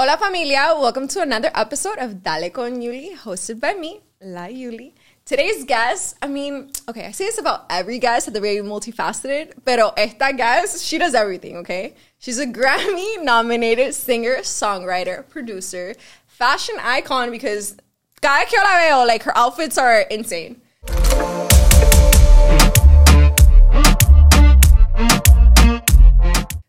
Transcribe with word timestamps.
Hola 0.00 0.16
familia, 0.16 0.76
welcome 0.78 1.08
to 1.08 1.22
another 1.22 1.50
episode 1.56 1.98
of 1.98 2.22
Dale 2.22 2.50
con 2.50 2.80
Yuli, 2.80 3.16
hosted 3.16 3.58
by 3.58 3.74
me, 3.74 4.00
La 4.20 4.46
Yuli. 4.46 4.92
Today's 5.24 5.64
guest, 5.64 6.16
I 6.22 6.28
mean, 6.28 6.70
okay, 6.88 7.06
I 7.06 7.10
say 7.10 7.24
this 7.24 7.38
about 7.38 7.64
every 7.68 7.98
guest 7.98 8.26
that 8.26 8.30
they're 8.30 8.40
very 8.40 8.58
multifaceted, 8.58 9.54
pero 9.64 9.92
esta 9.96 10.32
guest, 10.32 10.84
she 10.84 10.98
does 10.98 11.16
everything, 11.16 11.56
okay? 11.56 11.94
She's 12.20 12.38
a 12.38 12.46
Grammy 12.46 13.24
nominated 13.24 13.92
singer, 13.92 14.36
songwriter, 14.42 15.28
producer, 15.28 15.96
fashion 16.28 16.76
icon 16.80 17.32
because 17.32 17.74
cada 18.22 18.46
que 18.48 18.56
la 18.56 18.78
veo, 18.78 19.04
like 19.04 19.24
her 19.24 19.36
outfits 19.36 19.76
are 19.78 20.02
insane. 20.02 20.62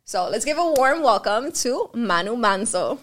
So 0.09 0.27
let's 0.27 0.43
give 0.43 0.57
a 0.57 0.71
warm 0.71 1.03
welcome 1.03 1.51
to 1.51 1.91
Manu 1.93 2.35
Manzo. 2.35 2.97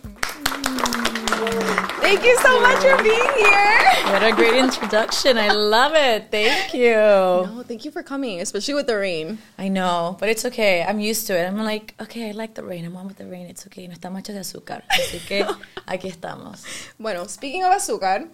Thank 2.02 2.24
you 2.24 2.36
so 2.38 2.60
much 2.60 2.82
for 2.82 3.00
being 3.00 3.30
here. 3.38 3.78
What 4.10 4.24
a 4.24 4.32
great 4.34 4.54
introduction. 4.54 5.38
I 5.38 5.52
love 5.52 5.92
it. 5.94 6.32
Thank 6.32 6.74
you. 6.74 6.90
No, 6.90 7.62
thank 7.64 7.84
you 7.84 7.92
for 7.92 8.02
coming, 8.02 8.40
especially 8.40 8.74
with 8.74 8.88
the 8.88 8.96
rain. 8.96 9.38
I 9.56 9.68
know, 9.68 10.16
but 10.18 10.28
it's 10.28 10.44
okay. 10.46 10.82
I'm 10.82 10.98
used 10.98 11.28
to 11.28 11.38
it. 11.38 11.46
I'm 11.46 11.56
like, 11.58 11.94
okay, 12.00 12.30
I 12.30 12.32
like 12.32 12.54
the 12.54 12.64
rain. 12.64 12.84
I'm 12.84 12.96
on 12.96 13.06
with 13.06 13.18
the 13.18 13.26
rain. 13.26 13.46
It's 13.46 13.64
okay. 13.68 13.86
No 13.86 13.94
está 13.94 14.10
mucho 14.10 14.32
de 14.32 14.40
azúcar. 14.40 14.82
Así 14.90 15.24
que 15.24 15.46
aquí 15.86 16.08
estamos. 16.10 16.64
Bueno, 16.98 17.28
speaking 17.28 17.62
of 17.62 17.72
azúcar, 17.72 18.28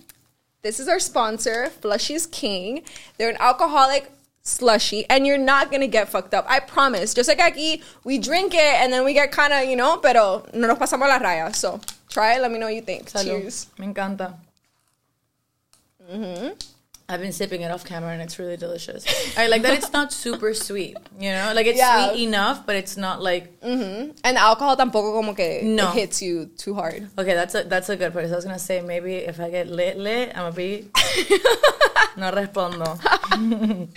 this 0.63 0.81
is 0.81 0.89
our 0.89 0.99
sponsor, 0.99 1.69
Flushy's 1.83 2.27
King. 2.27 2.85
They're 3.19 3.29
an 3.29 3.37
alcoholic 3.39 4.11
slushy 4.43 5.07
and 5.09 5.27
you're 5.27 5.39
not 5.39 5.71
gonna 5.71 5.87
get 5.87 6.09
fucked 6.09 6.35
up. 6.35 6.45
I 6.49 6.61
promise. 6.61 7.15
Just 7.15 7.29
like 7.29 7.39
aquí, 7.39 7.83
we 8.05 8.19
drink 8.19 8.55
it 8.55 8.61
and 8.81 8.93
then 8.93 9.05
we 9.05 9.13
get 9.15 9.33
kind 9.33 9.53
of, 9.53 9.69
you 9.69 9.77
know, 9.77 9.99
pero 9.99 10.45
no 10.53 10.69
nos 10.69 10.79
pasamos 10.79 11.09
la 11.09 11.19
raya. 11.19 11.55
So 11.55 11.81
try 12.09 12.35
it. 12.35 12.43
Let 12.43 12.51
me 12.51 12.59
know 12.59 12.67
what 12.67 12.75
you 12.75 12.83
think. 12.83 13.09
Salud. 13.11 13.25
Cheers. 13.25 13.67
Me 13.79 13.87
encanta. 13.87 14.35
Mm-hmm. 16.11 16.72
I've 17.13 17.21
been 17.21 17.33
sipping 17.33 17.61
it 17.61 17.71
off 17.71 17.85
camera 17.85 18.11
and 18.13 18.23
it's 18.23 18.39
really 18.39 18.57
delicious. 18.57 19.05
I 19.37 19.47
like 19.49 19.61
that 19.63 19.75
it's 19.75 19.93
not 19.93 20.13
super 20.13 20.55
sweet, 20.55 20.97
you 21.21 21.31
know? 21.31 21.53
Like 21.55 21.67
it's 21.67 21.79
Yeah. 21.79 22.09
sweet 22.09 22.23
enough, 22.25 22.65
but 22.65 22.75
it's 22.77 22.97
not 22.97 23.21
like 23.23 23.61
mm-hmm. 23.61 24.13
And 24.25 24.37
alcohol 24.39 24.77
tampoco 24.77 25.13
como 25.13 25.35
que 25.35 25.61
No. 25.63 25.91
it 25.91 25.95
hits 25.95 26.23
you 26.23 26.47
too 26.57 26.73
hard. 26.75 27.09
Okay, 27.19 27.35
that's 27.35 27.55
a 27.55 27.65
that's 27.65 27.91
a 27.91 27.97
good 27.97 28.13
part. 28.15 28.25
I 28.25 28.31
was 28.35 28.45
gonna 28.47 28.59
say 28.59 28.81
maybe 28.81 29.17
if 29.17 29.39
I 29.41 29.51
get 29.51 29.69
lit 29.69 29.99
lit, 29.99 30.31
I'm 30.35 30.51
gonna 30.51 30.57
be 30.57 30.89
no 32.17 32.31
respondo. 32.33 32.99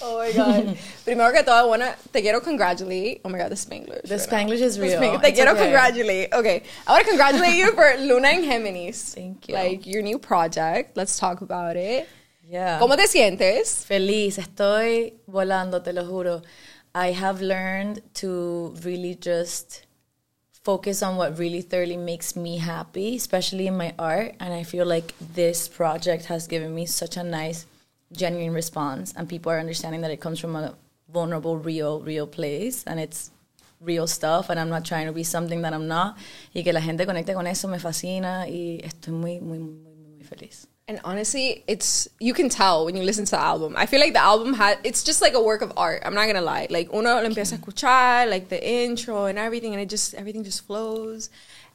Oh 0.00 0.18
my 0.18 0.32
god. 0.32 0.78
Primero 1.04 1.32
que 1.32 1.42
todo, 1.42 1.54
I 1.54 1.64
wanna 1.66 1.94
te 2.12 2.22
quiero 2.22 2.40
congratulate. 2.40 3.20
Oh 3.24 3.28
my 3.28 3.38
god, 3.38 3.50
the 3.50 3.56
Spanglish. 3.56 4.02
The 4.02 4.16
right 4.16 4.30
now. 4.30 4.38
Spanglish 4.38 4.60
is 4.62 4.76
The 4.76 4.82
real. 4.82 5.00
Spang- 5.00 5.20
Te 5.20 5.28
It's 5.28 5.36
quiero 5.38 5.52
okay. 5.52 5.62
congratulate. 5.64 6.32
Okay. 6.32 6.62
I 6.86 6.92
want 6.92 7.04
to 7.04 7.08
congratulate 7.10 7.54
you 7.56 7.72
for 7.72 7.96
Luna 7.98 8.28
en 8.28 8.44
Géminis. 8.44 9.14
Thank 9.14 9.48
you. 9.48 9.54
Like 9.54 9.86
your 9.86 10.02
new 10.02 10.18
project. 10.18 10.96
Let's 10.96 11.18
talk 11.18 11.40
about 11.40 11.76
it. 11.76 12.08
Yeah. 12.48 12.78
¿Cómo 12.78 12.96
te 12.96 13.06
sientes? 13.06 13.84
Feliz, 13.84 14.38
estoy 14.38 15.14
volando, 15.26 15.82
te 15.82 15.92
lo 15.92 16.06
juro. 16.06 16.42
I 16.94 17.12
have 17.12 17.42
learned 17.42 18.02
to 18.14 18.74
really 18.82 19.14
just 19.14 19.84
focus 20.62 21.02
on 21.02 21.16
what 21.18 21.38
really 21.38 21.60
thoroughly 21.60 21.98
makes 21.98 22.34
me 22.34 22.56
happy, 22.56 23.16
especially 23.16 23.66
in 23.66 23.76
my 23.76 23.92
art. 23.98 24.34
And 24.40 24.54
I 24.54 24.64
feel 24.64 24.86
like 24.86 25.14
this 25.34 25.68
project 25.68 26.24
has 26.26 26.46
given 26.46 26.74
me 26.74 26.86
such 26.86 27.18
a 27.18 27.22
nice, 27.22 27.66
genuine 28.12 28.54
response. 28.54 29.12
And 29.14 29.28
people 29.28 29.52
are 29.52 29.60
understanding 29.60 30.00
that 30.00 30.10
it 30.10 30.20
comes 30.20 30.40
from 30.40 30.56
a 30.56 30.74
vulnerable, 31.12 31.58
real, 31.58 32.00
real 32.00 32.26
place. 32.26 32.82
And 32.86 32.98
it's 32.98 33.30
real 33.78 34.06
stuff. 34.06 34.48
And 34.48 34.58
I'm 34.58 34.70
not 34.70 34.86
trying 34.86 35.06
to 35.06 35.12
be 35.12 35.22
something 35.22 35.60
that 35.62 35.74
I'm 35.74 35.86
not. 35.86 36.16
Y 36.54 36.62
que 36.62 36.72
la 36.72 36.80
gente 36.80 37.04
conecte 37.04 37.34
con 37.34 37.46
eso 37.46 37.68
me 37.68 37.78
fascina. 37.78 38.48
Y 38.48 38.80
estoy 38.82 39.12
muy, 39.12 39.38
muy, 39.38 39.58
muy, 39.58 39.74
muy, 39.74 39.94
muy 40.16 40.24
feliz. 40.24 40.66
And 40.88 41.00
honestly, 41.04 41.64
it's 41.66 42.08
you 42.18 42.32
can 42.32 42.48
tell 42.48 42.86
when 42.86 42.96
you 42.96 43.02
listen 43.02 43.26
to 43.26 43.32
the 43.32 43.40
album. 43.40 43.74
I 43.76 43.84
feel 43.86 44.00
like 44.00 44.14
the 44.14 44.22
album 44.22 44.54
had 44.54 44.78
it's 44.82 45.04
just 45.04 45.20
like 45.20 45.34
a 45.34 45.40
work 45.40 45.60
of 45.60 45.72
art. 45.76 46.02
I'm 46.04 46.14
not 46.14 46.26
gonna 46.26 46.40
lie. 46.40 46.66
Like 46.70 46.92
uno 46.92 47.20
lo 47.20 47.28
empieza 47.28 47.52
a 47.52 47.58
escuchar, 47.58 48.28
like 48.28 48.48
the 48.48 48.58
intro 48.58 49.26
and 49.26 49.38
everything, 49.38 49.74
and 49.74 49.82
it 49.82 49.90
just 49.90 50.14
everything 50.14 50.42
just 50.44 50.66
flows. 50.66 51.28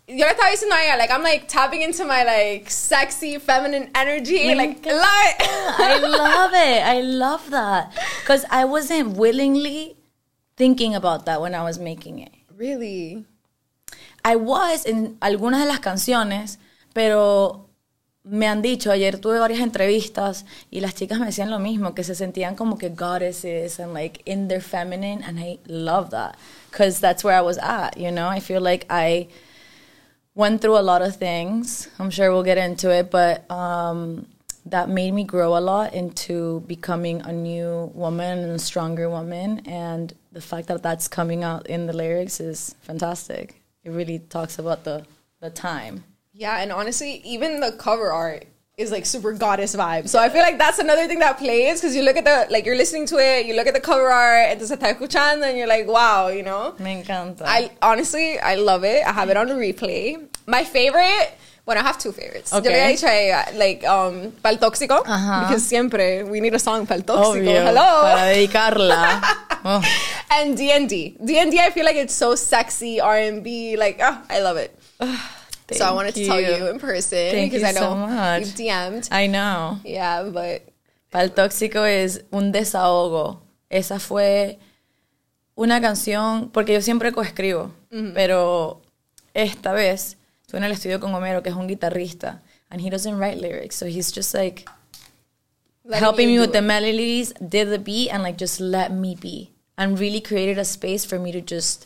Yo 0.07 0.25
le 0.25 0.34
estaba 0.34 0.51
diciendo 0.51 0.74
a 0.74 0.97
like 0.97 1.12
I'm 1.12 1.22
like 1.24 1.47
tapping 1.47 1.84
into 1.84 2.03
my 2.06 2.24
like 2.24 2.69
sexy 2.69 3.38
feminine 3.38 3.91
energy. 3.94 4.53
Like 4.56 4.84
love 4.84 5.06
it. 5.30 5.35
I 5.80 6.00
love 6.00 6.51
it. 6.53 6.84
I 6.84 7.01
love 7.01 7.50
that. 7.51 7.94
Because 8.22 8.45
I 8.50 8.66
wasn't 8.66 9.16
willingly 9.16 9.95
thinking 10.57 10.95
about 10.95 11.25
that 11.28 11.40
when 11.40 11.53
I 11.53 11.63
was 11.63 11.78
making 11.78 12.19
it. 12.19 12.31
really. 12.57 13.25
I 14.25 14.35
was 14.38 14.85
in 14.85 15.18
algunas 15.22 15.62
de 15.62 15.68
las 15.68 15.80
canciones, 15.80 16.57
pero 16.94 17.62
me 18.23 18.47
han 18.47 18.61
dicho, 18.61 18.89
ayer 18.89 19.19
tuve 19.19 19.39
varias 19.39 19.59
entrevistas 19.59 20.45
y 20.72 20.79
las 20.79 20.95
chicas 20.95 21.19
me 21.19 21.25
decían 21.25 21.50
lo 21.50 21.59
mismo, 21.59 21.94
que 21.94 22.03
se 22.03 22.16
sentían 22.16 22.56
como 22.56 22.78
que 22.78 22.89
goddesses 22.89 23.79
and 23.79 23.94
like 23.94 24.22
in 24.25 24.47
their 24.47 24.61
feminine, 24.61 25.22
and 25.23 25.39
I 25.39 25.59
love 25.67 26.11
that 26.11 26.38
because 26.72 27.00
that's 27.00 27.23
where 27.23 27.35
I 27.35 27.41
was 27.41 27.57
at, 27.57 27.97
you 27.97 28.12
know? 28.12 28.29
I 28.29 28.39
feel 28.39 28.62
like 28.62 28.85
I 28.89 29.28
went 30.35 30.62
through 30.62 30.78
a 30.78 30.81
lot 30.81 31.01
of 31.01 31.17
things. 31.17 31.89
I'm 32.00 32.09
sure 32.09 32.31
we'll 32.31 32.44
get 32.44 32.57
into 32.57 32.89
it, 32.91 33.12
but 33.12 33.50
um, 33.51 34.25
that 34.66 34.89
made 34.89 35.12
me 35.12 35.25
grow 35.25 35.57
a 35.57 35.59
lot 35.59 35.94
into 35.94 36.62
becoming 36.62 37.22
a 37.22 37.33
new 37.33 37.91
woman 37.94 38.39
and 38.39 38.51
a 38.53 38.59
stronger 38.59 39.09
woman. 39.09 39.62
And 39.66 40.13
the 40.31 40.41
fact 40.41 40.67
that 40.69 40.81
that's 40.81 41.07
coming 41.07 41.44
out 41.44 41.67
in 41.67 41.88
the 41.88 41.94
lyrics 41.94 42.39
is 42.39 42.73
fantastic. 42.81 43.62
It 43.83 43.91
really 43.91 44.19
talks 44.19 44.59
about 44.59 44.85
the 44.85 45.06
the 45.41 45.50
time. 45.50 46.06
Yeah, 46.33 46.57
and 46.61 46.71
honestly, 46.71 47.21
even 47.25 47.59
the 47.59 47.71
cover 47.73 48.11
art 48.11 48.45
is 48.75 48.91
like 48.91 49.05
super 49.05 49.33
goddess 49.33 49.75
vibe. 49.75 50.09
So 50.09 50.17
I 50.19 50.29
feel 50.29 50.41
like 50.41 50.57
that's 50.57 50.79
another 50.79 51.05
thing 51.07 51.19
that 51.19 51.38
plays 51.38 51.79
because 51.79 51.95
you 51.95 52.01
look 52.01 52.17
at 52.17 52.25
the 52.25 52.47
like 52.51 52.66
you're 52.66 52.75
listening 52.75 53.05
to 53.07 53.17
it, 53.17 53.45
you 53.45 53.55
look 53.55 53.67
at 53.67 53.73
the 53.75 53.79
cover 53.79 54.09
art, 54.09 54.49
entonces 54.49 54.71
está 54.75 54.95
escuchando, 54.97 55.44
and 55.47 55.57
you're 55.57 55.67
like, 55.67 55.88
wow, 55.88 56.29
you 56.29 56.41
know. 56.44 56.73
Me 56.79 57.03
encanta. 57.03 57.44
I 57.45 57.69
honestly, 57.81 58.39
I 58.39 58.55
love 58.55 58.83
it. 58.83 59.05
I 59.05 59.11
have 59.11 59.29
it 59.29 59.38
on 59.38 59.47
replay. 59.49 60.25
My 60.47 60.63
favorite. 60.63 61.33
Well, 61.66 61.77
I 61.77 61.81
have 61.81 61.97
two 61.97 62.11
favorites. 62.11 62.51
Yo 62.51 62.57
Okay. 62.57 62.97
le 62.97 63.07
a 63.07 63.29
ella, 63.29 63.57
like, 63.57 63.85
um, 63.88 64.33
Pal 64.44 64.57
Tóxico, 64.57 65.01
Ajá. 65.05 65.47
because 65.47 65.63
siempre 65.63 66.23
we 66.23 66.41
need 66.41 66.53
a 66.53 66.59
song 66.59 66.85
Pal 66.85 67.00
Tóxico. 67.03 67.38
Obvio, 67.38 67.61
Hello. 67.63 68.01
para 68.01 68.33
dedicarla. 68.35 69.21
Oh, 69.65 69.81
and 70.29 70.57
D&D. 70.57 71.15
D&D, 71.23 71.57
I 71.57 71.69
feel 71.69 71.85
like 71.85 71.95
it's 71.95 72.13
so 72.13 72.35
sexy, 72.35 73.00
R&B, 73.00 73.77
like, 73.77 73.97
oh, 74.01 74.21
I 74.29 74.41
love 74.41 74.57
it. 74.57 74.77
So 75.78 75.85
I 75.85 75.91
wanted 75.91 76.16
to 76.16 76.25
tell 76.25 76.39
you. 76.41 76.67
in 76.69 76.79
person 76.79 77.50
because 77.50 77.63
I 77.63 77.72
know 77.72 77.81
so 77.81 77.95
much. 77.95 78.44
DM'd. 78.56 79.09
I 79.11 79.28
know. 79.28 79.79
Yeah, 79.84 80.23
but 80.23 80.61
Pal 81.11 81.29
Tóxico 81.34 81.85
es 81.85 82.23
un 82.31 82.51
desahogo. 82.51 83.41
Esa 83.69 84.00
fue 84.00 84.59
una 85.56 85.81
canción, 85.81 86.50
porque 86.51 86.73
yo 86.73 86.81
siempre 86.81 87.12
coescribo, 87.12 87.72
pero 88.13 88.81
esta 89.33 89.73
vez 89.73 90.17
estuve 90.41 90.59
en 90.59 90.63
el 90.63 90.72
estudio 90.72 91.00
con 91.00 91.13
Homero, 91.13 91.41
que 91.44 91.50
es 91.50 91.56
un 91.56 91.67
guitarrista, 91.67 92.41
and 92.69 92.81
he 92.81 92.89
doesn't 92.89 93.17
write 93.17 93.38
lyrics, 93.39 93.75
so 93.75 93.85
he's 93.85 94.12
just 94.12 94.33
like 94.33 94.66
helping 95.91 96.28
me 96.28 96.39
with 96.39 96.53
the 96.53 96.62
melodies, 96.62 97.33
did 97.33 97.69
the 97.69 97.79
beat, 97.79 98.09
and 98.12 98.23
like 98.23 98.38
just 98.38 98.59
let 98.59 98.91
me 98.91 99.16
be, 99.16 99.51
and 99.78 100.00
really 100.00 100.22
created 100.22 100.57
a 100.57 100.66
space 100.66 101.06
for 101.06 101.19
me 101.19 101.31
to 101.31 101.41
just 101.41 101.85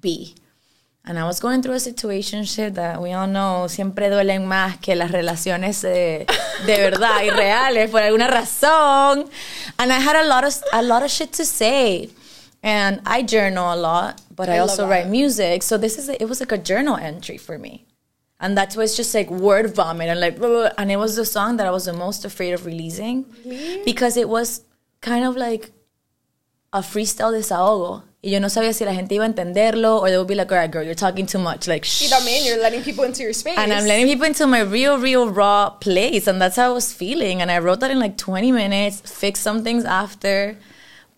be. 0.00 0.34
And 1.08 1.18
I 1.18 1.24
was 1.24 1.40
going 1.40 1.62
through 1.62 1.72
a 1.72 1.80
situation 1.80 2.44
shit 2.44 2.74
that 2.74 3.00
we 3.00 3.14
all 3.14 3.26
know 3.26 3.66
siempre 3.66 4.10
duelen 4.10 4.46
más 4.46 4.78
que 4.78 4.94
las 4.94 5.10
relaciones 5.10 5.80
de, 5.80 6.26
de 6.66 6.76
verdad 6.76 7.22
y 7.22 7.30
reales 7.30 7.90
por 7.90 8.02
alguna 8.02 8.28
razón. 8.28 9.30
And 9.78 9.90
I 9.90 10.00
had 10.00 10.16
a 10.16 10.26
lot 10.28 10.44
of 10.44 10.54
a 10.70 10.82
lot 10.82 11.02
of 11.02 11.10
shit 11.10 11.32
to 11.32 11.46
say. 11.46 12.10
And 12.62 13.00
I 13.06 13.22
journal 13.22 13.72
a 13.72 13.76
lot, 13.76 14.20
but 14.36 14.50
I, 14.50 14.56
I 14.56 14.58
also 14.58 14.86
write 14.86 15.06
music. 15.08 15.62
So 15.62 15.78
this 15.78 15.96
is 15.96 16.10
a, 16.10 16.22
it 16.22 16.28
was 16.28 16.40
like 16.40 16.52
a 16.52 16.58
journal 16.58 16.96
entry 16.96 17.38
for 17.38 17.56
me. 17.58 17.86
And 18.38 18.54
that's 18.56 18.76
why 18.76 18.82
it's 18.82 18.96
just 18.96 19.14
like 19.14 19.30
word 19.30 19.74
vomit 19.74 20.10
and 20.10 20.20
like 20.20 20.38
blah, 20.38 20.48
blah, 20.48 20.60
blah. 20.60 20.70
and 20.76 20.92
it 20.92 20.96
was 20.96 21.16
the 21.16 21.24
song 21.24 21.56
that 21.56 21.66
I 21.66 21.70
was 21.70 21.86
the 21.86 21.94
most 21.94 22.26
afraid 22.26 22.52
of 22.52 22.66
releasing 22.66 23.24
because 23.86 24.16
it 24.18 24.28
was 24.28 24.62
kind 25.00 25.24
of 25.24 25.36
like 25.36 25.70
a 26.72 26.80
freestyle 26.80 27.32
desahogo. 27.32 28.02
Y 28.20 28.30
yo 28.30 28.40
no 28.40 28.48
sabía 28.50 28.72
si 28.72 28.84
la 28.84 28.94
gente 28.94 29.14
iba 29.14 29.24
a 29.24 29.28
entenderlo 29.28 30.00
or 30.00 30.08
they 30.08 30.18
would 30.18 30.26
be 30.26 30.34
like, 30.34 30.50
all 30.50 30.58
right, 30.58 30.72
girl, 30.72 30.82
you're 30.82 30.96
talking 30.96 31.24
too 31.24 31.38
much. 31.38 31.68
Like, 31.68 31.84
Y 31.84 32.08
shh. 32.08 32.10
también 32.10 32.44
you're 32.44 32.60
letting 32.60 32.82
people 32.82 33.04
into 33.04 33.22
your 33.22 33.32
space. 33.32 33.56
And 33.56 33.72
I'm 33.72 33.86
letting 33.86 34.08
people 34.08 34.26
into 34.26 34.44
my 34.48 34.60
real, 34.60 34.98
real 34.98 35.30
raw 35.30 35.70
place. 35.70 36.26
And 36.26 36.42
that's 36.42 36.56
how 36.56 36.70
I 36.70 36.72
was 36.72 36.92
feeling. 36.92 37.40
And 37.40 37.48
I 37.48 37.58
wrote 37.60 37.78
that 37.78 37.92
in 37.92 38.00
like 38.00 38.16
20 38.16 38.50
minutes, 38.50 39.00
fixed 39.00 39.44
some 39.44 39.62
things 39.62 39.84
after. 39.84 40.56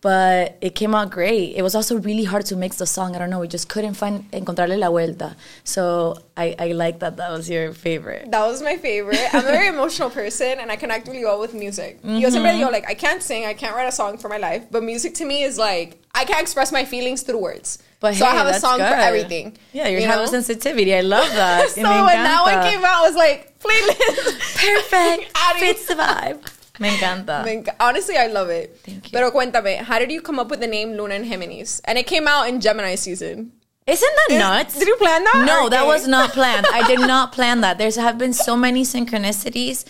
But 0.03 0.57
it 0.63 0.75
came 0.75 0.95
out 0.95 1.11
great. 1.11 1.57
It 1.57 1.63
was 1.63 1.75
also 1.75 1.99
really 1.99 2.25
hard 2.25 2.47
to 2.47 2.57
mix 2.57 2.77
the 2.77 2.87
song. 2.87 3.17
I 3.17 3.19
don't 3.19 3.29
know. 3.29 3.41
We 3.41 3.49
just 3.49 3.69
couldn't 3.69 3.95
find, 3.95 4.31
encontrarle 4.33 4.79
la 4.79 4.91
vuelta. 4.91 5.37
So 5.65 6.19
I, 6.37 6.55
I 6.59 6.73
like 6.73 7.01
that 7.01 7.17
that 7.19 7.31
was 7.31 7.49
your 7.49 7.73
favorite. 7.73 8.31
That 8.31 8.47
was 8.47 8.63
my 8.63 8.77
favorite. 8.77 9.27
I'm 9.33 9.45
a 9.45 9.51
very 9.51 9.69
emotional 9.69 10.11
person 10.11 10.59
and 10.59 10.71
I 10.71 10.77
connect 10.77 11.07
really 11.07 11.25
well 11.25 11.39
with 11.39 11.55
music. 11.55 12.01
Yo 12.03 12.29
siempre 12.31 12.51
mm-hmm. 12.51 12.63
digo, 12.63 12.73
like, 12.73 12.89
I 12.89 12.95
can't 12.95 13.23
sing, 13.23 13.45
I 13.45 13.53
can't 13.53 13.75
write 13.75 13.89
a 13.89 13.93
song 13.93 14.17
for 14.17 14.29
my 14.29 14.39
life, 14.39 14.67
but 14.71 14.83
music 14.83 15.15
to 15.17 15.27
me 15.27 15.43
is 15.43 15.59
like, 15.59 15.99
I 16.21 16.23
I 16.23 16.25
can't 16.25 16.43
express 16.43 16.71
my 16.71 16.85
feelings 16.85 17.23
through 17.23 17.39
words. 17.39 17.79
But 17.99 18.15
so 18.15 18.27
I 18.27 18.33
have 18.33 18.47
a 18.47 18.51
that's 18.51 18.61
song 18.61 18.79
for 18.79 18.85
everything. 18.85 19.57
Yeah, 19.73 19.89
you, 19.89 20.01
you 20.01 20.07
have 20.07 20.19
know? 20.19 20.25
a 20.25 20.29
sensitivity. 20.29 20.95
I 20.95 21.01
love 21.01 21.29
that. 21.33 21.71
so 21.75 21.83
when 21.83 22.23
that 22.29 22.43
one 22.45 22.61
came 22.71 22.85
out, 22.85 22.97
I 23.01 23.07
was 23.09 23.17
like, 23.17 23.59
playlist. 23.59 24.57
perfect, 24.67 25.33
Adding- 25.47 25.61
fits 25.61 25.87
the 25.87 25.95
vibe. 25.95 26.41
Me 26.79 26.89
encanta. 26.91 27.45
Me 27.45 27.57
enc- 27.57 27.75
Honestly, 27.81 28.17
I 28.17 28.27
love 28.27 28.49
it. 28.51 28.79
Thank 28.85 29.13
you. 29.13 29.13
Pero 29.13 29.31
cuéntame, 29.31 29.79
how 29.79 29.99
did 29.99 30.11
you 30.11 30.21
come 30.21 30.39
up 30.39 30.51
with 30.51 30.61
the 30.61 30.67
name 30.67 30.93
Luna 30.93 31.15
en 31.15 31.25
Géminis? 31.25 31.81
And 31.85 31.99
it 31.99 32.07
came 32.07 32.27
out 32.29 32.49
in 32.49 32.61
Gemini 32.61 32.95
season. 32.97 33.53
Isn't 33.87 34.15
that 34.29 34.39
nuts? 34.39 34.79
Did 34.79 34.89
you 34.89 34.97
plan 34.97 35.25
that? 35.25 35.45
No, 35.47 35.69
that 35.69 35.87
was 35.87 36.07
not 36.07 36.31
planned. 36.33 36.67
I 36.73 36.87
did 36.87 37.01
not 37.01 37.33
plan 37.33 37.63
that. 37.63 37.77
There's 37.77 37.97
have 37.97 38.19
been 38.19 38.33
so 38.33 38.57
many 38.57 38.83
synchronicities. 38.83 39.85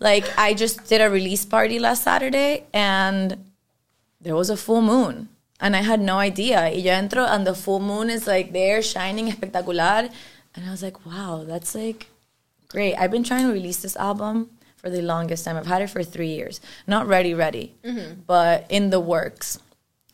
Like 0.00 0.24
I 0.38 0.54
just 0.54 0.86
did 0.86 1.00
a 1.00 1.08
release 1.08 1.44
party 1.44 1.78
last 1.78 2.02
Saturday 2.02 2.64
and 2.72 3.52
there 4.20 4.34
was 4.34 4.50
a 4.50 4.56
full 4.56 4.82
moon. 4.82 5.28
And 5.60 5.76
I 5.76 5.82
had 5.82 6.00
no 6.00 6.18
idea. 6.18 6.62
Y 6.62 6.80
yo 6.82 6.92
entro 6.92 7.26
and 7.26 7.46
the 7.46 7.54
full 7.54 7.80
moon 7.80 8.10
is 8.10 8.26
like 8.26 8.52
there 8.52 8.82
shining 8.82 9.30
espectacular. 9.30 10.10
And 10.54 10.66
I 10.66 10.70
was 10.70 10.82
like, 10.82 11.04
wow, 11.06 11.44
that's 11.46 11.74
like 11.74 12.08
great. 12.68 12.94
I've 12.96 13.10
been 13.10 13.24
trying 13.24 13.46
to 13.46 13.52
release 13.52 13.80
this 13.82 13.96
album 13.96 14.50
for 14.76 14.90
the 14.90 15.00
longest 15.00 15.44
time. 15.44 15.56
I've 15.56 15.66
had 15.66 15.80
it 15.82 15.90
for 15.90 16.02
three 16.02 16.28
years. 16.34 16.60
Not 16.86 17.06
ready, 17.06 17.34
ready, 17.34 17.74
but 18.26 18.66
in 18.68 18.90
the 18.90 19.00
works. 19.00 19.58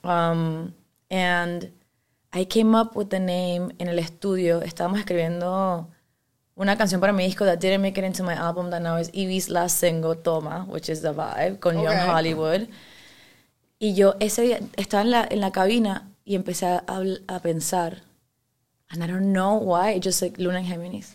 Um, 0.05 0.75
and 1.11 1.71
I 2.33 2.45
came 2.45 2.75
up 2.75 2.95
with 2.95 3.11
the 3.11 3.19
name 3.19 3.73
en 3.81 3.89
el 3.89 3.97
estudio. 3.99 4.63
Estábamos 4.63 4.99
escribiendo 5.01 5.87
una 6.57 6.77
canción 6.77 7.01
para 7.01 7.13
mi 7.13 7.27
disco 7.27 7.45
that 7.47 7.61
didn't 7.61 7.83
make 7.83 7.99
it 7.99 8.05
into 8.05 8.23
my 8.23 8.35
album 8.35 8.71
that 8.71 8.83
now 8.83 8.97
is 8.97 9.11
Evie's 9.11 9.49
last 9.49 9.79
single, 9.79 10.15
Toma, 10.15 10.65
which 10.69 10.89
is 10.89 11.01
the 11.03 11.13
vibe, 11.13 11.61
con 11.61 11.77
Young 11.77 11.89
Okay. 11.89 12.07
Hollywood. 12.07 12.69
Y 13.83 13.95
yo 13.95 14.15
ese 14.21 14.43
día 14.43 14.61
estaba 14.77 15.03
en 15.03 15.11
la, 15.11 15.27
en 15.31 15.41
la 15.41 15.51
cabina 15.53 16.11
y 16.27 16.35
empecé 16.35 16.67
a, 16.67 16.85
a 17.29 17.39
pensar. 17.41 18.03
And 18.91 19.03
I 19.03 19.07
don't 19.07 19.33
know 19.33 19.55
why, 19.55 19.99
just 19.99 20.21
like 20.21 20.37
Luna 20.39 20.59
and 20.59 20.69
Géminis. 20.69 21.15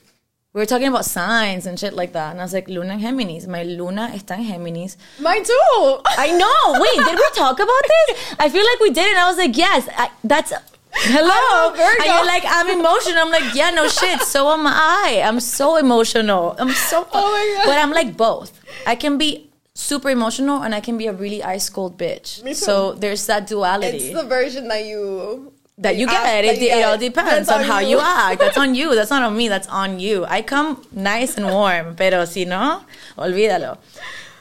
We 0.51 0.61
were 0.61 0.65
talking 0.65 0.87
about 0.87 1.05
signs 1.05 1.67
and 1.67 1.77
shit 1.77 1.93
like 1.93 2.13
that. 2.13 2.31
And 2.31 2.39
I 2.39 2.43
was 2.43 2.53
like, 2.53 2.67
Luna 2.67 2.93
and 2.93 3.03
Géminis. 3.03 3.45
My 3.47 3.61
Luna 3.63 4.09
está 4.15 4.31
en 4.37 4.45
Géminis. 4.45 4.95
Mine 5.19 5.43
too. 5.43 5.99
I 6.05 6.31
know. 6.31 6.81
Wait, 6.81 7.05
did 7.05 7.15
we 7.15 7.29
talk 7.35 7.59
about 7.59 7.83
this? 7.87 8.35
I 8.39 8.49
feel 8.49 8.63
like 8.65 8.79
we 8.79 8.89
did, 8.91 9.09
and 9.09 9.19
I 9.19 9.27
was 9.27 9.37
like, 9.37 9.55
yes, 9.55 9.87
I, 9.95 10.09
that's. 10.23 10.51
Hello, 10.97 11.71
Virgo. 11.71 11.83
and 11.83 12.05
you're 12.05 12.25
like, 12.25 12.43
I'm 12.47 12.69
emotional. 12.79 13.17
I'm 13.17 13.29
like, 13.29 13.53
yeah, 13.53 13.69
no 13.69 13.89
shit. 13.89 14.21
So 14.21 14.49
am 14.51 14.65
I. 14.65 15.21
I'm 15.23 15.41
so 15.41 15.75
emotional. 15.75 16.55
I'm 16.57 16.71
so. 16.71 17.05
Oh 17.13 17.31
my 17.31 17.57
God. 17.57 17.69
But 17.69 17.77
I'm 17.77 17.91
like 17.91 18.15
both. 18.17 18.59
I 18.87 18.95
can 18.95 19.17
be 19.17 19.49
super 19.75 20.09
emotional, 20.09 20.63
and 20.63 20.73
I 20.73 20.79
can 20.79 20.97
be 20.97 21.07
a 21.07 21.13
really 21.13 21.43
ice 21.43 21.69
cold 21.69 21.97
bitch. 21.97 22.41
Me 22.43 22.51
too. 22.51 22.55
So 22.55 22.93
there's 22.93 23.27
that 23.27 23.45
duality 23.45 23.97
It's 23.97 24.15
the 24.15 24.25
version 24.25 24.67
that 24.69 24.85
you 24.85 25.51
that 25.77 25.97
you 25.97 26.07
ask- 26.07 26.23
get. 26.23 26.45
It, 26.45 26.61
you 26.61 26.69
it 26.69 26.83
all 26.83 26.97
depends 26.97 27.47
That's 27.47 27.51
on 27.51 27.63
how 27.63 27.79
you 27.79 27.99
act. 27.99 28.39
That's 28.39 28.57
on 28.57 28.73
you. 28.73 28.95
That's 28.97 29.11
not 29.11 29.21
on 29.21 29.35
me. 29.37 29.49
That's 29.49 29.67
on 29.67 29.99
you. 29.99 30.25
I 30.25 30.41
come 30.41 30.81
nice 30.91 31.37
and 31.37 31.47
warm, 31.47 31.95
pero 31.95 32.25
si 32.25 32.45
no, 32.45 32.83
olvídalo. 33.17 33.77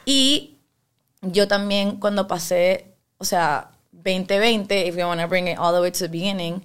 Y 0.06 0.50
yo 1.22 1.46
también 1.46 1.98
cuando 2.00 2.24
pasé, 2.28 2.84
o 3.20 3.24
sea, 3.24 3.68
2020, 4.04 4.70
if 4.86 4.96
you 4.96 5.04
want 5.04 5.20
to 5.20 5.26
bring 5.26 5.48
it 5.48 5.58
all 5.58 5.72
the 5.74 5.80
way 5.80 5.90
to 5.90 6.04
the 6.04 6.08
beginning, 6.08 6.62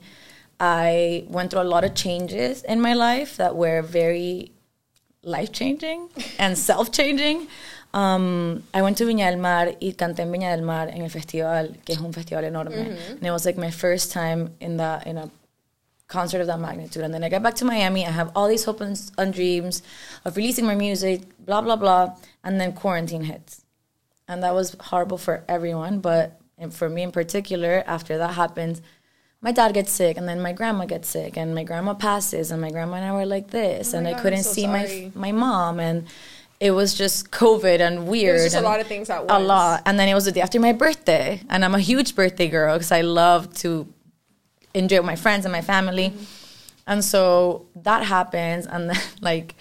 I 0.60 1.24
went 1.30 1.52
through 1.52 1.62
a 1.62 1.64
lot 1.64 1.84
of 1.86 1.96
changes 1.96 2.64
in 2.64 2.82
my 2.82 2.94
life 2.94 3.38
that 3.38 3.56
were 3.56 3.82
very 3.82 4.52
life 5.24 5.52
changing 5.54 6.10
and 6.38 6.58
self 6.58 6.92
changing. 6.92 7.48
Um, 7.94 8.64
I 8.74 8.82
went 8.84 8.98
to 8.98 9.06
Viña 9.06 9.32
del 9.32 9.40
Mar 9.40 9.76
y 9.82 9.94
canté 9.94 10.20
en 10.20 10.32
Viña 10.32 10.52
del 10.56 10.62
Mar 10.64 10.90
en 10.90 11.02
el 11.02 11.10
festival, 11.10 11.76
que 11.86 11.94
es 11.96 12.00
un 12.00 12.14
festival 12.14 12.44
enorme. 12.44 12.76
And 13.10 13.26
it 13.26 13.32
was 13.32 13.46
like 13.46 13.58
my 13.58 13.72
first 13.72 14.12
time 14.12 14.54
in 14.60 14.78
that 14.78 15.08
in 15.08 15.18
a 15.18 15.30
concert 16.08 16.42
of 16.42 16.48
that 16.48 16.60
magnitude. 16.60 17.04
And 17.04 17.14
then 17.14 17.24
I 17.24 17.30
get 17.30 17.42
back 17.42 17.56
to 17.56 17.66
Miami. 17.66 18.06
I 18.06 18.12
have 18.12 18.32
all 18.36 18.48
these 18.48 18.64
hopes 18.66 19.12
and 19.18 19.34
dreams 19.34 19.82
of 20.24 20.38
releasing 20.38 20.66
my 20.66 20.76
music, 20.76 21.22
blah 21.46 21.62
blah 21.62 21.76
blah, 21.78 22.16
and 22.44 22.60
then 22.62 22.74
quarantine 22.74 23.24
hits, 23.24 23.64
and 24.28 24.44
that 24.44 24.54
was 24.54 24.76
horrible 24.80 25.18
for 25.18 25.44
everyone. 25.48 26.00
But 26.00 26.40
for 26.72 26.90
me 26.90 27.02
in 27.04 27.12
particular, 27.12 27.84
after 27.88 28.18
that 28.20 28.34
happened, 28.36 28.82
my 29.42 29.52
dad 29.52 29.74
gets 29.74 29.92
sick, 29.92 30.16
and 30.18 30.28
then 30.28 30.42
my 30.42 30.54
grandma 30.54 30.86
gets 30.86 31.08
sick, 31.10 31.38
and 31.38 31.56
my 31.56 31.64
grandma 31.64 31.94
passes, 31.96 32.52
and 32.52 32.62
my 32.62 32.70
grandma 32.70 32.98
and 32.98 33.06
I 33.06 33.14
were 33.14 33.26
like 33.26 33.50
this, 33.50 33.94
and 33.94 34.08
I 34.08 34.12
Oh 34.12 34.14
God, 34.14 34.18
I'm 34.20 34.24
couldn't 34.24 34.44
so 34.44 34.54
see 34.54 34.64
sorry. 34.66 35.12
my 35.16 35.32
my 35.32 35.32
mom, 35.32 35.80
and 35.80 36.06
it 36.60 36.72
was 36.72 36.94
just 36.94 37.32
COVID 37.32 37.80
and 37.80 38.08
weird. 38.08 38.42
just 38.42 38.56
a 38.56 38.62
lot 38.62 38.80
of 38.80 38.88
things 38.88 39.10
at 39.10 39.24
A 39.30 39.40
lot, 39.40 39.82
and 39.86 39.98
then 39.98 40.10
it 40.10 40.14
was 40.14 40.26
the 40.26 40.32
day 40.32 40.42
after 40.42 40.60
my 40.60 40.74
birthday, 40.74 41.42
and 41.50 41.64
I'm 41.64 41.74
a 41.74 41.80
huge 41.80 42.16
birthday 42.16 42.50
girl 42.50 42.76
because 42.76 42.92
I 42.92 43.02
love 43.02 43.54
to 43.56 43.88
enjoy 44.74 44.98
with 44.98 45.06
my 45.06 45.16
friends 45.16 45.46
and 45.46 45.52
my 45.52 45.62
family. 45.62 46.10
Mm-hmm. 46.10 46.24
And 46.88 47.06
so 47.06 47.68
that 47.76 48.04
happens, 48.04 48.66
and 48.68 48.90
then 48.90 49.00
like 49.22 49.56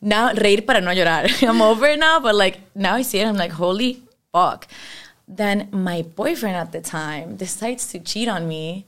now 0.00 0.32
reír 0.32 0.66
para 0.66 0.80
no 0.80 0.90
llorar. 0.90 1.30
I'm 1.48 1.62
over 1.62 1.86
it 1.86 1.98
now, 1.98 2.18
but 2.18 2.34
like 2.34 2.60
now 2.74 2.96
I 2.96 3.02
see 3.02 3.20
it, 3.20 3.26
I'm 3.26 3.36
like, 3.36 3.52
holy 3.52 4.02
fuck. 4.32 4.66
Then 5.28 5.68
my 5.70 6.02
boyfriend 6.02 6.56
at 6.56 6.72
the 6.72 6.80
time 6.80 7.36
decides 7.36 7.86
to 7.92 8.00
cheat 8.00 8.28
on 8.28 8.48
me 8.48 8.84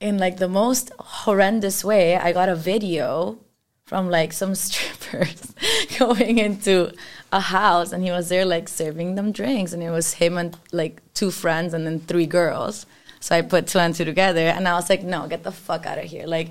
in 0.00 0.16
like 0.16 0.38
the 0.38 0.48
most 0.48 0.92
horrendous 0.98 1.84
way. 1.84 2.16
I 2.16 2.32
got 2.32 2.48
a 2.48 2.56
video 2.56 3.38
from 3.88 4.10
like 4.10 4.34
some 4.34 4.54
strippers 4.66 5.54
going 5.98 6.36
into 6.36 6.92
a 7.32 7.40
house 7.40 7.90
and 7.90 8.04
he 8.04 8.10
was 8.10 8.28
there 8.28 8.44
like 8.44 8.68
serving 8.68 9.14
them 9.14 9.32
drinks 9.32 9.72
and 9.72 9.82
it 9.82 9.90
was 9.90 10.14
him 10.14 10.36
and 10.36 10.58
like 10.72 11.00
two 11.14 11.30
friends 11.30 11.72
and 11.72 11.86
then 11.86 11.98
three 12.00 12.26
girls. 12.26 12.84
So 13.18 13.34
I 13.34 13.40
put 13.40 13.66
two 13.66 13.78
and 13.78 13.94
two 13.94 14.04
together 14.04 14.46
and 14.46 14.68
I 14.68 14.74
was 14.74 14.90
like, 14.90 15.02
no, 15.02 15.26
get 15.26 15.42
the 15.42 15.50
fuck 15.50 15.86
out 15.86 15.96
of 15.96 16.04
here. 16.04 16.26
Like 16.26 16.50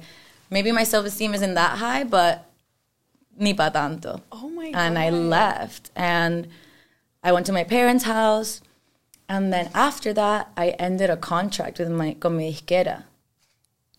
maybe 0.50 0.72
my 0.72 0.84
self 0.84 1.06
esteem 1.06 1.36
isn't 1.36 1.54
that 1.54 1.78
high, 1.78 2.04
but 2.04 2.50
ni 3.38 3.54
pa 3.54 3.70
tanto. 3.70 4.22
Oh 4.32 4.50
my 4.50 4.72
And 4.74 4.98
I 4.98 5.12
left 5.12 5.92
and 5.96 6.48
I 7.24 7.32
went 7.32 7.46
to 7.46 7.54
my 7.54 7.64
parents' 7.64 8.06
house. 8.06 8.62
And 9.30 9.54
then 9.54 9.70
after 9.76 10.12
that, 10.14 10.50
I 10.58 10.70
ended 10.80 11.12
a 11.12 11.18
contract 11.18 11.78
with 11.78 11.90
my 11.90 12.16
con 12.16 12.38
mi 12.38 12.52
disquera. 12.52 13.04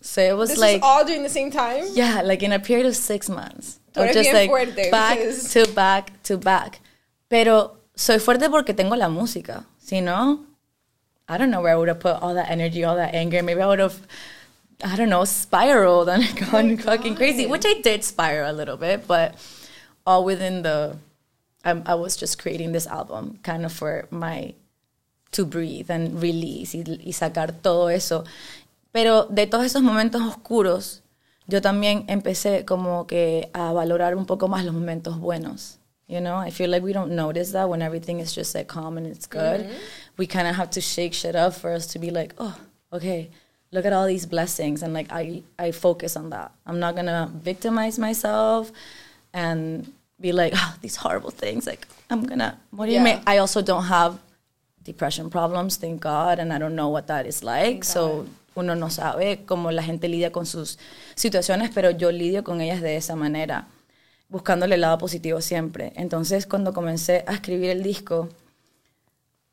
So 0.00 0.21
it 0.23 0.37
was 0.37 0.50
This 0.50 0.59
like 0.59 0.77
is 0.77 0.83
all 0.83 1.05
during 1.05 1.23
the 1.23 1.29
same 1.29 1.50
time. 1.50 1.85
yeah, 1.93 2.23
like 2.23 2.43
in 2.43 2.53
a 2.53 2.59
period 2.61 2.87
of 2.87 2.95
six 2.97 3.29
months. 3.29 3.79
Or 3.97 4.06
just 4.12 4.33
like 4.33 4.49
fuerte, 4.50 4.91
back 4.93 5.19
because- 5.19 5.53
to 5.53 5.67
back 5.75 6.23
to 6.25 6.37
back. 6.39 6.81
Pero 7.29 7.77
soy 7.97 8.19
fuerte 8.19 8.49
porque 8.49 8.75
tengo 8.77 8.95
la 8.97 9.09
música. 9.09 9.65
Si 9.79 10.00
no, 10.00 10.41
I 11.29 11.37
don't 11.37 11.50
know 11.50 11.61
where 11.61 11.73
I 11.73 11.77
would 11.77 11.89
have 11.89 11.99
put 12.00 12.15
all 12.23 12.35
that 12.35 12.49
energy, 12.49 12.85
all 12.85 12.97
that 12.97 13.12
anger. 13.15 13.43
Maybe 13.43 13.61
I 13.61 13.67
would 13.67 13.81
have, 13.81 13.99
I 14.85 14.95
don't 14.95 15.09
know, 15.09 15.25
spiraled 15.25 16.09
and 16.09 16.23
gone 16.50 16.77
fucking 16.79 17.17
crazy, 17.17 17.47
which 17.47 17.65
I 17.67 17.81
did 17.83 18.05
spiral 18.05 18.50
a 18.50 18.55
little 18.55 18.77
bit, 18.77 19.06
but 19.09 19.35
all 20.07 20.25
within 20.25 20.62
the, 20.62 20.97
I, 21.64 21.83
I 21.85 21.95
was 21.97 22.17
just 22.17 22.38
creating 22.40 22.71
this 22.73 22.87
album 22.87 23.40
kind 23.43 23.64
of 23.67 23.73
for 23.73 24.07
my 24.11 24.55
to 25.33 25.45
breathe 25.45 25.90
and 25.90 26.23
release 26.23 26.73
y, 26.73 26.83
y 26.87 27.12
sacar 27.12 27.52
todo 27.62 27.88
eso. 27.88 28.25
Pero 28.92 29.26
de 29.26 29.47
todos 29.47 29.64
esos 29.64 29.83
momentos 29.83 30.23
oscuros, 30.23 31.02
yo 31.47 31.61
también 31.61 32.04
empecé 32.09 32.64
como 32.64 33.07
que 33.07 33.50
a 33.52 33.73
valorar 33.73 34.14
un 34.14 34.26
poco 34.26 34.49
más 34.49 34.64
los 34.64 34.75
momentos 34.75 35.18
buenos. 35.18 35.78
You 36.07 36.21
know, 36.21 36.37
I 36.37 36.50
feel 36.50 36.71
like 36.71 36.83
we 36.83 36.95
don't 36.95 37.12
notice 37.12 37.52
that 37.52 37.68
when 37.68 37.83
everything 37.83 38.18
is 38.21 38.35
just 38.35 38.54
like 38.54 38.66
calm 38.66 38.97
and 38.97 39.07
it's 39.07 39.26
good. 39.26 39.61
Mm-hmm. 39.61 39.76
We 40.16 40.26
kind 40.26 40.49
of 40.49 40.57
have 40.57 40.71
to 40.71 40.80
shake 40.80 41.12
shit 41.12 41.37
up 41.37 41.54
for 41.54 41.71
us 41.71 41.87
to 41.88 41.99
be 41.99 42.11
like, 42.11 42.35
oh, 42.38 42.57
okay, 42.92 43.30
look 43.73 43.85
at 43.85 43.92
all 43.92 44.07
these 44.07 44.25
blessings. 44.25 44.83
And 44.83 44.95
like, 44.95 45.12
I, 45.12 45.42
I 45.59 45.71
focus 45.71 46.16
on 46.16 46.30
that. 46.30 46.50
I'm 46.66 46.80
not 46.80 46.97
gonna 46.97 47.30
victimize 47.35 47.99
myself 47.99 48.73
and 49.35 49.92
be 50.18 50.33
like, 50.33 50.54
oh, 50.57 50.76
these 50.80 50.97
horrible 50.97 51.30
things. 51.30 51.66
Like, 51.66 51.87
I'm 52.09 52.25
gonna, 52.25 52.59
what 52.71 52.87
do 52.87 52.92
you 52.92 53.00
mean? 53.00 53.21
I 53.26 53.38
also 53.38 53.61
don't 53.61 53.85
have 53.85 54.18
depression 54.83 55.28
problems, 55.28 55.76
thank 55.76 56.00
God, 56.00 56.38
and 56.38 56.52
I 56.52 56.59
don't 56.59 56.75
know 56.75 56.88
what 56.88 57.09
that 57.09 57.26
is 57.26 57.45
like. 57.45 57.85
so 57.85 58.26
uno 58.59 58.75
no 58.77 58.91
sabe 58.91 59.45
cómo 59.47 59.71
la 59.71 59.83
gente 59.83 60.09
lidia 60.09 60.33
con 60.33 60.47
sus 60.47 60.79
situaciones, 61.15 61.71
pero 61.75 61.91
yo 61.91 62.11
lidio 62.12 62.45
con 62.45 62.61
ellas 62.61 62.81
de 62.81 62.97
esa 62.97 63.17
manera, 63.17 63.69
buscándole 64.29 64.75
el 64.77 64.81
lado 64.83 64.99
positivo 64.99 65.41
siempre. 65.41 65.93
Entonces, 65.97 66.47
cuando 66.47 66.73
comencé 66.73 67.25
a 67.27 67.33
escribir 67.35 67.71
el 67.71 67.83
disco, 67.83 68.29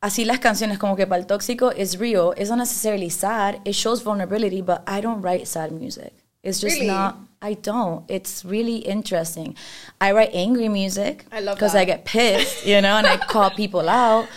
así 0.01 0.25
las 0.25 0.39
canciones 0.39 0.77
como 0.77 0.95
que 0.95 1.07
para 1.07 1.19
el 1.21 1.27
tóxico 1.27 1.71
is 1.71 1.97
real, 1.97 2.33
it's 2.37 2.49
not 2.49 2.59
necessarily 2.59 3.09
sad, 3.09 3.55
it 3.65 3.73
shows 3.73 4.03
vulnerability, 4.03 4.61
but 4.61 4.81
I 4.87 5.01
don't 5.01 5.23
write 5.23 5.45
sad 5.45 5.71
music. 5.71 6.13
It's 6.43 6.61
just 6.61 6.75
Really? 6.75 6.87
not. 6.87 7.15
I 7.41 7.55
don't. 7.55 8.03
It's 8.07 8.43
really 8.45 8.77
interesting. 8.87 9.55
I 9.99 10.11
write 10.11 10.29
angry 10.33 10.69
music 10.69 11.25
I 11.31 11.39
love 11.41 11.57
because. 11.57 11.75
I 11.75 11.85
get 11.85 12.05
pissed, 12.05 12.65
you 12.65 12.81
know, 12.81 12.97
and 12.97 13.07
I 13.07 13.17
call 13.17 13.49
people 13.51 13.89
out, 13.89 14.27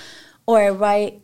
or 0.47 0.59
I 0.59 0.71
write, 0.71 1.21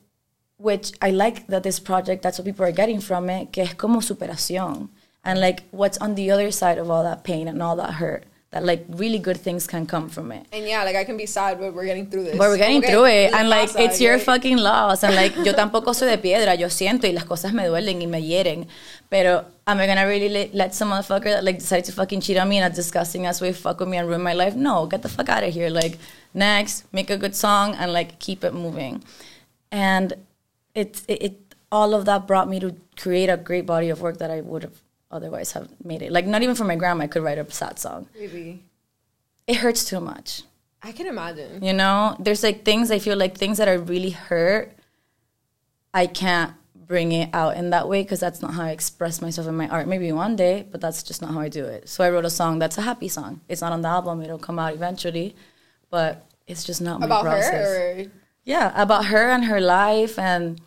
which 0.64 0.92
I 1.00 1.10
like 1.10 1.46
that 1.48 1.62
this 1.62 1.78
project. 1.78 2.22
That's 2.22 2.38
what 2.38 2.46
people 2.46 2.64
are 2.64 2.72
getting 2.72 3.00
from 3.00 3.30
it. 3.30 3.52
Que 3.52 3.64
es 3.64 3.74
como 3.74 4.00
superación, 4.00 4.88
and 5.22 5.40
like 5.40 5.64
what's 5.70 5.98
on 5.98 6.14
the 6.14 6.30
other 6.30 6.50
side 6.50 6.78
of 6.78 6.90
all 6.90 7.02
that 7.04 7.22
pain 7.22 7.48
and 7.48 7.62
all 7.62 7.76
that 7.76 7.94
hurt. 7.94 8.24
that 8.54 8.64
like 8.64 8.84
really 8.88 9.18
good 9.18 9.36
things 9.36 9.66
can 9.66 9.84
come 9.84 10.08
from 10.08 10.30
it. 10.30 10.46
And 10.52 10.64
yeah, 10.64 10.84
like 10.84 10.94
I 10.94 11.02
can 11.02 11.16
be 11.16 11.26
sad, 11.26 11.58
but 11.58 11.74
we're 11.74 11.86
getting 11.86 12.08
through 12.08 12.22
this. 12.22 12.38
But 12.38 12.48
we're 12.48 12.56
getting 12.56 12.80
que 12.80 12.88
through 12.88 13.06
it, 13.06 13.34
and 13.34 13.48
like 13.50 13.70
it's 13.74 14.00
your 14.00 14.16
fucking 14.20 14.58
loss, 14.58 15.02
and 15.02 15.14
like 15.16 15.34
yo 15.44 15.52
tampoco 15.60 15.92
soy 15.92 16.06
de 16.06 16.18
piedra, 16.18 16.54
yo 16.54 16.68
siento 16.68 17.08
y 17.08 17.12
las 17.12 17.24
cosas 17.24 17.52
me 17.52 17.64
duelen 17.64 18.00
y 18.00 18.06
me 18.06 18.22
hieren, 18.22 18.68
pero 19.10 19.44
am 19.66 19.80
I 19.80 19.86
gonna 19.88 20.06
really 20.06 20.28
let, 20.28 20.54
let 20.54 20.72
some 20.72 20.90
motherfucker 20.90 21.32
that 21.34 21.42
like 21.42 21.58
decided 21.58 21.84
to 21.86 21.92
fucking 21.92 22.20
cheat 22.20 22.38
on 22.38 22.48
me 22.48 22.58
in 22.58 22.62
a 22.62 22.70
disgusting 22.70 23.26
ass 23.26 23.40
way 23.40 23.52
fuck 23.52 23.80
with 23.80 23.88
me 23.88 23.96
and 23.96 24.08
ruin 24.08 24.22
my 24.22 24.34
life? 24.34 24.54
No, 24.54 24.86
get 24.86 25.02
the 25.02 25.08
fuck 25.08 25.28
out 25.28 25.42
of 25.42 25.52
here. 25.52 25.68
Like 25.68 25.98
next, 26.32 26.84
make 26.92 27.10
a 27.10 27.18
good 27.18 27.34
song 27.34 27.74
and 27.74 27.92
like 27.92 28.20
keep 28.20 28.44
it 28.44 28.54
moving, 28.54 29.02
and 29.72 30.14
it 30.74 31.02
it, 31.08 31.22
it 31.22 31.54
all 31.70 31.94
of 31.94 32.04
that 32.04 32.26
brought 32.26 32.48
me 32.48 32.60
to 32.60 32.76
create 32.96 33.28
a 33.28 33.36
great 33.36 33.66
body 33.66 33.88
of 33.90 34.00
work 34.00 34.18
that 34.18 34.30
I 34.30 34.40
would 34.40 34.62
have 34.62 34.80
otherwise 35.10 35.52
have 35.52 35.68
made 35.82 36.02
it. 36.02 36.12
Like 36.12 36.26
not 36.26 36.42
even 36.42 36.54
for 36.54 36.64
my 36.64 36.76
grandma, 36.76 37.04
I 37.04 37.06
could 37.06 37.22
write 37.22 37.38
a 37.38 37.50
sad 37.50 37.78
song. 37.78 38.08
Really. 38.14 38.62
It 39.46 39.56
hurts 39.56 39.84
too 39.84 40.00
much. 40.00 40.42
I 40.82 40.92
can 40.92 41.06
imagine. 41.06 41.62
You 41.64 41.72
know, 41.72 42.16
there's 42.20 42.42
like 42.42 42.64
things 42.64 42.90
I 42.90 42.98
feel 42.98 43.16
like 43.16 43.36
things 43.36 43.58
that 43.58 43.68
are 43.68 43.78
really 43.78 44.10
hurt. 44.10 44.76
I 45.92 46.06
can't 46.06 46.52
bring 46.74 47.12
it 47.12 47.30
out 47.32 47.56
in 47.56 47.70
that 47.70 47.88
way 47.88 48.02
because 48.02 48.20
that's 48.20 48.42
not 48.42 48.54
how 48.54 48.64
I 48.64 48.70
express 48.70 49.22
myself 49.22 49.46
in 49.46 49.56
my 49.56 49.68
art. 49.68 49.88
Maybe 49.88 50.12
one 50.12 50.36
day, 50.36 50.66
but 50.70 50.80
that's 50.80 51.02
just 51.02 51.22
not 51.22 51.30
how 51.32 51.40
I 51.40 51.48
do 51.48 51.64
it. 51.64 51.88
So 51.88 52.04
I 52.04 52.10
wrote 52.10 52.24
a 52.24 52.30
song 52.30 52.58
that's 52.58 52.76
a 52.78 52.82
happy 52.82 53.08
song. 53.08 53.40
It's 53.48 53.62
not 53.62 53.72
on 53.72 53.80
the 53.82 53.88
album; 53.88 54.20
it'll 54.22 54.38
come 54.38 54.58
out 54.58 54.74
eventually, 54.74 55.34
but 55.90 56.26
it's 56.46 56.64
just 56.64 56.82
not 56.82 57.00
my 57.00 57.06
About 57.06 57.22
process. 57.22 57.52
her? 57.52 58.04
Yeah, 58.44 58.72
about 58.80 59.06
her 59.06 59.30
and 59.30 59.46
her 59.46 59.60
life 59.60 60.18
and 60.18 60.60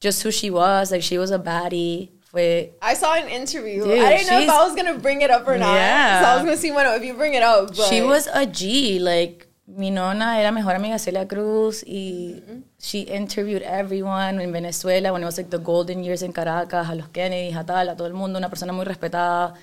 just 0.00 0.22
who 0.22 0.30
she 0.30 0.50
was. 0.50 0.90
Like 0.90 1.02
she 1.02 1.18
was 1.18 1.30
a 1.30 1.38
baddie. 1.38 2.10
Fue 2.20 2.70
I 2.82 2.94
saw 2.94 3.14
an 3.14 3.28
interview. 3.28 3.84
Dude, 3.84 3.98
I 3.98 4.16
didn't 4.16 4.30
know 4.30 4.40
if 4.40 4.50
I 4.50 4.64
was 4.66 4.74
gonna 4.74 4.98
bring 4.98 5.22
it 5.22 5.30
up 5.30 5.46
or 5.46 5.56
not. 5.56 5.74
Yeah. 5.74 6.20
So 6.20 6.26
I 6.28 6.34
was 6.36 6.44
gonna 6.44 6.56
see 6.56 6.72
when 6.72 6.86
if 6.86 7.04
you 7.04 7.14
bring 7.14 7.34
it 7.34 7.42
up. 7.42 7.76
But 7.76 7.88
She 7.88 8.02
was 8.02 8.26
a 8.26 8.44
G. 8.46 8.98
Like, 8.98 9.46
mi 9.66 9.90
nona 9.90 10.38
era 10.38 10.50
mejor 10.50 10.74
amiga 10.74 10.94
de 10.94 10.98
Celia 10.98 11.26
Cruz. 11.26 11.84
Y 11.86 12.40
mm-hmm. 12.40 12.60
she 12.78 13.02
interviewed 13.02 13.62
everyone 13.62 14.40
in 14.40 14.50
Venezuela 14.52 15.12
when 15.12 15.22
it 15.22 15.26
was 15.26 15.38
like 15.38 15.50
the 15.50 15.58
golden 15.58 16.02
years 16.02 16.22
in 16.22 16.32
Caracas, 16.32 16.88
a 16.88 16.94
los 16.94 17.08
Kennedy, 17.08 17.54
a 17.56 17.64
tal, 17.64 17.88
a 17.88 17.94
todo 17.94 18.08
el 18.08 18.14
mundo. 18.14 18.38
Una 18.38 18.48
persona 18.48 18.72
muy 18.72 18.84
respetada 18.84 19.54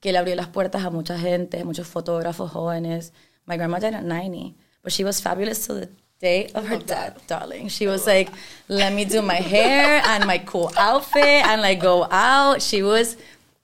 que 0.00 0.12
le 0.12 0.18
abrió 0.18 0.36
las 0.36 0.48
puertas 0.48 0.84
a 0.84 0.90
mucha 0.90 1.18
gente, 1.18 1.64
muchos 1.64 1.88
fotógrafos 1.88 2.52
jóvenes. 2.52 3.12
My 3.46 3.56
grandma 3.56 3.78
died 3.78 3.94
at 3.94 4.04
90, 4.04 4.54
but 4.82 4.92
she 4.92 5.02
was 5.02 5.20
fabulous 5.20 5.66
till 5.66 5.80
the 5.80 5.88
day 6.20 6.50
of 6.54 6.66
her 6.66 6.78
death, 6.78 7.24
darling. 7.26 7.68
She 7.68 7.86
was 7.86 8.06
like, 8.06 8.28
let 8.68 8.92
me 8.92 9.04
do 9.04 9.22
my 9.22 9.36
hair 9.36 10.02
and 10.04 10.26
my 10.26 10.38
cool 10.38 10.72
outfit 10.76 11.24
and 11.24 11.62
like 11.62 11.80
go 11.80 12.08
out. 12.10 12.60
She 12.60 12.82
was 12.82 13.16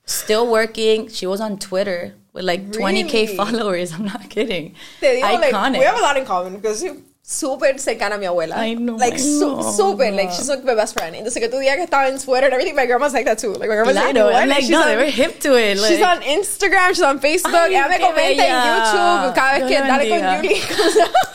still 0.06 0.50
working. 0.50 1.08
She 1.08 1.26
was 1.26 1.40
on 1.40 1.58
Twitter 1.58 2.14
with 2.32 2.44
like 2.44 2.70
20k 2.70 3.37
followers. 3.37 3.92
I'm 3.94 4.04
not 4.04 4.30
kidding. 4.30 4.75
Digo, 5.00 5.23
like, 5.23 5.52
Iconic. 5.52 5.78
we 5.78 5.84
have 5.84 5.99
a 5.99 6.02
lot 6.02 6.16
in 6.16 6.25
common 6.25 6.54
because 6.56 6.84
super 7.26 7.78
cercana 7.78 8.16
a 8.16 8.18
mi 8.18 8.26
abuela. 8.26 8.56
I 8.58 8.74
know, 8.74 8.96
Like, 8.96 9.18
super. 9.18 10.10
Like, 10.12 10.30
she's 10.30 10.48
like 10.48 10.62
my 10.62 10.74
best 10.74 10.92
friend. 10.92 11.16
Entonces, 11.16 11.40
que 11.40 11.48
tu 11.48 11.56
digas 11.58 11.76
que 11.76 11.84
estaba 11.84 12.08
en 12.08 12.18
Twitter 12.18 12.44
and 12.44 12.52
everything, 12.52 12.76
my 12.76 12.84
grandma's 12.84 13.14
like 13.14 13.24
that 13.24 13.38
too. 13.38 13.54
Like, 13.54 13.68
my 13.70 13.76
grandma's 13.76 13.96
like, 13.96 14.12
Claro, 14.12 14.26
what? 14.30 14.42
and 14.42 14.50
like, 14.50 14.60
she's 14.60 14.70
no, 14.70 14.82
on, 14.82 14.88
they 14.88 14.96
were 14.96 15.04
hip 15.10 15.40
to 15.40 15.54
it. 15.56 15.78
She's 15.78 16.00
like- 16.00 16.04
on 16.04 16.20
Instagram, 16.22 16.88
she's 16.90 17.02
on 17.02 17.18
Facebook. 17.20 17.54
Ay, 17.54 17.74
ella 17.74 17.88
me 17.88 17.98
comenta 17.98 18.44
en. 18.44 18.54
YouTube 18.54 19.34
cada 19.34 19.52
vez 19.58 19.62
que 19.62 19.68
Dios 19.68 19.86
dale 19.88 20.08
con. 20.10 20.36
Julie. 20.36 20.62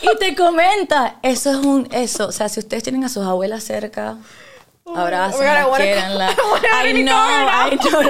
y 0.02 0.18
te 0.18 0.34
comenta, 0.36 1.16
eso 1.22 1.50
es 1.50 1.56
un, 1.56 1.88
eso, 1.92 2.28
o 2.28 2.32
sea, 2.32 2.48
si 2.48 2.60
ustedes 2.60 2.84
tienen 2.84 3.02
a 3.04 3.08
sus 3.08 3.26
abuelas 3.26 3.64
cerca, 3.64 4.16
Oh 4.84 4.94
my 4.94 5.10
God, 5.10 5.32
quiéranla. 5.76 6.34
I 6.72 6.88
I 6.88 7.02
know. 7.02 7.14
I 7.14 7.76
know, 7.76 8.02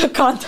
the 0.00 0.10
contact. 0.12 0.46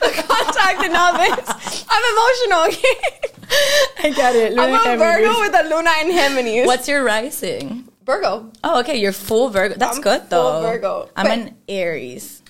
the 0.00 0.10
contact 0.28 0.80
and 0.84 0.96
all 0.96 1.12
this. 1.14 1.84
I'm 1.88 2.02
emotional, 2.12 2.66
okay? 2.68 3.37
I 3.98 4.12
got 4.16 4.34
it. 4.36 4.58
I'm 4.58 4.70
Luna 4.70 4.76
a 4.76 4.86
Géminis. 4.86 4.98
Virgo 4.98 5.40
with 5.40 5.54
a 5.54 5.62
Luna 5.68 5.90
and 5.98 6.10
Géminis. 6.12 6.66
What's 6.66 6.88
your 6.88 7.04
rising? 7.04 7.88
Virgo? 8.04 8.50
Oh, 8.64 8.80
okay, 8.80 8.98
you're 8.98 9.12
full 9.12 9.48
Virgo. 9.50 9.74
That's 9.74 9.96
I'm 9.96 10.02
good 10.02 10.20
full 10.22 10.28
though. 10.28 10.62
Virgo, 10.62 11.10
I'm 11.16 11.26
an 11.26 11.56
Aries. 11.68 12.42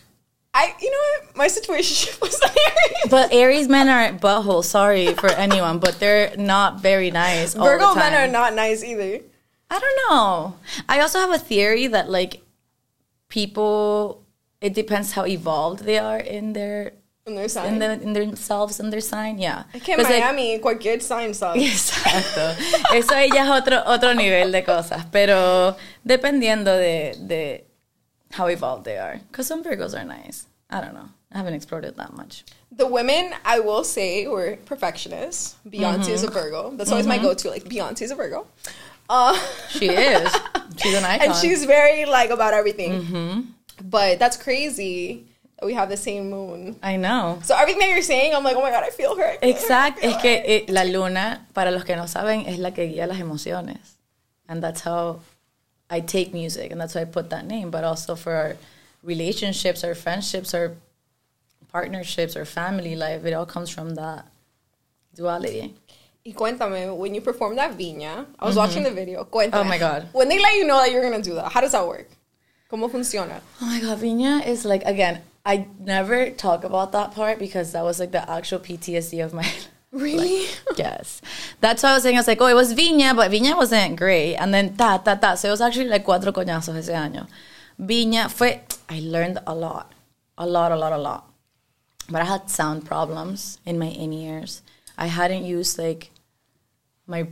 I, 0.55 0.75
you 0.81 0.91
know 0.91 0.99
what? 1.27 1.37
My 1.37 1.49
situation 1.49 2.15
was 2.23 2.41
Aries. 2.43 3.11
But 3.11 3.33
Aries 3.33 3.69
men 3.69 3.89
are 3.89 4.19
butthole. 4.19 4.65
Sorry 4.65 5.15
for 5.15 5.31
anyone, 5.31 5.79
but 5.79 6.01
they're 6.01 6.37
not 6.37 6.81
very 6.81 7.11
nice. 7.11 7.55
all 7.55 7.65
Virgo 7.65 7.95
men 7.95 8.15
are 8.15 8.31
not 8.31 8.55
nice 8.55 8.83
either. 8.83 9.21
I 9.71 9.79
don't 9.79 10.11
know. 10.11 10.57
I 10.89 11.01
also 11.01 11.19
have 11.21 11.31
a 11.31 11.39
theory 11.39 11.87
that 11.89 12.11
like 12.11 12.43
people, 13.29 14.25
it 14.61 14.75
depends 14.75 15.13
how 15.13 15.27
evolved 15.27 15.85
they 15.85 15.99
are 15.99 16.19
in 16.19 16.55
their 16.55 16.93
In 17.29 17.35
their 17.35 17.49
sign. 17.49 17.75
in, 17.75 17.79
the, 17.79 17.93
in 18.03 18.13
themselves 18.15 18.81
and 18.81 18.91
their 18.93 19.01
sign. 19.03 19.39
Yeah. 19.39 19.65
Es 19.75 19.83
que 19.83 19.97
like, 19.97 20.09
Miami, 20.09 20.59
cualquier 20.59 20.99
sign 21.01 21.35
sucks. 21.35 21.59
Exacto. 21.61 22.57
Eso 22.95 23.15
ya 23.15 23.45
es 23.45 23.51
otro, 23.51 23.83
otro 23.87 24.15
nivel 24.15 24.51
de 24.51 24.63
cosas. 24.63 25.05
Pero 25.13 25.77
dependiendo 26.07 26.77
de, 26.77 27.15
de 27.27 27.65
how 28.33 28.47
evolved 28.49 28.85
they 28.85 28.97
are. 28.99 29.21
Because 29.31 29.47
some 29.47 29.63
Virgos 29.63 29.95
are 29.95 30.05
nice. 30.05 30.47
I 30.71 30.81
don't 30.81 30.95
know. 30.95 31.09
I 31.33 31.37
haven't 31.39 31.55
explored 31.55 31.85
it 31.85 31.97
that 31.99 32.15
much. 32.17 32.45
The 32.73 32.87
women, 32.87 33.33
I 33.45 33.61
will 33.61 33.85
say, 33.85 34.27
were 34.27 34.57
perfectionists. 34.65 35.57
Beyonce 35.69 36.09
is 36.09 36.25
a 36.25 36.27
Mm-hmm. 36.29 36.35
Virgo. 36.35 36.71
That's 36.77 36.91
always 36.91 37.07
my 37.07 37.19
go-to. 37.19 37.51
Like 37.51 37.65
Beyonce 37.65 38.03
is 38.03 38.11
a 38.11 38.15
Virgo. 38.17 38.47
Uh, 39.11 39.39
She 39.69 39.89
is. 39.91 40.31
She's 40.79 40.95
an 40.95 41.05
icon. 41.05 41.29
and 41.29 41.35
she's 41.37 41.65
very 41.67 42.07
like 42.07 42.31
about 42.31 42.55
everything. 42.55 43.03
Mm-hmm. 43.03 43.41
But 43.89 44.19
that's 44.19 44.37
crazy 44.37 45.28
we 45.63 45.75
have 45.75 45.89
the 45.89 45.97
same 45.97 46.31
moon. 46.31 46.77
I 46.83 46.97
know. 46.97 47.41
So 47.43 47.55
everything 47.57 47.81
that 47.81 47.91
you're 47.91 48.03
saying, 48.03 48.35
I'm 48.35 48.45
like, 48.45 48.57
oh 48.57 48.63
my 48.63 48.71
god, 48.71 48.85
I 48.85 48.91
feel 48.91 49.17
her. 49.17 49.25
I 49.43 49.53
feel 49.53 49.69
her, 49.69 49.75
I 49.75 49.91
feel 49.93 50.11
Es 50.11 50.15
her. 50.17 50.21
que 50.23 50.43
eh, 50.45 50.65
la 50.69 50.83
luna, 50.85 51.47
para 51.55 51.71
los 51.71 51.85
que 51.85 51.97
no 51.97 52.05
saben, 52.07 52.47
es 52.47 52.59
la 52.59 52.71
que 52.71 52.87
guía 52.87 53.07
las 53.09 53.19
emociones. 53.19 53.97
And 54.49 54.63
that's 54.63 54.81
how 54.83 55.21
I 55.91 56.01
take 56.01 56.33
music. 56.33 56.71
And 56.71 56.81
that's 56.81 56.95
why 56.95 57.03
I 57.03 57.07
put 57.07 57.31
that 57.31 57.47
name. 57.47 57.71
But 57.71 57.85
also 57.85 58.15
for 58.15 58.33
our 58.35 58.57
relationships, 59.03 59.85
our 59.85 59.95
friendships, 59.95 60.55
our 60.55 60.73
partnerships, 61.73 62.37
our 62.37 62.45
family 62.45 62.97
life, 62.97 63.25
it 63.25 63.33
all 63.35 63.47
comes 63.47 63.69
from 63.71 63.95
that 63.97 64.27
duality. 65.15 65.75
Y 66.25 66.33
cuéntame, 66.35 66.95
when 66.97 67.15
you 67.15 67.21
perform 67.21 67.57
that 67.57 67.77
Viña, 67.77 68.27
I 68.39 68.47
was 68.47 68.57
watching 68.57 68.83
the 68.83 68.91
video. 68.91 69.25
Cuéntame. 69.25 69.55
Oh 69.61 69.65
my 69.65 69.79
God. 69.79 70.09
When 70.13 70.29
they 70.29 70.39
let 70.39 70.55
you 70.55 70.67
know 70.67 70.79
that 70.79 70.91
you're 70.93 71.03
gonna 71.03 71.23
do 71.23 71.35
that, 71.35 71.53
how 71.53 71.61
does 71.61 71.73
that 71.73 71.87
work? 71.87 72.09
¿Cómo 72.71 72.91
funciona? 72.91 73.41
Oh 73.63 73.67
my 73.67 73.81
god, 73.81 73.99
Viña 73.99 74.47
is 74.47 74.65
like 74.65 74.83
again. 74.85 75.23
I 75.49 75.67
never 75.81 76.29
talk 76.29 76.63
about 76.63 76.93
that 76.93 77.13
part 77.13 77.39
because 77.39 77.73
that 77.73 77.83
was 77.83 77.99
like 77.99 78.13
the 78.13 78.31
actual 78.31 78.61
PTSD 78.61 79.25
of 79.25 79.33
my. 79.33 79.51
Really? 79.91 80.45
yes, 80.77 81.23
that's 81.63 81.83
why 81.83 81.93
I 81.93 81.95
was 81.95 82.03
saying. 82.03 82.17
I 82.17 82.21
was 82.21 82.29
like, 82.29 82.43
oh, 82.43 82.47
it 82.47 82.53
was 82.53 82.75
Viña, 82.75 83.17
but 83.17 83.31
Viña 83.31 83.57
wasn't 83.57 83.97
great. 83.97 84.37
And 84.37 84.53
then 84.53 84.77
ta 84.77 84.99
ta 84.99 85.15
ta. 85.15 85.35
So 85.35 85.49
it 85.49 85.51
was 85.51 85.63
actually 85.63 85.89
like 85.89 86.05
cuatro 86.05 86.31
coñazos 86.31 86.77
ese 86.77 86.91
año. 86.91 87.27
Viña 87.81 88.31
fue. 88.31 88.61
I 88.91 89.01
learned 89.01 89.39
a 89.47 89.55
lot, 89.55 89.95
a 90.37 90.47
lot, 90.47 90.73
a 90.73 90.77
lot, 90.77 90.93
a 90.93 90.99
lot. 90.99 91.33
But 92.11 92.21
I 92.21 92.27
had 92.27 92.51
sound 92.51 92.85
problems 92.85 93.61
in 93.65 93.79
my 93.79 93.87
in 93.87 94.13
ears. 94.13 94.61
I 94.99 95.07
hadn't 95.07 95.45
used 95.45 95.79
like 95.79 96.11
my 97.07 97.29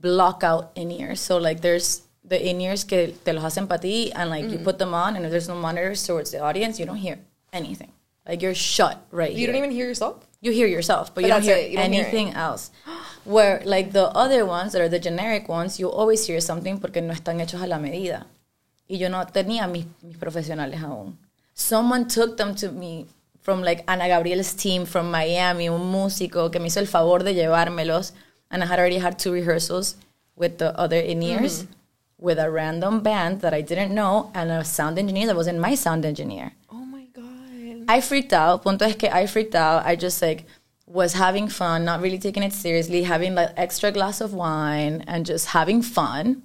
block 0.00 0.42
out 0.42 0.72
in 0.74 0.90
ears. 0.90 1.20
So 1.20 1.38
like 1.38 1.60
there's 1.60 2.02
the 2.26 2.38
in 2.48 2.60
ears 2.60 2.84
que 2.84 3.14
te 3.24 3.32
los 3.32 3.44
hacen 3.44 3.66
para 3.68 3.80
ti 3.80 4.12
and 4.12 4.30
like 4.30 4.48
you 4.50 4.58
put 4.58 4.78
them 4.78 4.94
on 4.94 5.14
and 5.16 5.24
if 5.26 5.30
there's 5.30 5.48
no 5.48 5.54
monitors 5.54 6.06
towards 6.06 6.30
the 6.30 6.40
audience, 6.40 6.78
you 6.80 6.86
don't 6.86 6.96
hear 6.96 7.18
anything. 7.52 7.92
Like 8.26 8.40
you're 8.42 8.54
shut 8.54 8.98
right 9.10 9.30
You 9.32 9.38
here. 9.38 9.46
don't 9.48 9.56
even 9.56 9.70
hear 9.70 9.86
yourself? 9.86 10.24
you 10.40 10.52
hear 10.52 10.66
yourself, 10.66 11.14
but, 11.14 11.22
But 11.22 11.24
you 11.24 11.28
don't 11.28 11.42
hear. 11.42 11.56
You 11.58 11.76
don't 11.78 11.92
hear 11.92 12.02
anything 12.04 12.34
else. 12.34 12.70
Where 13.24 13.62
like 13.64 13.92
the 13.92 14.08
other 14.10 14.44
ones 14.44 14.72
that 14.72 14.82
are 14.82 14.88
the 14.90 14.98
generic 14.98 15.48
ones, 15.48 15.78
you 15.80 15.88
always 15.90 16.26
hear 16.26 16.40
something 16.40 16.78
porque 16.80 17.00
no 17.02 17.14
están 17.14 17.40
hechos 17.40 17.62
a 17.62 17.66
la 17.66 17.78
medida. 17.78 18.26
Y 18.88 18.96
yo 18.98 19.08
no 19.08 19.24
tenía 19.24 19.66
mis, 19.70 19.86
mis 20.02 20.18
profesionales 20.18 20.80
aún. 20.82 21.16
Someone 21.54 22.06
took 22.08 22.36
them 22.36 22.54
to 22.56 22.70
me 22.70 23.06
from 23.40 23.62
like 23.62 23.84
Ana 23.88 24.06
Gabriel's 24.08 24.52
team 24.54 24.84
from 24.84 25.10
Miami, 25.10 25.68
un 25.70 25.80
músico 25.90 26.50
que 26.50 26.60
me 26.60 26.66
hizo 26.68 26.78
el 26.80 26.86
favor 26.86 27.22
de 27.22 27.32
llevármelos. 27.34 28.12
And 28.50 28.62
I 28.62 28.66
had 28.66 28.78
already 28.78 28.98
had 28.98 29.18
two 29.18 29.32
rehearsals 29.32 29.96
with 30.36 30.58
the 30.58 30.78
other 30.78 30.98
in-ears 30.98 31.62
Mm-hmm. 31.62 31.72
With 32.18 32.38
a 32.38 32.50
random 32.50 33.00
band 33.00 33.40
that 33.40 33.52
I 33.52 33.60
didn't 33.60 33.94
know 33.94 34.30
and 34.34 34.50
a 34.50 34.64
sound 34.64 34.98
engineer 34.98 35.26
that 35.26 35.36
wasn't 35.36 35.58
my 35.58 35.74
sound 35.74 36.04
engineer. 36.04 36.52
Oh 36.70 36.84
my 36.84 37.06
god. 37.12 37.84
I 37.88 38.00
freaked 38.00 38.32
out. 38.32 38.62
Punto 38.62 38.84
es 38.84 38.96
que 38.96 39.08
I 39.08 39.26
freaked 39.26 39.54
out. 39.54 39.84
I 39.84 39.96
just 39.96 40.22
like 40.22 40.44
was 40.86 41.14
having 41.14 41.48
fun, 41.48 41.84
not 41.84 42.00
really 42.00 42.18
taking 42.18 42.42
it 42.42 42.52
seriously, 42.52 43.02
having 43.02 43.34
like 43.34 43.50
extra 43.56 43.90
glass 43.90 44.20
of 44.20 44.32
wine 44.32 45.04
and 45.06 45.26
just 45.26 45.48
having 45.48 45.82
fun. 45.82 46.42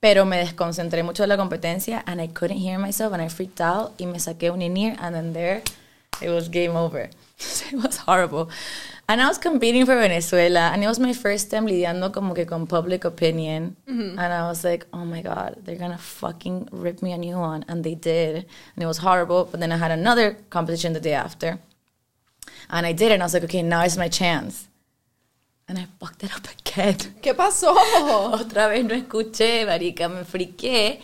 Pero 0.00 0.24
me 0.24 0.36
desconcentré 0.36 1.04
mucho 1.04 1.24
de 1.24 1.28
la 1.28 1.36
competencia 1.36 2.02
and 2.06 2.20
I 2.20 2.26
couldn't 2.26 2.58
hear 2.58 2.78
myself 2.78 3.12
and 3.12 3.22
I 3.22 3.28
freaked 3.28 3.60
out 3.60 3.94
y 3.98 4.06
me 4.06 4.18
saqué 4.18 4.52
un 4.52 4.60
in-ear 4.60 4.96
and 4.98 5.14
then 5.14 5.32
there 5.32 5.62
it 6.20 6.30
was 6.30 6.48
game 6.48 6.76
over. 6.76 7.10
it 7.38 7.74
was 7.74 7.98
horrible. 7.98 8.50
And 9.08 9.22
I 9.22 9.28
was 9.28 9.38
competing 9.38 9.86
for 9.86 9.94
Venezuela 9.96 10.70
and 10.72 10.82
it 10.82 10.88
was 10.88 10.98
my 10.98 11.12
first 11.12 11.48
time 11.50 11.66
lidiando 11.66 12.12
como 12.12 12.34
que 12.34 12.44
con 12.44 12.66
public 12.66 13.04
opinion. 13.04 13.76
Mm-hmm. 13.88 14.18
And 14.18 14.32
I 14.32 14.48
was 14.48 14.64
like, 14.64 14.84
oh 14.92 15.04
my 15.04 15.22
God, 15.22 15.58
they're 15.64 15.76
gonna 15.76 15.96
fucking 15.96 16.68
rip 16.72 17.02
me 17.02 17.12
a 17.12 17.18
new 17.18 17.38
one. 17.38 17.64
And 17.68 17.84
they 17.84 17.94
did. 17.94 18.46
And 18.74 18.82
it 18.82 18.86
was 18.86 18.98
horrible. 18.98 19.44
But 19.44 19.60
then 19.60 19.70
I 19.70 19.76
had 19.76 19.92
another 19.92 20.36
competition 20.50 20.92
the 20.92 21.00
day 21.00 21.12
after. 21.14 21.60
And 22.68 22.84
I 22.84 22.92
did 22.92 23.10
it, 23.10 23.14
and 23.14 23.22
I 23.22 23.26
was 23.26 23.34
like, 23.34 23.44
okay, 23.44 23.62
now 23.62 23.82
is 23.84 23.96
my 23.96 24.08
chance. 24.08 24.68
And 25.68 25.78
I 25.78 25.86
fucked 26.00 26.24
it 26.24 26.34
up 26.34 26.46
again. 26.66 26.96
¿Qué 27.22 27.34
pasó? 27.34 27.74
Otra 28.32 28.68
vez 28.68 28.84
no 28.84 28.94
escuché, 28.94 29.64
marica, 29.66 30.08
me 30.08 30.24
friqué. 30.24 31.00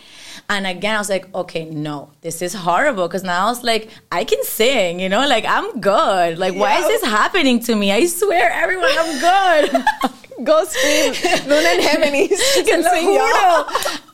And 0.48 0.66
again, 0.66 0.94
I 0.94 0.98
was 0.98 1.08
like, 1.08 1.32
okay, 1.34 1.64
no, 1.64 2.10
this 2.20 2.42
is 2.42 2.54
horrible. 2.54 3.08
Because 3.08 3.22
now 3.24 3.46
I 3.46 3.50
was 3.50 3.62
like, 3.62 3.88
I 4.10 4.24
can 4.24 4.42
sing, 4.44 5.00
you 5.00 5.08
know, 5.08 5.26
like 5.26 5.44
I'm 5.46 5.80
good. 5.80 6.38
Like, 6.38 6.54
why 6.54 6.78
is 6.78 6.86
this 6.86 7.04
happening 7.04 7.60
to 7.60 7.74
me? 7.74 7.92
I 7.92 8.06
swear, 8.06 8.50
everyone, 8.50 8.90
I'm 8.92 9.20
good. 9.20 9.84
Go 10.44 10.64
scream. 10.64 11.12
Luna 11.48 11.68
en 11.68 11.80
Géminis. 11.80 12.38
She 12.54 12.64
can 12.64 12.82
sing, 12.82 13.14
y'all. 13.14 13.66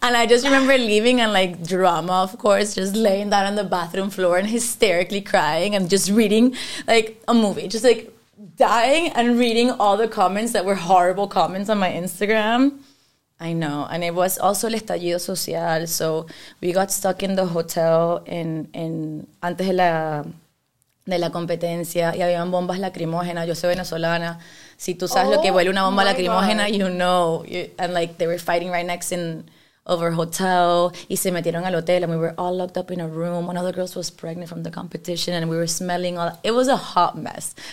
And 0.03 0.17
I 0.17 0.27
just 0.27 0.45
remember 0.45 0.77
leaving 0.77 1.21
and 1.21 1.33
like 1.33 1.65
drama, 1.67 2.23
of 2.23 2.37
course, 2.39 2.75
just 2.75 2.95
laying 2.95 3.31
down 3.31 3.47
on 3.47 3.55
the 3.55 3.65
bathroom 3.65 4.11
floor 4.11 4.37
and 4.37 4.47
hysterically 4.47 5.21
crying 5.21 5.75
and 5.75 5.89
just 5.89 6.11
reading 6.11 6.55
like 6.87 7.23
a 7.29 7.35
movie, 7.35 7.69
just 7.69 7.85
like 7.85 8.13
dying 8.57 9.09
and 9.13 9.39
reading 9.39 9.71
all 9.71 9.97
the 9.97 10.09
comments 10.09 10.53
that 10.53 10.65
were 10.65 10.75
horrible 10.75 11.29
comments 11.29 11.71
on 11.71 11.79
my 11.79 11.91
Instagram. 11.91 12.79
I 13.41 13.53
know, 13.55 13.87
and 13.89 14.03
it 14.03 14.13
was 14.15 14.37
also 14.39 14.67
el 14.67 14.75
estallido 14.75 15.21
social. 15.21 15.87
So 15.87 16.27
we 16.61 16.73
got 16.73 16.91
stuck 16.91 17.23
in 17.23 17.37
the 17.37 17.47
hotel 17.47 18.23
in, 18.27 18.69
in 18.75 19.29
antes 19.41 19.67
de 19.69 19.73
la 19.75 20.25
de 21.07 21.19
la 21.19 21.31
competencia 21.31 22.15
y 22.17 22.21
habían 22.21 22.51
bombas 22.51 22.79
lacrimógenas. 22.81 23.47
Yo 23.47 23.55
soy 23.55 23.69
venezolana. 23.71 24.41
Si 24.77 24.95
tú 24.95 25.07
sabes 25.09 25.31
lo 25.35 25.41
que 25.41 25.51
Oh 25.51 25.55
huele 25.55 25.71
una 25.71 25.85
bomba 25.85 26.03
oh 26.03 26.07
lacrimógena, 26.07 26.67
God. 26.67 26.75
you 26.75 26.89
know. 26.91 27.45
You- 27.47 27.71
and 27.79 27.95
like 27.95 28.19
they 28.19 28.27
were 28.27 28.39
fighting 28.39 28.71
right 28.71 28.85
next 28.87 29.13
in 29.13 29.45
over 29.89 30.11
hotel 30.13 30.93
y 31.09 31.17
se 31.17 31.31
metieron 31.31 31.65
al 31.65 31.75
hotel 31.75 32.05
and 32.05 32.13
we 32.13 32.19
were 32.19 32.35
all 32.39 32.55
locked 32.57 32.77
up 32.77 32.91
in 32.91 33.01
a 33.01 33.09
room. 33.09 33.47
One 33.47 33.57
of 33.57 33.65
the 33.65 33.73
girls 33.73 33.97
was 33.97 34.11
pregnant 34.11 34.49
from 34.49 34.63
the 34.63 34.71
competition 34.71 35.35
and 35.35 35.49
we 35.49 35.57
were 35.57 35.67
smelling 35.67 36.19
all. 36.19 36.39
It 36.45 36.53
was 36.53 36.69
a 36.69 36.77
hot 36.77 37.17
mess. 37.17 37.55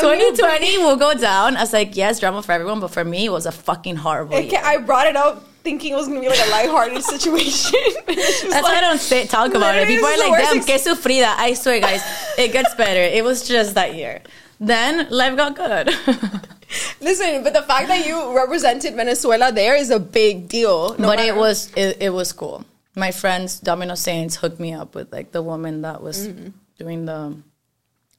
2020 0.00 0.78
will 0.78 0.96
go 0.96 1.14
down. 1.14 1.56
I 1.56 1.60
was 1.60 1.72
like, 1.72 1.96
yes, 1.96 2.20
drama 2.20 2.42
for 2.42 2.52
everyone, 2.52 2.80
but 2.80 2.90
for 2.90 3.04
me, 3.04 3.26
it 3.26 3.32
was 3.32 3.46
a 3.46 3.52
fucking 3.52 3.96
horrible. 3.96 4.38
Year. 4.38 4.60
I 4.64 4.78
brought 4.78 5.06
it 5.06 5.16
up 5.16 5.44
thinking 5.64 5.92
it 5.92 5.96
was 5.96 6.06
gonna 6.06 6.20
be 6.20 6.28
like 6.28 6.46
a 6.46 6.50
lighthearted 6.50 7.02
situation. 7.14 7.80
That's 8.06 8.62
why 8.62 8.76
I 8.76 8.80
don't 8.80 9.00
say, 9.00 9.26
talk 9.26 9.54
about 9.54 9.74
it. 9.76 9.88
People 9.88 10.06
are 10.06 10.18
like, 10.18 10.42
damn, 10.42 10.56
ex- 10.58 10.66
que 10.66 10.78
sufrida. 10.78 11.34
I 11.36 11.54
swear, 11.54 11.80
guys, 11.80 12.02
it 12.38 12.52
gets 12.52 12.74
better. 12.74 13.00
It 13.00 13.24
was 13.24 13.48
just 13.48 13.74
that 13.74 13.94
year. 13.94 14.22
Then 14.58 15.08
life 15.10 15.36
got 15.36 15.56
good. 15.56 15.88
Listen, 17.00 17.42
but 17.44 17.52
the 17.52 17.62
fact 17.62 17.88
that 17.88 18.06
you 18.06 18.34
represented 18.34 18.94
Venezuela 18.94 19.52
there 19.52 19.76
is 19.76 19.90
a 19.90 20.00
big 20.00 20.48
deal. 20.48 20.96
no 20.98 21.08
but 21.08 21.20
it 21.20 21.36
was 21.36 21.72
it, 21.76 21.98
it 22.00 22.10
was 22.10 22.32
cool. 22.32 22.64
My 22.94 23.12
friends, 23.12 23.60
Domino 23.60 23.94
Saints, 23.94 24.36
hooked 24.36 24.58
me 24.58 24.72
up 24.72 24.94
with 24.94 25.12
like 25.12 25.32
the 25.32 25.42
woman 25.42 25.82
that 25.82 26.02
was 26.02 26.28
mm-hmm. 26.28 26.48
doing 26.78 27.04
the 27.04 27.36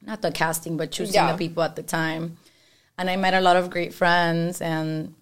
not 0.02 0.22
the 0.22 0.30
casting, 0.30 0.76
but 0.76 0.92
choosing 0.92 1.14
Yeah. 1.14 1.32
the 1.32 1.38
people 1.38 1.62
at 1.62 1.76
the 1.76 1.82
time. 1.82 2.38
And 2.96 3.10
I 3.10 3.16
met 3.16 3.34
a 3.34 3.40
lot 3.40 3.56
of 3.56 3.70
great 3.70 3.94
friends 3.94 4.60
and 4.60 5.14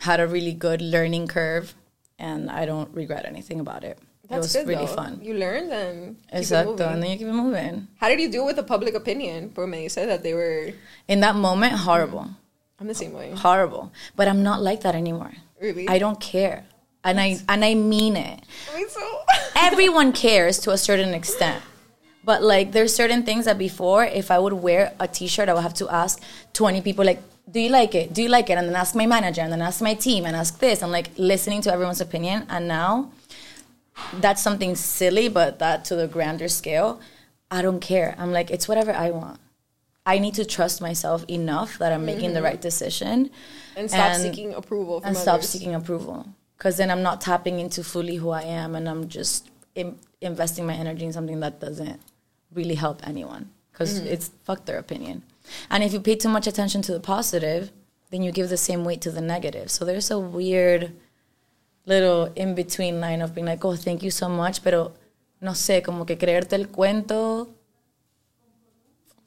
had 0.00 0.20
a 0.20 0.26
really 0.26 0.52
good 0.52 0.80
learning 0.80 1.28
curve. 1.28 1.74
And 2.18 2.50
I 2.50 2.66
don't 2.66 2.94
regret 2.94 3.24
anything 3.26 3.58
about 3.58 3.82
it. 3.84 3.98
That's 4.32 4.54
it 4.54 4.58
was 4.58 4.64
good, 4.64 4.68
really 4.68 4.86
though. 4.86 4.96
fun. 4.96 5.20
You 5.22 5.34
learned 5.34 5.72
and 5.72 6.16
Exacto. 6.32 6.92
And 6.92 7.02
then 7.02 7.10
you 7.10 7.18
keep 7.18 7.28
it 7.28 7.32
moving. 7.32 7.88
How 8.00 8.08
did 8.08 8.18
you 8.18 8.30
deal 8.30 8.46
with 8.46 8.56
the 8.56 8.62
public 8.62 8.94
opinion? 8.94 9.50
For 9.50 9.66
me, 9.66 9.84
you 9.84 9.88
said 9.88 10.08
that 10.08 10.22
they 10.22 10.32
were. 10.32 10.72
In 11.06 11.20
that 11.20 11.36
moment, 11.36 11.74
horrible. 11.74 12.28
I'm 12.80 12.88
the 12.88 12.94
same 12.94 13.12
way. 13.12 13.30
Horrible. 13.30 13.92
But 14.16 14.28
I'm 14.28 14.42
not 14.42 14.62
like 14.62 14.80
that 14.82 14.94
anymore. 14.94 15.32
Really? 15.60 15.88
I 15.88 15.98
don't 15.98 16.18
care. 16.18 16.64
And 17.04 17.20
I 17.20 17.38
and 17.48 17.64
I 17.64 17.74
mean 17.74 18.16
it. 18.16 18.40
Me 18.74 18.86
too. 18.88 19.18
everyone 19.56 20.12
cares 20.12 20.58
to 20.60 20.70
a 20.70 20.78
certain 20.78 21.14
extent. 21.14 21.62
But 22.24 22.42
like 22.42 22.72
there's 22.72 22.94
certain 22.94 23.22
things 23.24 23.44
that 23.44 23.58
before 23.58 24.04
if 24.04 24.30
I 24.30 24.38
would 24.38 24.54
wear 24.54 24.94
a 24.98 25.08
t-shirt 25.08 25.48
I 25.48 25.54
would 25.54 25.62
have 25.62 25.74
to 25.74 25.88
ask 25.88 26.22
20 26.52 26.80
people 26.82 27.04
like 27.04 27.20
do 27.50 27.58
you 27.60 27.68
like 27.70 27.94
it? 27.94 28.14
Do 28.14 28.22
you 28.22 28.28
like 28.28 28.48
it? 28.50 28.56
And 28.58 28.68
then 28.68 28.76
ask 28.76 28.94
my 28.94 29.06
manager 29.06 29.42
and 29.42 29.52
then 29.52 29.60
ask 29.60 29.82
my 29.82 29.94
team 29.94 30.24
and 30.24 30.34
ask 30.36 30.58
this 30.58 30.80
and 30.80 30.92
like 30.92 31.10
listening 31.18 31.60
to 31.62 31.72
everyone's 31.72 32.00
opinion 32.00 32.46
and 32.48 32.68
now 32.68 33.10
that's 34.20 34.42
something 34.42 34.74
silly 34.74 35.28
but 35.28 35.58
that 35.58 35.84
to 35.84 35.96
the 35.96 36.06
grander 36.06 36.48
scale 36.48 37.00
I 37.50 37.60
don't 37.60 37.80
care. 37.80 38.14
I'm 38.16 38.32
like 38.32 38.50
it's 38.50 38.66
whatever 38.66 38.92
I 38.92 39.10
want. 39.10 39.38
I 40.06 40.18
need 40.18 40.34
to 40.34 40.44
trust 40.44 40.80
myself 40.80 41.24
enough 41.28 41.78
that 41.78 41.92
I'm 41.92 42.04
making 42.06 42.30
the 42.30 42.36
mm-hmm. 42.36 42.46
right 42.46 42.60
decision 42.60 43.30
and 43.76 43.90
stop 43.90 44.14
And- 44.14 44.22
seeking 44.22 44.54
approval 44.54 45.00
from 45.00 45.08
and 45.08 45.16
others. 45.16 45.22
stop 45.22 45.42
seeking 45.42 45.74
approval 45.74 46.26
because 46.62 46.76
then 46.76 46.90
i'm 46.90 47.02
not 47.02 47.20
tapping 47.20 47.58
into 47.58 47.82
fully 47.82 48.16
who 48.16 48.30
i 48.30 48.42
am 48.42 48.74
and 48.74 48.88
i'm 48.88 49.08
just 49.08 49.50
Im- 49.74 49.98
investing 50.20 50.66
my 50.66 50.74
energy 50.74 51.04
in 51.04 51.12
something 51.12 51.40
that 51.40 51.60
doesn't 51.60 52.00
really 52.52 52.74
help 52.74 53.06
anyone 53.06 53.50
because 53.72 53.98
mm-hmm. 53.98 54.08
it's 54.08 54.30
fuck 54.44 54.64
their 54.64 54.78
opinion 54.78 55.22
and 55.70 55.82
if 55.82 55.92
you 55.92 56.00
pay 56.00 56.14
too 56.14 56.28
much 56.28 56.46
attention 56.46 56.82
to 56.82 56.92
the 56.92 57.00
positive 57.00 57.72
then 58.10 58.22
you 58.22 58.30
give 58.30 58.48
the 58.48 58.56
same 58.56 58.84
weight 58.84 59.00
to 59.00 59.10
the 59.10 59.20
negative 59.20 59.70
so 59.70 59.84
there's 59.84 60.10
a 60.10 60.18
weird 60.18 60.92
little 61.84 62.32
in 62.36 62.54
between 62.54 63.00
line 63.00 63.22
of 63.22 63.34
being 63.34 63.46
like 63.46 63.64
oh 63.64 63.76
thank 63.76 64.02
you 64.02 64.10
so 64.10 64.28
much 64.28 64.60
pero 64.62 64.92
no 65.40 65.54
sé 65.54 65.82
como 65.82 66.06
que 66.06 66.16
creerte 66.16 66.54
el 66.54 66.68
cuento 66.68 67.48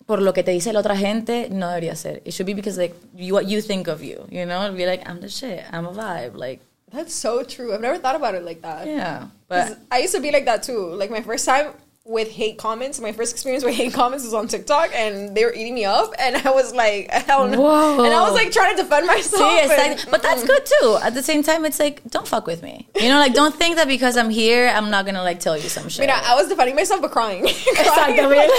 por 0.05 0.21
lo 0.21 0.33
que 0.33 0.43
te 0.43 0.51
dice 0.51 0.71
la 0.71 0.79
otra 0.79 0.95
gente 0.95 1.49
no 1.49 1.67
debería 1.67 1.95
ser. 1.95 2.21
It 2.25 2.33
should 2.33 2.45
be 2.45 2.53
because 2.53 2.77
like 2.77 2.95
you, 3.15 3.33
what 3.33 3.47
you 3.47 3.61
think 3.61 3.87
of 3.87 4.01
you, 4.01 4.25
you 4.29 4.45
know? 4.45 4.63
It'd 4.63 4.77
Be 4.77 4.85
like 4.85 5.03
I'm 5.07 5.19
the 5.19 5.29
shit. 5.29 5.63
I'm 5.71 5.85
a 5.87 5.91
vibe. 5.91 6.35
Like 6.35 6.61
That's 6.91 7.13
so 7.13 7.43
true. 7.43 7.73
I've 7.73 7.81
never 7.81 7.97
thought 7.97 8.15
about 8.15 8.35
it 8.35 8.45
like 8.45 8.61
that. 8.61 8.87
Yeah, 8.87 9.27
but 9.47 9.77
I 9.91 9.99
used 9.99 10.13
to 10.15 10.21
be 10.21 10.31
like 10.31 10.45
that 10.45 10.63
too. 10.63 10.93
Like 10.93 11.09
my 11.09 11.21
first 11.21 11.45
time 11.45 11.73
with 12.07 12.29
hate 12.31 12.59
comments, 12.59 12.99
my 12.99 13.11
first 13.11 13.31
experience 13.33 13.63
with 13.63 13.73
hate 13.73 13.91
comments 13.91 14.23
was 14.23 14.33
on 14.35 14.47
TikTok, 14.47 14.91
and 14.93 15.35
they 15.35 15.43
were 15.43 15.51
eating 15.53 15.73
me 15.73 15.85
up, 15.85 16.13
and 16.19 16.35
I 16.35 16.51
was 16.51 16.71
like, 16.73 17.09
hell 17.09 17.47
no. 17.47 17.59
Whoa. 17.59 18.03
And 18.03 18.13
I 18.13 18.21
was 18.21 18.33
like 18.33 18.51
trying 18.51 18.75
to 18.77 18.83
defend 18.83 19.07
myself. 19.07 19.41
See, 19.51 19.59
and- 19.59 19.71
exactly. 19.71 20.11
But 20.11 20.21
that's 20.21 20.43
good 20.43 20.63
too. 20.65 20.99
At 21.01 21.15
the 21.15 21.23
same 21.23 21.41
time, 21.41 21.65
it's 21.65 21.79
like 21.79 22.03
don't 22.11 22.27
fuck 22.27 22.45
with 22.45 22.61
me. 22.61 22.87
You 22.95 23.09
know, 23.09 23.17
like 23.17 23.33
don't 23.33 23.55
think 23.55 23.77
that 23.77 23.87
because 23.87 24.17
I'm 24.17 24.29
here, 24.29 24.67
I'm 24.67 24.91
not 24.91 25.05
gonna 25.07 25.23
like 25.23 25.39
tell 25.39 25.57
you 25.57 25.67
some 25.67 25.89
shit. 25.89 26.05
Mira, 26.05 26.19
I 26.23 26.35
was 26.35 26.47
defending 26.47 26.75
myself 26.75 27.01
but 27.01 27.11
crying. 27.11 27.43
Exactly. 27.85 28.17
Crying. 28.17 28.49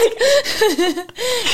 Like, 0.96 0.96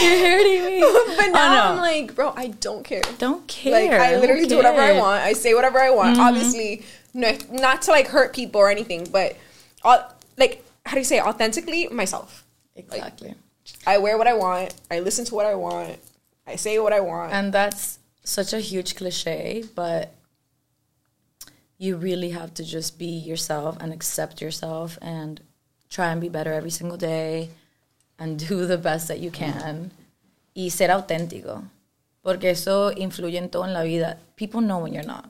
you're 0.00 0.18
hurting 0.18 0.64
me. 0.66 0.80
but 0.80 1.28
now 1.30 1.52
Oh, 1.52 1.54
no. 1.54 1.62
I'm 1.72 1.76
like, 1.78 2.14
bro, 2.14 2.32
I 2.36 2.48
don't 2.48 2.84
care. 2.84 3.02
don't 3.18 3.46
care. 3.48 3.72
Like 3.90 4.00
I 4.00 4.16
literally 4.18 4.46
do 4.46 4.56
whatever 4.56 4.80
I 4.80 4.98
want. 4.98 5.22
I 5.22 5.32
say 5.34 5.54
whatever 5.54 5.78
I 5.78 5.90
want. 5.90 6.16
Mm-hmm. 6.16 6.20
Obviously, 6.26 6.82
no, 7.14 7.36
not 7.50 7.82
to 7.82 7.90
like 7.90 8.08
hurt 8.08 8.34
people 8.34 8.60
or 8.60 8.70
anything, 8.70 9.06
but 9.12 9.36
uh, 9.84 10.02
like 10.38 10.64
how 10.84 10.92
do 10.92 10.98
you 10.98 11.04
say 11.04 11.20
authentically 11.20 11.88
myself. 11.88 12.44
Exactly. 12.74 13.34
I 13.86 13.98
wear 13.98 14.18
what 14.18 14.26
I 14.26 14.34
want. 14.34 14.74
I 14.90 15.00
listen 15.00 15.24
to 15.26 15.34
what 15.34 15.46
I 15.46 15.54
want. 15.54 15.98
I 16.46 16.56
say 16.56 16.78
what 16.78 16.92
I 16.92 17.00
want. 17.00 17.32
And 17.32 17.52
that's 17.52 17.98
such 18.24 18.52
a 18.52 18.60
huge 18.60 18.96
cliche, 18.96 19.64
but 19.74 20.14
you 21.78 21.96
really 21.96 22.30
have 22.30 22.54
to 22.54 22.64
just 22.64 22.98
be 22.98 23.06
yourself 23.06 23.76
and 23.80 23.92
accept 23.92 24.40
yourself 24.40 24.98
and 25.02 25.40
try 25.90 26.10
and 26.10 26.20
be 26.20 26.28
better 26.28 26.52
every 26.52 26.70
single 26.70 26.96
day 26.96 27.50
and 28.18 28.38
do 28.38 28.66
the 28.66 28.78
best 28.78 29.08
that 29.08 29.18
you 29.18 29.30
can 29.30 29.90
y 30.54 30.68
ser 30.70 30.90
auténtico. 30.90 31.64
Porque 32.22 32.50
eso 32.50 32.92
influye 32.92 33.38
en 33.38 33.48
todo 33.48 33.64
en 33.64 33.72
la 33.72 33.82
vida. 33.82 34.18
People 34.36 34.60
know 34.60 34.78
when 34.78 34.92
you're 34.92 35.06
not. 35.06 35.28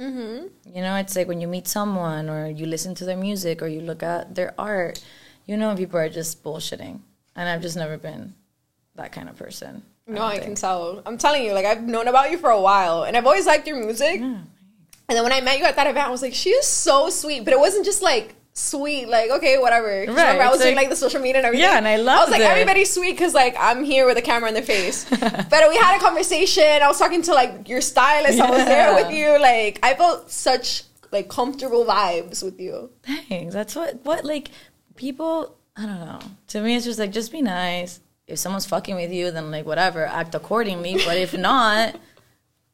Mm-hmm. 0.00 0.74
You 0.74 0.82
know, 0.82 0.96
it's 0.96 1.14
like 1.16 1.28
when 1.28 1.40
you 1.40 1.48
meet 1.48 1.68
someone 1.68 2.28
or 2.28 2.48
you 2.48 2.66
listen 2.66 2.94
to 2.96 3.04
their 3.04 3.16
music 3.16 3.62
or 3.62 3.68
you 3.68 3.80
look 3.80 4.02
at 4.02 4.34
their 4.34 4.54
art, 4.58 5.04
you 5.46 5.56
know 5.56 5.74
people 5.76 5.98
are 5.98 6.08
just 6.08 6.42
bullshitting. 6.42 7.00
And 7.36 7.48
I've 7.48 7.62
just 7.62 7.76
never 7.76 7.96
been 7.96 8.34
that 8.94 9.12
kind 9.12 9.28
of 9.28 9.36
person. 9.36 9.82
No, 10.06 10.16
don't 10.16 10.32
I 10.32 10.38
can 10.38 10.54
tell. 10.54 11.02
I'm 11.06 11.18
telling 11.18 11.44
you, 11.44 11.52
like 11.52 11.64
I've 11.64 11.82
known 11.82 12.08
about 12.08 12.30
you 12.30 12.38
for 12.38 12.50
a 12.50 12.60
while, 12.60 13.04
and 13.04 13.16
I've 13.16 13.26
always 13.26 13.46
liked 13.46 13.66
your 13.66 13.76
music. 13.82 14.20
And 14.20 14.48
then 15.08 15.22
when 15.22 15.32
I 15.32 15.40
met 15.40 15.58
you 15.58 15.64
at 15.64 15.76
that 15.76 15.86
event, 15.86 16.06
I 16.06 16.10
was 16.10 16.22
like, 16.22 16.34
she 16.34 16.50
is 16.50 16.66
so 16.66 17.10
sweet. 17.10 17.44
But 17.44 17.52
it 17.52 17.58
wasn't 17.58 17.84
just 17.84 18.02
like 18.02 18.34
sweet, 18.54 19.08
like 19.08 19.30
okay, 19.30 19.58
whatever. 19.58 19.88
Right, 19.88 20.08
Remember, 20.08 20.42
I 20.42 20.46
was 20.46 20.56
it's 20.56 20.64
doing 20.64 20.76
like- 20.76 20.84
like 20.84 20.90
the 20.90 20.96
social 20.96 21.20
media 21.20 21.38
and 21.38 21.46
everything. 21.46 21.68
Yeah, 21.68 21.76
and 21.76 21.86
I 21.88 21.96
love. 21.96 22.06
It. 22.06 22.20
I 22.20 22.24
was 22.24 22.30
like, 22.30 22.40
it. 22.40 22.44
everybody's 22.50 22.92
sweet 22.92 23.12
because 23.12 23.34
like 23.34 23.56
I'm 23.58 23.84
here 23.84 24.06
with 24.06 24.16
a 24.16 24.22
camera 24.22 24.48
in 24.48 24.54
their 24.54 24.62
face. 24.62 25.04
but 25.10 25.68
we 25.68 25.76
had 25.76 25.96
a 25.96 26.00
conversation. 26.00 26.64
I 26.82 26.86
was 26.88 26.98
talking 26.98 27.22
to 27.22 27.34
like 27.34 27.68
your 27.68 27.80
stylist. 27.80 28.40
I 28.40 28.50
was 28.50 28.64
there 28.64 28.94
with 28.94 29.10
you. 29.12 29.38
Like 29.40 29.80
I 29.82 29.94
felt 29.94 30.30
such 30.30 30.84
like 31.10 31.28
comfortable 31.28 31.84
vibes 31.84 32.42
with 32.42 32.58
you. 32.60 32.90
Thanks. 33.28 33.54
That's 33.54 33.74
what 33.76 34.04
what 34.04 34.24
like 34.24 34.50
people. 34.96 35.56
I 35.76 35.86
don't 35.86 36.00
know. 36.00 36.20
To 36.48 36.60
me, 36.60 36.76
it's 36.76 36.84
just 36.84 36.98
like 36.98 37.10
just 37.10 37.32
be 37.32 37.42
nice. 37.42 38.00
If 38.26 38.38
someone's 38.38 38.64
fucking 38.66 38.94
with 38.94 39.12
you, 39.12 39.30
then 39.32 39.50
like 39.50 39.66
whatever, 39.66 40.06
act 40.06 40.34
accordingly. 40.34 40.94
But 41.04 41.18
if 41.18 41.36
not, 41.36 41.96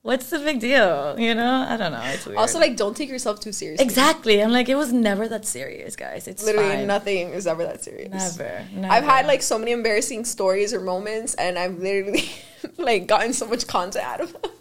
what's 0.02 0.30
the 0.30 0.38
big 0.38 0.60
deal? 0.60 1.18
You 1.18 1.34
know? 1.34 1.66
I 1.68 1.76
don't 1.76 1.92
know. 1.92 2.02
It's 2.04 2.26
weird. 2.26 2.38
Also, 2.38 2.58
like 2.58 2.76
don't 2.76 2.96
take 2.96 3.08
yourself 3.08 3.40
too 3.40 3.52
seriously. 3.52 3.84
exactly. 3.84 4.42
I'm 4.42 4.52
like 4.52 4.68
it 4.68 4.76
was 4.76 4.92
never 4.92 5.28
that 5.28 5.46
serious, 5.46 5.96
guys. 5.96 6.28
It's 6.28 6.44
Literally 6.44 6.76
fine. 6.76 6.86
nothing 6.86 7.28
is 7.30 7.46
ever 7.46 7.64
that 7.64 7.82
serious. 7.84 8.38
Never, 8.38 8.64
I've 8.88 9.04
had 9.04 9.26
like 9.26 9.42
so 9.42 9.58
many 9.58 9.72
embarrassing 9.72 10.24
stories 10.24 10.72
or 10.72 10.80
moments, 10.80 11.34
and 11.34 11.58
I've 11.58 11.78
literally 11.78 12.30
like 12.78 13.06
gotten 13.06 13.32
so 13.32 13.46
much 13.46 13.66
content 13.66 14.04
out 14.04 14.20
of 14.20 14.32
them. 14.32 14.50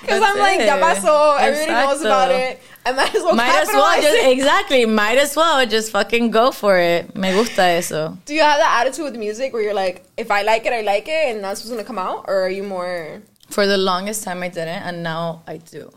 Because 0.00 0.22
I'm 0.22 0.38
like, 0.38 0.60
ya 0.60 0.78
pasó. 0.78 1.36
Everybody 1.40 1.72
knows 1.72 2.00
about 2.00 2.30
it. 2.30 2.60
I 2.86 2.92
might 2.92 3.12
as 3.12 3.22
well 3.24 3.34
Might 3.34 3.60
as 3.62 3.68
well 3.68 4.00
just 4.00 4.24
exactly. 4.24 4.86
Might 4.86 5.18
as 5.18 5.34
well 5.34 5.66
just 5.66 5.90
fucking 5.90 6.30
go 6.30 6.52
for 6.52 6.78
it. 6.78 7.16
Me 7.16 7.32
gusta 7.32 7.62
eso. 7.62 8.16
Do 8.24 8.34
you 8.34 8.42
have 8.42 8.58
that 8.60 8.80
attitude 8.86 9.04
with 9.04 9.16
music 9.16 9.52
where 9.52 9.62
you're 9.62 9.74
like, 9.74 10.04
if 10.16 10.30
I 10.30 10.42
like 10.42 10.64
it, 10.66 10.72
I 10.72 10.82
like 10.82 11.08
it, 11.08 11.34
and 11.34 11.42
that's 11.42 11.60
what's 11.60 11.70
gonna 11.70 11.82
come 11.82 11.98
out, 11.98 12.26
or 12.28 12.42
are 12.42 12.50
you 12.50 12.62
more? 12.62 13.20
For 13.48 13.66
the 13.66 13.76
longest 13.76 14.24
time, 14.24 14.42
I 14.42 14.48
didn't, 14.48 14.82
and 14.82 15.02
now 15.02 15.42
I 15.46 15.58
do. 15.58 15.92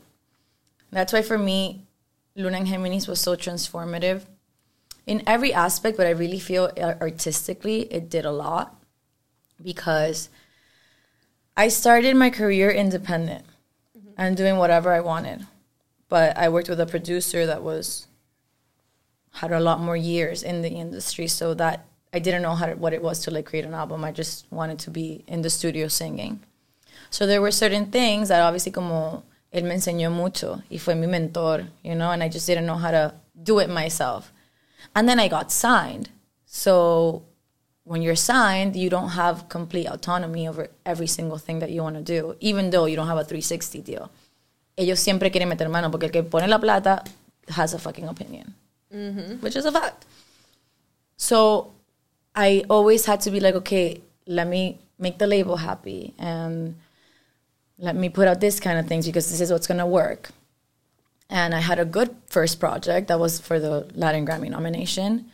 That's 0.92 1.14
why 1.14 1.22
for 1.22 1.38
me, 1.38 1.86
Luna 2.36 2.58
en 2.58 2.68
Géminis 2.68 3.08
was 3.08 3.20
so 3.20 3.36
transformative 3.36 4.24
in 5.06 5.24
every 5.26 5.54
aspect, 5.54 5.98
but 5.98 6.06
I 6.06 6.12
really 6.12 6.40
feel 6.40 6.72
artistically 6.78 7.82
it 7.92 8.10
did 8.10 8.26
a 8.26 8.32
lot 8.32 8.76
because 9.64 10.30
I 11.56 11.70
started 11.70 12.16
my 12.16 12.30
career 12.30 12.70
independent 12.70 13.46
mm-hmm. 13.98 14.10
and 14.18 14.38
doing 14.38 14.58
whatever 14.58 14.92
I 14.94 15.00
wanted. 15.00 15.48
But 16.10 16.38
I 16.38 16.50
worked 16.50 16.70
with 16.70 16.80
a 16.80 16.86
producer 16.86 17.46
that 17.46 17.64
was 17.64 18.08
had 19.34 19.52
a 19.52 19.60
lot 19.60 19.80
more 19.80 19.98
years 19.98 20.44
in 20.44 20.62
the 20.62 20.70
industry, 20.70 21.28
so 21.28 21.54
that 21.54 21.86
I 22.14 22.20
didn't 22.20 22.42
know 22.42 22.56
how 22.56 22.66
to, 22.68 22.76
what 22.76 22.94
it 22.94 23.04
was 23.04 23.20
to 23.24 23.32
like 23.32 23.46
create 23.46 23.66
an 23.66 23.74
album. 23.74 24.04
I 24.04 24.12
just 24.12 24.46
wanted 24.52 24.80
to 24.80 24.92
be 24.92 25.24
in 25.28 25.42
the 25.42 25.50
studio 25.50 25.88
singing. 25.88 26.40
So 27.18 27.26
there 27.26 27.42
were 27.42 27.50
certain 27.50 27.88
things 27.88 28.30
that 28.30 28.42
obviously 28.42 28.72
como 28.72 29.24
él 29.52 29.64
me 29.64 29.74
enseñó 29.74 30.12
mucho 30.12 30.62
y 30.70 30.78
fue 30.78 30.94
mi 30.94 31.08
mentor, 31.08 31.64
you 31.84 31.96
know, 31.96 32.12
and 32.12 32.22
I 32.22 32.30
just 32.30 32.46
didn't 32.46 32.68
know 32.68 32.76
how 32.76 32.92
to 32.92 33.12
do 33.42 33.58
it 33.58 33.72
myself. 33.72 34.32
And 34.96 35.10
then 35.10 35.20
I 35.20 35.28
got 35.28 35.52
signed. 35.52 36.12
So 36.46 37.24
when 37.86 38.04
you're 38.04 38.16
signed, 38.16 38.76
you 38.76 38.92
don't 38.92 39.10
have 39.10 39.50
complete 39.50 39.88
autonomy 39.88 40.48
over 40.48 40.68
every 40.86 41.08
single 41.08 41.40
thing 41.40 41.58
that 41.58 41.72
you 41.72 41.82
want 41.82 41.96
to 41.96 42.04
do, 42.04 42.36
even 42.40 42.70
though 42.70 42.86
you 42.86 42.96
don't 42.96 43.08
have 43.08 43.18
a 43.18 43.24
360 43.24 43.82
deal. 43.82 44.12
Ellos 44.78 45.00
siempre 45.00 45.32
quieren 45.32 45.50
meter 45.50 45.70
mano 45.70 45.90
porque 45.90 46.04
el 46.04 46.12
que 46.12 46.22
pone 46.22 46.48
la 46.48 46.60
plata 46.60 47.04
has 47.50 47.74
a 47.74 47.80
fucking 47.80 48.08
opinion, 48.08 48.54
mm-hmm. 48.94 49.42
which 49.42 49.56
is 49.56 49.66
a 49.66 49.72
fact. 49.72 50.06
So 51.18 51.74
I 52.36 52.64
always 52.70 53.08
had 53.08 53.22
to 53.22 53.32
be 53.32 53.40
like, 53.40 53.56
okay, 53.56 54.02
let 54.28 54.48
me 54.48 54.78
make 55.00 55.18
the 55.18 55.26
label 55.26 55.56
happy 55.56 56.14
and 56.20 56.76
let 57.78 57.96
me 57.96 58.10
put 58.10 58.28
out 58.28 58.42
this 58.42 58.60
kind 58.60 58.80
of 58.80 58.88
things 58.88 59.06
because 59.06 59.30
this 59.30 59.42
is 59.42 59.52
what's 59.52 59.68
gonna 59.68 59.88
work. 59.88 60.30
And 61.30 61.54
I 61.54 61.60
had 61.60 61.80
a 61.80 61.86
good 61.86 62.16
first 62.28 62.60
project 62.60 63.08
that 63.10 63.20
was 63.20 63.40
for 63.40 63.60
the 63.60 63.88
Latin 63.94 64.26
Grammy 64.26 64.50
nomination. 64.50 65.32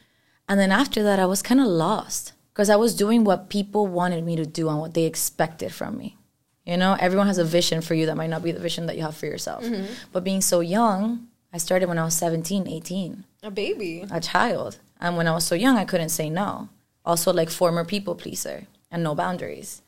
And 0.50 0.60
then 0.60 0.72
after 0.72 1.04
that, 1.04 1.20
I 1.20 1.26
was 1.26 1.42
kind 1.42 1.62
of 1.62 1.68
lost 1.68 2.34
because 2.52 2.70
I 2.70 2.76
was 2.76 2.96
doing 2.96 3.24
what 3.24 3.50
people 3.50 3.88
wanted 3.88 4.24
me 4.24 4.36
to 4.36 4.46
do 4.46 4.70
and 4.70 4.80
what 4.80 4.94
they 4.94 5.06
expected 5.06 5.72
from 5.72 5.98
me. 5.98 6.18
You 6.66 6.78
know, 6.78 6.96
everyone 7.00 7.28
has 7.28 7.38
a 7.38 7.46
vision 7.46 7.82
for 7.82 7.94
you 7.94 8.06
that 8.08 8.16
might 8.18 8.30
not 8.30 8.44
be 8.44 8.52
the 8.52 8.60
vision 8.60 8.86
that 8.88 8.96
you 8.96 9.04
have 9.04 9.16
for 9.16 9.26
yourself. 9.26 9.64
Mm-hmm. 9.64 9.86
But 10.12 10.24
being 10.24 10.42
so 10.42 10.62
young, 10.62 11.28
I 11.52 11.58
started 11.58 11.88
when 11.88 12.00
I 12.00 12.06
was 12.06 12.16
17, 12.16 12.68
18 12.68 13.24
A 13.44 13.52
baby. 13.52 14.06
a 14.10 14.20
child. 14.22 14.80
And 15.00 15.18
when 15.18 15.28
I 15.28 15.34
was 15.34 15.46
so 15.46 15.56
young, 15.56 15.78
I 15.78 15.86
couldn't 15.86 16.10
say 16.10 16.30
no. 16.30 16.70
Also, 17.06 17.34
like 17.34 17.50
former 17.50 17.84
people 17.84 18.16
pleaser 18.16 18.66
and 18.90 19.04
no 19.04 19.14
boundaries. 19.14 19.82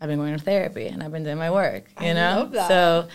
I've 0.00 0.08
been 0.08 0.18
going 0.18 0.36
to 0.36 0.42
therapy 0.42 0.86
and 0.86 1.02
I've 1.02 1.12
been 1.12 1.24
doing 1.24 1.38
my 1.38 1.50
work, 1.50 1.90
you 2.00 2.08
I 2.08 2.12
know? 2.14 2.50
So 2.68 3.08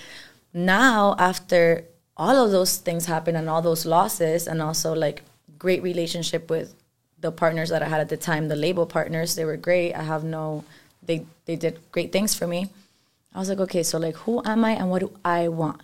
now, 0.54 1.16
after 1.18 1.86
all 2.16 2.36
of 2.38 2.52
those 2.52 2.78
things 2.78 3.06
happen 3.06 3.36
and 3.36 3.50
all 3.50 3.62
those 3.62 3.86
losses, 3.86 4.48
and 4.48 4.62
also 4.62 4.94
like 4.94 5.24
great 5.58 5.82
relationship 5.82 6.50
with 6.50 6.76
the 7.20 7.32
partners 7.32 7.70
that 7.70 7.82
I 7.82 7.88
had 7.88 8.02
at 8.02 8.10
the 8.10 8.18
time, 8.18 8.48
the 8.48 8.56
label 8.56 8.86
partners, 8.86 9.36
they 9.36 9.46
were 9.46 9.58
great. 9.58 9.94
I 9.94 10.04
have 10.04 10.24
no, 10.24 10.64
they, 11.04 11.26
they 11.46 11.56
did 11.56 11.80
great 11.92 12.12
things 12.12 12.36
for 12.36 12.48
me. 12.48 12.70
I 13.34 13.40
was 13.40 13.50
like, 13.50 13.60
okay, 13.60 13.84
so 13.84 13.98
like, 13.98 14.16
who 14.16 14.42
am 14.46 14.64
I 14.64 14.72
and 14.72 14.90
what 14.90 15.00
do 15.00 15.12
I 15.26 15.50
want? 15.50 15.82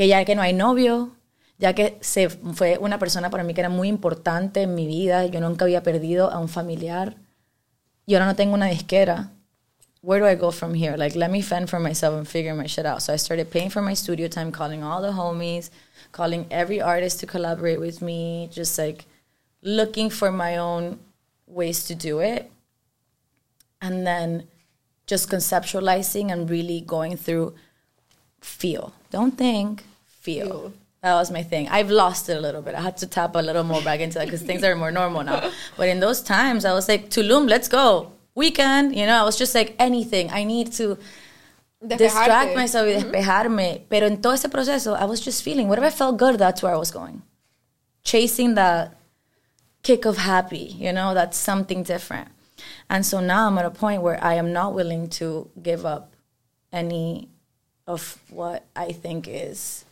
que 0.00 0.06
ya 0.06 0.24
que 0.24 0.34
no 0.34 0.40
hay 0.40 0.54
novio, 0.54 1.10
ya 1.58 1.74
que 1.74 1.98
se 2.00 2.30
fue 2.30 2.78
una 2.78 2.98
persona 2.98 3.28
para 3.28 3.44
mí 3.44 3.52
que 3.52 3.60
era 3.60 3.68
muy 3.68 3.88
importante 3.88 4.62
en 4.62 4.74
mi 4.74 4.86
vida, 4.86 5.26
yo 5.26 5.40
nunca 5.40 5.66
había 5.66 5.82
perdido 5.82 6.30
a 6.30 6.38
un 6.38 6.48
familiar, 6.48 7.16
y 8.06 8.14
ahora 8.14 8.24
no 8.24 8.34
tengo 8.34 8.54
una 8.54 8.66
disquera. 8.66 9.30
Where 10.02 10.18
do 10.18 10.24
I 10.24 10.34
go 10.34 10.50
from 10.50 10.74
here? 10.74 10.96
Like, 10.96 11.14
let 11.14 11.30
me 11.30 11.42
fend 11.42 11.68
for 11.68 11.78
myself 11.78 12.16
and 12.16 12.26
figure 12.26 12.54
my 12.54 12.66
shit 12.66 12.86
out. 12.86 13.02
So 13.02 13.12
I 13.12 13.16
started 13.16 13.50
paying 13.50 13.68
for 13.68 13.82
my 13.82 13.94
studio 13.94 14.28
time, 14.28 14.50
calling 14.50 14.82
all 14.82 15.02
the 15.02 15.12
homies, 15.12 15.68
calling 16.12 16.46
every 16.50 16.80
artist 16.80 17.20
to 17.20 17.26
collaborate 17.26 17.80
with 17.80 18.00
me, 18.00 18.48
just 18.50 18.78
like 18.78 19.04
looking 19.62 20.08
for 20.08 20.32
my 20.32 20.56
own 20.56 20.98
ways 21.46 21.84
to 21.84 21.94
do 21.94 22.20
it. 22.20 22.50
And 23.82 24.06
then 24.06 24.44
just 25.06 25.28
conceptualizing 25.28 26.30
and 26.32 26.48
really 26.48 26.80
going 26.80 27.16
through 27.16 27.54
feel. 28.40 28.94
Don't 29.10 29.36
think, 29.36 29.84
feel. 30.06 30.46
Feel. 30.46 30.72
That 31.02 31.14
was 31.14 31.30
my 31.30 31.42
thing. 31.42 31.68
I've 31.68 31.90
lost 31.90 32.28
it 32.28 32.36
a 32.36 32.40
little 32.40 32.60
bit. 32.60 32.74
I 32.74 32.80
had 32.80 32.98
to 32.98 33.06
tap 33.06 33.34
a 33.34 33.38
little 33.38 33.64
more 33.64 33.80
back 33.82 34.00
into 34.00 34.18
that 34.18 34.26
because 34.26 34.42
things 34.42 34.62
are 34.62 34.76
more 34.76 34.90
normal 34.90 35.24
now. 35.24 35.50
But 35.76 35.88
in 35.88 36.00
those 36.00 36.20
times, 36.20 36.64
I 36.64 36.74
was 36.74 36.88
like, 36.88 37.08
Tulum, 37.08 37.48
let's 37.48 37.68
go. 37.68 38.12
Weekend, 38.40 38.96
you 38.96 39.04
know, 39.06 39.20
I 39.22 39.24
was 39.24 39.36
just 39.36 39.54
like, 39.54 39.76
anything. 39.78 40.30
I 40.30 40.44
need 40.44 40.72
to 40.80 40.96
distract 41.86 42.56
myself 42.56 42.86
y 42.86 42.92
mm-hmm. 42.92 43.10
despejarme. 43.10 43.68
Pero 43.88 44.06
en 44.06 44.20
todo 44.20 44.32
ese 44.32 44.48
proceso, 44.48 44.94
I 44.94 45.04
was 45.04 45.20
just 45.20 45.42
feeling, 45.42 45.68
whatever 45.68 45.88
I 45.88 45.90
felt 45.90 46.16
good, 46.16 46.38
that's 46.38 46.62
where 46.62 46.74
I 46.74 46.78
was 46.78 46.90
going. 46.90 47.22
Chasing 48.02 48.54
that 48.54 48.96
kick 49.82 50.06
of 50.06 50.16
happy, 50.16 50.74
you 50.78 50.92
know, 50.92 51.14
that's 51.14 51.36
something 51.36 51.82
different. 51.84 52.28
And 52.88 53.04
so 53.04 53.20
now 53.20 53.46
I'm 53.46 53.58
at 53.58 53.64
a 53.64 53.70
point 53.70 54.02
where 54.02 54.18
I 54.22 54.34
am 54.34 54.52
not 54.52 54.74
willing 54.74 55.08
to 55.20 55.48
give 55.62 55.84
up 55.84 56.12
any 56.72 57.28
of 57.86 58.18
what 58.30 58.64
I 58.76 58.92
think 58.92 59.28
is 59.28 59.84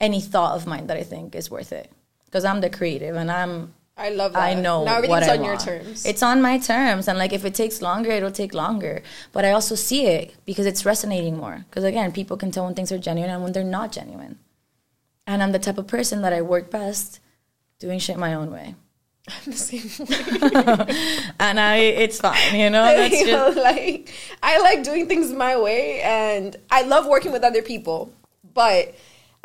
any 0.00 0.20
thought 0.20 0.56
of 0.56 0.66
mine 0.66 0.86
that 0.88 0.96
I 0.96 1.02
think 1.02 1.34
is 1.34 1.50
worth 1.50 1.72
it. 1.72 1.90
Because 2.26 2.44
I'm 2.44 2.60
the 2.60 2.70
creative 2.70 3.16
and 3.16 3.30
I'm 3.30 3.74
I 3.96 4.08
love 4.10 4.32
that. 4.32 4.42
I 4.42 4.54
know 4.54 4.84
now 4.84 5.00
what 5.00 5.04
everything's 5.04 5.28
I 5.28 5.36
on 5.36 5.44
your 5.44 5.54
want. 5.54 5.64
terms. 5.64 6.04
It's 6.06 6.22
on 6.22 6.42
my 6.42 6.58
terms, 6.58 7.06
and 7.06 7.16
like 7.16 7.32
if 7.32 7.44
it 7.44 7.54
takes 7.54 7.80
longer, 7.80 8.10
it'll 8.10 8.32
take 8.32 8.52
longer. 8.52 9.02
But 9.32 9.44
I 9.44 9.52
also 9.52 9.76
see 9.76 10.06
it 10.06 10.34
because 10.44 10.66
it's 10.66 10.84
resonating 10.84 11.36
more. 11.36 11.64
Because 11.70 11.84
again, 11.84 12.10
people 12.10 12.36
can 12.36 12.50
tell 12.50 12.64
when 12.64 12.74
things 12.74 12.90
are 12.90 12.98
genuine 12.98 13.30
and 13.30 13.42
when 13.44 13.52
they're 13.52 13.62
not 13.62 13.92
genuine. 13.92 14.38
And 15.26 15.42
I'm 15.42 15.52
the 15.52 15.58
type 15.60 15.78
of 15.78 15.86
person 15.86 16.22
that 16.22 16.32
I 16.32 16.42
work 16.42 16.70
best 16.70 17.20
doing 17.78 17.98
shit 17.98 18.16
my 18.18 18.34
own 18.34 18.50
way, 18.50 18.74
I'm 19.28 19.52
the 19.52 19.52
same 19.52 20.06
way. 20.08 21.32
and 21.38 21.60
I 21.60 21.76
it's 21.76 22.20
fine, 22.20 22.56
you 22.58 22.70
know. 22.70 22.84
That's 22.84 23.14
You 23.14 23.26
know, 23.26 23.52
just 23.54 23.58
like 23.58 24.12
I 24.42 24.58
like 24.60 24.82
doing 24.82 25.06
things 25.06 25.30
my 25.32 25.56
way, 25.56 26.00
and 26.02 26.56
I 26.68 26.82
love 26.82 27.06
working 27.06 27.30
with 27.30 27.44
other 27.44 27.62
people, 27.62 28.12
but 28.54 28.92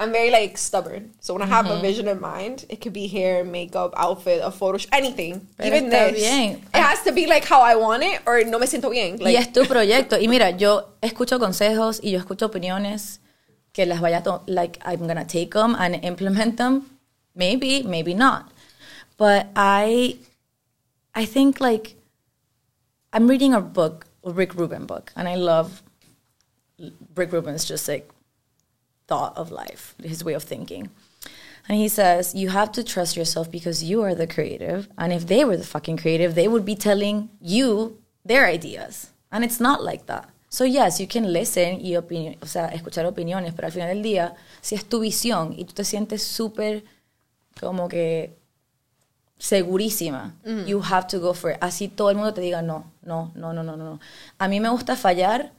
I'm 0.01 0.13
very 0.13 0.31
like 0.31 0.57
stubborn. 0.57 1.11
So 1.19 1.33
when 1.33 1.43
I 1.43 1.47
have 1.47 1.65
Mm-hmm. 1.65 1.77
a 1.77 1.81
vision 1.81 2.07
in 2.07 2.21
mind, 2.21 2.63
it 2.69 2.79
could 2.79 2.93
be 2.93 3.07
hair, 3.07 3.43
makeup, 3.43 3.93
outfit, 3.97 4.39
a 4.41 4.49
photo, 4.49 4.79
anything, 4.93 5.45
Pero 5.57 5.67
even 5.75 5.89
this. 5.89 6.13
bien. 6.21 6.61
It 6.73 6.79
has 6.81 7.03
to 7.03 7.11
be 7.11 7.27
like 7.27 7.43
how 7.43 7.59
I 7.61 7.75
want 7.75 8.03
it, 8.03 8.21
or 8.25 8.41
no 8.45 8.57
me 8.59 8.65
siento 8.65 8.89
bien. 8.89 9.17
y 9.19 9.25
Like 9.25 9.37
es 9.37 9.51
tu 9.51 9.65
proyecto. 9.65 10.15
Y 10.17 10.27
mira, 10.29 10.51
yo 10.51 10.85
escucho 11.01 11.37
consejos 11.37 11.99
y 12.01 12.11
yo 12.11 12.19
escucho 12.19 12.45
opiniones 12.49 13.19
que 13.73 13.85
las 13.85 13.99
vaya 13.99 14.23
to- 14.23 14.41
like 14.47 14.79
I'm 14.85 15.05
gonna 15.05 15.25
take 15.25 15.51
them 15.51 15.75
and 15.75 15.95
implement 16.03 16.55
them. 16.57 16.85
Maybe, 17.35 17.83
maybe 17.83 18.13
not. 18.13 18.51
But 19.17 19.47
I, 19.55 20.17
I 21.13 21.25
think 21.25 21.59
like 21.59 21.95
I'm 23.11 23.27
reading 23.27 23.53
a 23.53 23.59
book, 23.59 24.05
a 24.23 24.31
Rick 24.31 24.55
Rubin 24.55 24.85
book, 24.85 25.11
and 25.17 25.27
I 25.27 25.35
love 25.35 25.83
Rick 27.15 27.33
Rubin's 27.33 27.65
just 27.65 27.87
like 27.89 28.09
thought 29.09 29.35
of 29.35 29.51
life, 29.51 29.95
his 30.01 30.23
way 30.23 30.33
of 30.33 30.43
thinking. 30.43 30.89
And 31.67 31.77
he 31.77 31.87
says, 31.87 32.33
you 32.33 32.49
have 32.49 32.71
to 32.73 32.83
trust 32.83 33.17
yourself 33.17 33.51
because 33.51 33.83
you 33.83 34.01
are 34.01 34.15
the 34.15 34.25
creative. 34.25 34.87
And 34.97 35.13
if 35.13 35.27
they 35.27 35.43
were 35.45 35.57
the 35.57 35.71
fucking 35.75 35.97
creative, 35.97 36.33
they 36.33 36.47
would 36.47 36.65
be 36.65 36.75
telling 36.75 37.29
you 37.41 37.97
their 38.25 38.45
ideas. 38.47 39.11
And 39.31 39.43
it's 39.43 39.59
not 39.59 39.83
like 39.83 40.05
that. 40.07 40.29
So 40.49 40.63
yes, 40.63 40.99
you 40.99 41.07
can 41.07 41.31
listen 41.31 41.79
y 41.79 41.95
opini- 41.95 42.37
o 42.41 42.47
sea, 42.47 42.69
escuchar 42.73 43.05
opiniones, 43.05 43.53
pero 43.55 43.67
al 43.67 43.71
final 43.71 43.89
del 43.89 44.01
día, 44.01 44.35
si 44.61 44.75
es 44.75 44.83
tu 44.83 44.99
visión 44.99 45.53
y 45.55 45.63
tú 45.65 45.73
te 45.73 45.83
sientes 45.83 46.23
súper 46.23 46.83
como 47.59 47.87
que 47.87 48.35
segurísima, 49.37 50.33
mm. 50.43 50.65
you 50.65 50.81
have 50.81 51.07
to 51.07 51.19
go 51.19 51.33
for 51.33 51.51
it. 51.51 51.57
Así 51.61 51.87
todo 51.87 52.09
el 52.09 52.15
mundo 52.15 52.33
te 52.33 52.41
diga 52.41 52.63
no, 52.63 52.91
no, 53.03 53.31
no, 53.35 53.53
no, 53.53 53.61
no, 53.61 53.77
no. 53.77 53.99
A 54.39 54.47
mí 54.47 54.59
me 54.59 54.69
gusta 54.69 54.95
fallar 54.95 55.51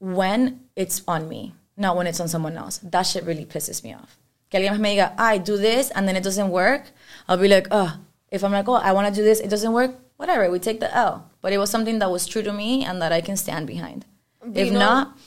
when 0.00 0.68
it's 0.74 1.02
on 1.06 1.28
me, 1.28 1.54
not 1.78 1.96
when 1.96 2.06
it's 2.06 2.20
on 2.20 2.28
someone 2.28 2.56
else. 2.56 2.78
That 2.82 3.02
shit 3.02 3.24
really 3.24 3.46
pisses 3.46 3.82
me 3.82 3.94
off. 3.94 4.18
Que 4.50 4.58
alguien 4.58 4.72
más 4.72 4.80
me 4.80 4.96
diga, 4.96 5.14
I 5.18 5.38
do 5.38 5.56
this 5.56 5.90
and 5.90 6.08
then 6.08 6.16
it 6.16 6.22
doesn't 6.22 6.50
work. 6.50 6.90
I'll 7.28 7.36
be 7.38 7.48
like, 7.48 7.68
oh, 7.70 7.98
if 8.30 8.42
I'm 8.42 8.52
like, 8.52 8.68
oh, 8.68 8.74
I 8.74 8.92
want 8.92 9.14
to 9.14 9.20
do 9.20 9.24
this, 9.24 9.40
it 9.40 9.48
doesn't 9.48 9.72
work, 9.72 9.94
whatever, 10.16 10.50
we 10.50 10.58
take 10.58 10.80
the 10.80 10.94
L. 10.94 11.30
But 11.40 11.52
it 11.52 11.58
was 11.58 11.70
something 11.70 11.98
that 12.00 12.10
was 12.10 12.26
true 12.26 12.42
to 12.42 12.52
me 12.52 12.84
and 12.84 13.00
that 13.00 13.12
I 13.12 13.20
can 13.20 13.36
stand 13.36 13.66
behind. 13.66 14.04
If 14.42 14.66
you 14.66 14.72
know- 14.72 14.78
not, 14.78 15.18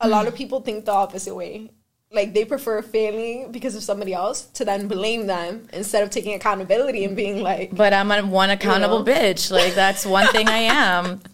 a 0.00 0.08
lot 0.08 0.24
mm. 0.24 0.28
of 0.28 0.34
people 0.34 0.60
think 0.60 0.84
the 0.84 0.92
opposite 0.92 1.34
way. 1.34 1.70
Like 2.10 2.34
they 2.34 2.44
prefer 2.44 2.82
failing 2.82 3.52
because 3.52 3.74
of 3.74 3.82
somebody 3.82 4.12
else 4.12 4.42
to 4.56 4.66
then 4.66 4.86
blame 4.86 5.26
them 5.26 5.66
instead 5.72 6.02
of 6.02 6.10
taking 6.10 6.34
accountability 6.34 7.06
and 7.06 7.16
being 7.16 7.40
like, 7.40 7.74
but 7.74 7.94
I'm 7.94 8.10
a 8.10 8.20
one 8.20 8.50
accountable 8.50 8.98
know. 8.98 9.10
bitch. 9.10 9.50
Like 9.50 9.74
that's 9.74 10.04
one 10.04 10.26
thing 10.26 10.46
I 10.46 10.58
am. 10.58 11.20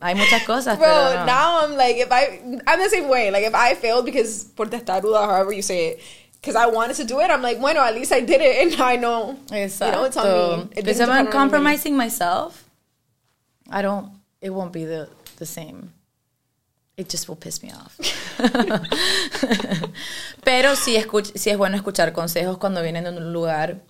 Hay 0.00 0.14
muchas 0.14 0.42
cosas, 0.44 0.78
Bro, 0.78 0.86
pero 0.86 1.20
no. 1.20 1.26
now 1.26 1.60
I'm 1.64 1.76
like, 1.76 1.98
if 1.98 2.10
I, 2.10 2.40
I'm 2.66 2.78
the 2.80 2.88
same 2.88 3.08
way. 3.08 3.30
Like, 3.30 3.44
if 3.46 3.54
I 3.54 3.74
failed 3.74 4.04
because 4.06 4.44
por 4.44 4.66
testaruda, 4.66 5.26
however 5.26 5.52
you 5.52 5.60
say 5.62 5.88
it, 5.88 6.00
because 6.40 6.56
I 6.56 6.66
wanted 6.66 6.96
to 6.96 7.04
do 7.04 7.20
it, 7.20 7.30
I'm 7.30 7.42
like, 7.42 7.60
bueno, 7.60 7.80
at 7.82 7.94
least 7.94 8.10
I 8.12 8.20
did 8.22 8.40
it, 8.40 8.72
and 8.72 8.80
I 8.80 8.96
know. 8.96 9.36
Exacto. 9.50 9.86
You 9.86 9.92
know, 9.92 10.04
it's 10.04 10.16
on 10.16 10.58
me. 10.60 10.68
Because 10.74 11.00
if 11.00 11.08
I'm 11.10 11.26
compromising 11.28 11.96
myself, 11.96 12.64
I 13.70 13.82
don't. 13.82 14.10
It 14.40 14.48
won't 14.50 14.72
be 14.72 14.86
the 14.86 15.08
the 15.36 15.44
same. 15.44 15.92
It 16.96 17.08
just 17.10 17.28
will 17.28 17.36
piss 17.36 17.62
me 17.62 17.70
off. 17.70 17.96
Pero 20.44 20.76
sí, 20.76 20.96
escuch- 20.96 21.32
sí 21.34 21.50
es 21.50 21.56
bueno 21.58 21.76
escuchar 21.76 22.12
consejos 22.12 22.58
cuando 22.58 22.82
vienen 22.82 23.04
de 23.04 23.10
un 23.10 23.32
lugar 23.32 23.82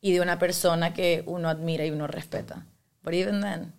y 0.00 0.12
de 0.12 0.20
una 0.20 0.38
persona 0.38 0.92
que 0.92 1.22
uno 1.26 1.48
admira 1.48 1.84
y 1.86 1.90
uno 1.90 2.06
respeta. 2.06 2.66
But 3.02 3.14
even 3.14 3.40
then, 3.40 3.72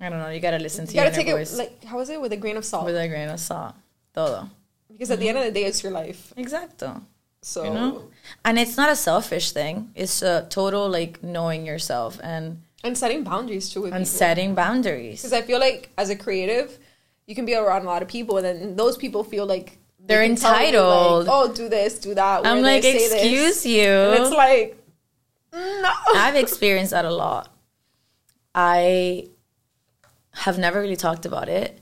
I 0.00 0.08
don't 0.08 0.18
know. 0.20 0.28
You 0.28 0.40
gotta 0.40 0.58
listen 0.58 0.86
to 0.86 0.92
You 0.92 1.00
your 1.00 1.10
gotta 1.10 1.16
inner 1.20 1.24
take 1.24 1.32
it, 1.34 1.36
voice 1.38 1.58
like, 1.58 1.84
how 1.84 1.98
is 2.00 2.08
it? 2.10 2.20
With 2.20 2.32
a 2.32 2.36
grain 2.36 2.56
of 2.56 2.64
salt. 2.64 2.84
with 2.86 2.96
a 2.96 3.08
grain 3.08 3.28
of 3.28 3.40
salt. 3.40 3.74
Todo. 4.14 4.48
because 4.92 5.10
at 5.10 5.18
the 5.20 5.28
end 5.28 5.38
of 5.38 5.44
the 5.44 5.50
day, 5.52 5.64
it's 5.64 5.82
your 5.82 5.92
life. 5.92 6.32
Exacto. 6.36 7.02
So, 7.40 7.64
you 7.64 7.70
know 7.70 8.08
and 8.44 8.58
it's 8.58 8.76
not 8.76 8.90
a 8.90 8.96
selfish 8.96 9.52
thing 9.52 9.92
it's 9.94 10.22
a 10.22 10.44
total 10.50 10.88
like 10.90 11.22
knowing 11.22 11.64
yourself 11.64 12.18
and 12.20 12.60
and 12.82 12.98
setting 12.98 13.22
boundaries 13.22 13.70
too 13.72 13.82
with 13.82 13.92
and 13.94 14.04
people. 14.04 14.18
setting 14.18 14.54
boundaries 14.56 15.22
Because 15.22 15.32
I 15.32 15.42
feel 15.42 15.60
like 15.60 15.90
as 15.96 16.10
a 16.10 16.16
creative, 16.16 16.78
you 17.26 17.34
can 17.36 17.46
be 17.46 17.54
around 17.54 17.82
a 17.82 17.86
lot 17.86 18.02
of 18.02 18.08
people, 18.08 18.38
and 18.38 18.44
then 18.46 18.76
those 18.76 18.96
people 18.96 19.22
feel 19.22 19.46
like 19.46 19.78
they 20.00 20.06
They're 20.14 20.26
can 20.26 20.34
tell 20.36 20.50
you, 20.60 20.66
entitled. 20.66 21.26
like, 21.26 21.34
oh, 21.36 21.52
do 21.54 21.68
this, 21.68 21.98
do 22.00 22.12
that. 22.14 22.44
i'm 22.44 22.60
like 22.62 22.82
this." 22.82 23.12
excuse 23.12 23.64
you 23.64 23.86
And 23.88 24.24
it's 24.24 24.34
like, 24.34 24.76
no. 25.52 25.90
i've 26.16 26.34
experienced 26.36 26.90
that 26.90 27.04
a 27.04 27.14
lot 27.24 27.44
i 28.54 29.28
have 30.38 30.58
never 30.58 30.80
really 30.80 30.96
talked 30.96 31.26
about 31.26 31.48
it 31.48 31.78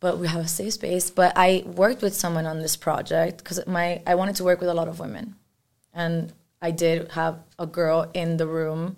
but 0.00 0.18
we 0.18 0.26
have 0.26 0.40
a 0.40 0.48
safe 0.48 0.72
space. 0.72 1.10
But 1.10 1.32
i 1.36 1.62
worked 1.66 2.02
with 2.02 2.14
someone 2.14 2.46
on 2.46 2.58
this 2.60 2.76
project 2.76 3.38
because 3.38 3.64
my 3.66 4.02
i 4.06 4.14
wanted 4.14 4.36
to 4.36 4.44
work 4.44 4.60
with 4.60 4.70
a 4.70 4.74
lot 4.74 4.88
of 4.88 4.98
women. 4.98 5.36
And 5.94 6.32
i 6.60 6.70
did 6.70 7.12
have 7.12 7.38
a 7.58 7.66
girl 7.66 8.10
in 8.14 8.38
the 8.38 8.46
room 8.46 8.96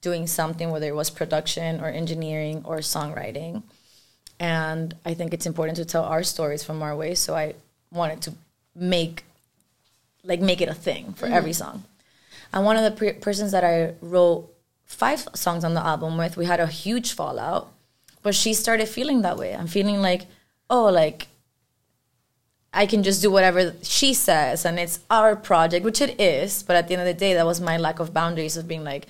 doing 0.00 0.26
something 0.26 0.70
whether 0.70 0.88
it 0.88 0.94
was 0.94 1.10
production 1.10 1.80
or 1.80 1.88
engineering 1.88 2.62
or 2.64 2.78
songwriting. 2.78 3.64
And 4.38 4.94
i 5.04 5.12
think 5.14 5.34
it's 5.34 5.46
important 5.46 5.76
to 5.76 5.84
tell 5.84 6.04
our 6.04 6.22
stories 6.22 6.62
from 6.62 6.82
our 6.82 6.96
way. 6.96 7.14
So 7.14 7.34
i 7.34 7.54
wanted 7.90 8.22
to 8.22 8.32
make 8.74 9.24
like 10.22 10.40
make 10.40 10.60
it 10.60 10.68
a 10.68 10.74
thing 10.74 11.12
for 11.14 11.26
mm-hmm. 11.26 11.34
every 11.34 11.52
song. 11.52 11.84
And 12.52 12.64
one 12.64 12.76
of 12.76 12.84
the 12.84 12.92
pre- 12.92 13.12
persons 13.14 13.50
that 13.52 13.64
i 13.64 13.94
wrote 14.00 14.48
five 14.84 15.28
songs 15.34 15.64
on 15.64 15.74
the 15.74 15.84
album 15.84 16.16
with 16.16 16.36
we 16.36 16.46
had 16.46 16.60
a 16.60 16.66
huge 16.66 17.12
fallout 17.12 17.72
but 18.22 18.34
she 18.34 18.52
started 18.54 18.88
feeling 18.88 19.22
that 19.22 19.36
way 19.36 19.54
i'm 19.54 19.66
feeling 19.66 20.00
like 20.00 20.26
oh 20.68 20.84
like 20.84 21.28
I 22.72 22.86
can 22.86 23.02
just 23.02 23.20
do 23.20 23.30
whatever 23.30 23.74
she 23.82 24.14
says 24.14 24.64
and 24.64 24.78
it's 24.78 25.00
our 25.10 25.34
project, 25.34 25.84
which 25.84 26.00
it 26.00 26.20
is. 26.20 26.62
But 26.62 26.76
at 26.76 26.88
the 26.88 26.94
end 26.94 27.02
of 27.02 27.06
the 27.06 27.18
day, 27.18 27.34
that 27.34 27.46
was 27.46 27.60
my 27.60 27.76
lack 27.76 27.98
of 27.98 28.14
boundaries 28.14 28.56
of 28.56 28.68
being 28.68 28.84
like, 28.84 29.06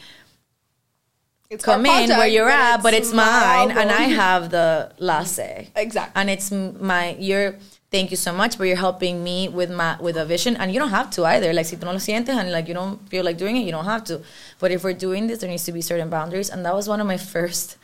It's 1.50 1.62
come 1.62 1.84
in 1.84 1.92
project, 1.92 2.18
where 2.18 2.28
you're 2.28 2.48
at, 2.48 2.82
but 2.82 2.94
it's 2.94 3.12
mine 3.12 3.70
and. 3.70 3.90
I 3.90 4.04
have 4.04 4.50
the 4.50 4.92
last 4.98 5.34
say. 5.34 5.68
Exactly. 5.76 6.12
And 6.18 6.30
it's 6.30 6.50
my, 6.50 7.16
you're, 7.18 7.56
thank 7.90 8.10
you 8.10 8.16
so 8.16 8.32
much, 8.32 8.56
but 8.56 8.64
you're 8.64 8.76
helping 8.76 9.22
me 9.22 9.48
with 9.48 9.70
my, 9.70 10.00
with 10.00 10.16
a 10.16 10.24
vision. 10.24 10.56
And 10.56 10.72
you 10.72 10.80
don't 10.80 10.90
have 10.90 11.10
to 11.10 11.26
either. 11.26 11.52
Like, 11.52 11.66
si 11.66 11.76
tú 11.76 11.84
no 11.84 11.92
lo 11.92 11.98
sientes 11.98 12.30
and 12.30 12.50
like 12.50 12.66
you 12.66 12.72
don't 12.72 13.06
feel 13.10 13.24
like 13.24 13.36
doing 13.36 13.56
it, 13.56 13.60
you 13.60 13.72
don't 13.72 13.84
have 13.84 14.04
to. 14.04 14.22
But 14.58 14.70
if 14.70 14.84
we're 14.84 14.94
doing 14.94 15.26
this, 15.26 15.40
there 15.40 15.50
needs 15.50 15.64
to 15.64 15.72
be 15.72 15.82
certain 15.82 16.08
boundaries. 16.08 16.48
And 16.48 16.64
that 16.64 16.74
was 16.74 16.88
one 16.88 17.00
of 17.00 17.06
my 17.06 17.18
first 17.34 17.76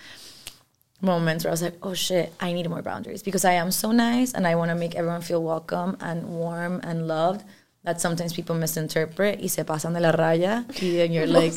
moments 1.00 1.44
where 1.44 1.50
I 1.50 1.52
was 1.52 1.62
like, 1.62 1.76
oh 1.82 1.94
shit, 1.94 2.32
I 2.40 2.52
need 2.52 2.68
more 2.68 2.82
boundaries 2.82 3.22
because 3.22 3.44
I 3.44 3.52
am 3.52 3.70
so 3.70 3.92
nice 3.92 4.32
and 4.32 4.46
I 4.46 4.54
want 4.54 4.70
to 4.70 4.74
make 4.74 4.94
everyone 4.94 5.20
feel 5.22 5.42
welcome 5.42 5.96
and 6.00 6.24
warm 6.28 6.80
and 6.82 7.06
loved 7.06 7.44
that 7.85 8.00
sometimes 8.00 8.32
people 8.32 8.54
misinterpret 8.56 9.40
y 9.40 9.46
se 9.46 9.62
pasan 9.64 9.94
de 9.94 10.00
la 10.00 10.12
raya 10.12 10.64
y 10.80 10.96
then 10.96 11.12
you're 11.12 11.26
like, 11.40 11.54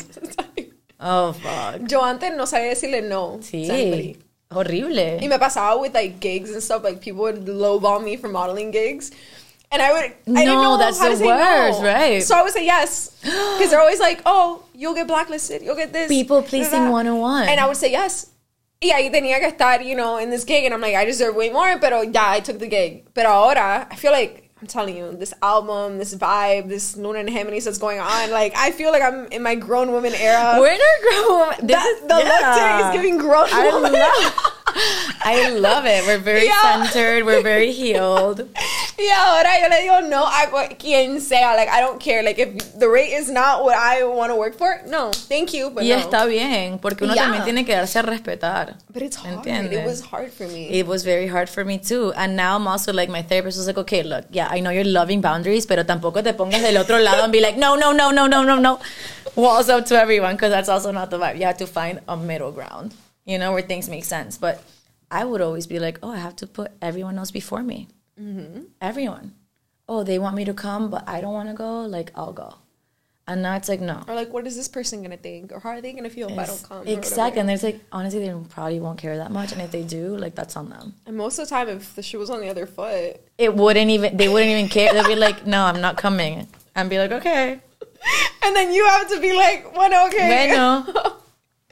oh 1.00 1.32
fuck. 1.32 1.90
Yo 1.90 2.02
antes 2.04 2.36
no 2.36 2.44
sabía 2.44 2.70
decirle 2.70 3.02
no. 3.02 3.38
to. 3.38 3.56
Sí, 3.56 4.16
horrible. 4.52 5.18
Y 5.20 5.26
me 5.28 5.38
pasaba 5.38 5.80
with 5.80 5.94
like 5.94 6.20
gigs 6.20 6.50
and 6.52 6.62
stuff. 6.62 6.84
Like 6.84 7.00
people 7.00 7.22
would 7.22 7.46
lowball 7.46 8.02
me 8.02 8.16
for 8.16 8.28
modeling 8.28 8.70
gigs. 8.70 9.10
And 9.72 9.80
I 9.80 9.92
would, 9.92 10.36
I 10.36 10.44
didn't 10.44 10.62
know 10.62 10.76
that's 10.78 10.98
how 10.98 11.04
to 11.04 11.10
the 11.14 11.18
say 11.18 11.26
worst, 11.26 11.80
no. 11.80 11.86
right. 11.86 12.22
So 12.24 12.36
I 12.36 12.42
would 12.42 12.52
say 12.52 12.64
yes. 12.64 13.16
Because 13.22 13.70
they're 13.70 13.80
always 13.80 14.00
like, 14.00 14.20
oh, 14.26 14.64
you'll 14.74 14.94
get 14.94 15.06
blacklisted, 15.06 15.62
you'll 15.62 15.76
get 15.76 15.92
this. 15.92 16.08
People 16.08 16.42
pleasing 16.42 16.86
da. 16.86 16.90
101. 16.90 17.48
And 17.48 17.60
I 17.60 17.68
would 17.68 17.76
say 17.76 17.92
yes. 17.92 18.30
Y 18.82 18.92
ahí 18.92 19.10
tenía 19.10 19.38
que 19.40 19.46
estar, 19.46 19.82
you 19.82 19.94
know, 19.94 20.16
in 20.16 20.30
this 20.30 20.42
gig. 20.42 20.64
And 20.64 20.72
I'm 20.72 20.80
like, 20.80 20.94
I 20.96 21.04
deserve 21.04 21.34
way 21.36 21.50
more, 21.50 21.76
pero 21.78 22.00
ya, 22.00 22.30
I 22.30 22.40
took 22.40 22.58
the 22.58 22.66
gig. 22.66 23.04
Pero 23.12 23.28
ahora, 23.28 23.86
I 23.90 23.96
feel 23.96 24.10
like, 24.10 24.48
I'm 24.58 24.66
telling 24.66 24.96
you, 24.96 25.12
this 25.18 25.34
album, 25.42 25.98
this 25.98 26.14
vibe, 26.14 26.66
this 26.70 26.96
Luna 26.96 27.18
en 27.18 27.26
Géminis 27.28 27.64
that's 27.64 27.76
going 27.76 27.98
on, 28.00 28.30
like, 28.30 28.54
I 28.56 28.70
feel 28.70 28.90
like 28.90 29.02
I'm 29.02 29.26
in 29.32 29.42
my 29.42 29.54
grown 29.54 29.92
woman 29.92 30.14
era. 30.14 30.56
We're 30.58 30.72
in 30.72 30.80
our 30.80 31.02
grown 31.10 31.40
woman. 31.40 31.56
This 31.66 31.76
That- 31.76 31.86
is, 31.88 32.00
the 32.08 32.14
look 32.14 32.54
today 32.56 32.88
is 32.88 32.92
giving 32.96 33.18
grown 33.18 33.48
I 33.52 33.68
woman. 33.68 33.92
love, 33.92 34.52
I 35.22 35.50
love 35.50 35.84
it. 35.86 36.04
We're 36.06 36.18
very 36.18 36.46
Yeah. 36.46 36.60
centered. 36.62 37.24
We're 37.24 37.42
very 37.42 37.72
healed. 37.72 38.46
Y 39.00 39.08
ahora 39.16 39.58
yo 39.62 39.68
le 39.70 39.80
digo 39.80 40.08
no 40.10 40.26
a 40.26 40.50
cu- 40.50 40.76
quien 40.76 41.22
sea. 41.22 41.54
Like, 41.56 41.70
I 41.70 41.80
don't 41.80 41.98
care. 41.98 42.22
Like, 42.22 42.38
if 42.38 42.78
the 42.78 42.86
rate 42.86 43.12
is 43.14 43.30
not 43.30 43.64
what 43.64 43.74
I 43.74 44.04
want 44.04 44.30
to 44.30 44.36
work 44.36 44.58
for, 44.58 44.82
no. 44.86 45.10
Thank 45.10 45.54
you, 45.54 45.70
but 45.70 45.84
Y 45.84 45.88
no. 45.88 45.96
está 45.96 46.26
bien, 46.26 46.78
porque 46.78 47.04
uno 47.04 47.14
Yeah. 47.14 47.22
también 47.24 47.44
tiene 47.44 47.64
que 47.64 47.74
darse 47.74 47.98
a 47.98 48.02
respetar. 48.02 48.74
But 48.92 49.02
it's 49.02 49.16
hard. 49.16 49.38
¿Entiendes? 49.38 49.72
It 49.72 49.86
was 49.86 50.02
hard 50.02 50.30
for 50.32 50.46
me. 50.46 50.68
It 50.70 50.86
was 50.86 51.02
very 51.02 51.28
hard 51.28 51.48
for 51.48 51.64
me 51.64 51.78
too. 51.78 52.12
And 52.14 52.36
now 52.36 52.56
I'm 52.56 52.68
also 52.68 52.92
like, 52.92 53.08
my 53.10 53.22
therapist 53.22 53.56
was 53.56 53.66
like, 53.66 53.78
okay, 53.78 54.02
look, 54.02 54.26
yeah, 54.32 54.48
I 54.50 54.60
know 54.60 54.68
you're 54.70 54.84
loving 54.84 55.22
boundaries, 55.22 55.64
pero 55.64 55.82
tampoco 55.84 56.22
te 56.22 56.34
pongas 56.34 56.60
del 56.60 56.76
otro 56.76 56.98
lado 56.98 57.22
and 57.22 57.32
be 57.32 57.40
like, 57.40 57.56
no, 57.56 57.76
no, 57.76 57.92
no, 57.92 58.10
no, 58.10 58.26
no, 58.26 58.42
no, 58.42 58.56
no. 58.58 58.80
Walls 59.34 59.70
up 59.70 59.86
to 59.86 59.98
everyone, 59.98 60.34
because 60.34 60.50
that's 60.50 60.68
also 60.68 60.90
not 60.92 61.08
the 61.08 61.18
vibe. 61.18 61.38
You 61.38 61.46
have 61.46 61.56
to 61.56 61.66
find 61.66 62.00
a 62.06 62.18
middle 62.18 62.52
ground, 62.52 62.92
you 63.30 63.38
know, 63.38 63.52
where 63.52 63.62
things 63.62 63.88
make 63.88 64.04
sense. 64.04 64.36
But 64.36 64.62
I 65.10 65.24
would 65.24 65.40
always 65.40 65.66
be 65.66 65.78
like, 65.78 65.98
oh, 66.02 66.10
I 66.10 66.18
have 66.18 66.36
to 66.36 66.46
put 66.46 66.72
everyone 66.82 67.18
else 67.18 67.30
before 67.30 67.62
me. 67.62 67.88
Mm-hmm. 68.20 68.62
Everyone. 68.80 69.34
Oh, 69.88 70.04
they 70.04 70.18
want 70.18 70.36
me 70.36 70.44
to 70.44 70.54
come, 70.54 70.90
but 70.90 71.08
I 71.08 71.20
don't 71.20 71.32
want 71.32 71.48
to 71.48 71.54
go. 71.54 71.82
Like, 71.82 72.12
I'll 72.14 72.32
go. 72.32 72.54
And 73.26 73.42
now 73.42 73.54
it's 73.54 73.68
like, 73.68 73.80
no. 73.80 74.02
or 74.08 74.14
like, 74.16 74.32
what 74.32 74.44
is 74.44 74.56
this 74.56 74.66
person 74.66 75.02
gonna 75.02 75.16
think? 75.16 75.52
Or 75.52 75.60
how 75.60 75.70
are 75.70 75.80
they 75.80 75.92
gonna 75.92 76.10
feel 76.10 76.28
if 76.30 76.38
I 76.38 76.46
don't 76.46 76.62
come? 76.64 76.86
Exactly. 76.86 77.38
And 77.38 77.48
there's 77.48 77.62
like, 77.62 77.80
honestly, 77.92 78.26
they 78.26 78.34
probably 78.48 78.80
won't 78.80 78.98
care 78.98 79.16
that 79.18 79.30
much. 79.30 79.52
And 79.52 79.60
if 79.60 79.70
they 79.70 79.84
do, 79.84 80.16
like, 80.16 80.34
that's 80.34 80.56
on 80.56 80.68
them. 80.68 80.94
And 81.06 81.16
most 81.16 81.38
of 81.38 81.48
the 81.48 81.50
time, 81.50 81.68
if 81.68 81.94
the 81.94 82.02
shoe 82.02 82.18
was 82.18 82.28
on 82.28 82.40
the 82.40 82.48
other 82.48 82.66
foot, 82.66 83.20
it 83.38 83.54
wouldn't 83.54 83.88
even 83.88 84.16
they 84.16 84.28
wouldn't 84.28 84.50
even 84.50 84.68
care. 84.68 84.92
They'd 84.92 85.06
be 85.06 85.14
like, 85.14 85.46
"No, 85.46 85.62
I'm 85.62 85.80
not 85.80 85.96
coming," 85.96 86.48
and 86.74 86.90
be 86.90 86.98
like, 86.98 87.12
"Okay, 87.12 87.60
and 88.42 88.56
then 88.56 88.72
you 88.72 88.84
have 88.84 89.08
to 89.10 89.20
be 89.20 89.32
like, 89.32 89.74
bueno, 89.74 90.06
okay. 90.06 90.48
bueno." 90.48 91.16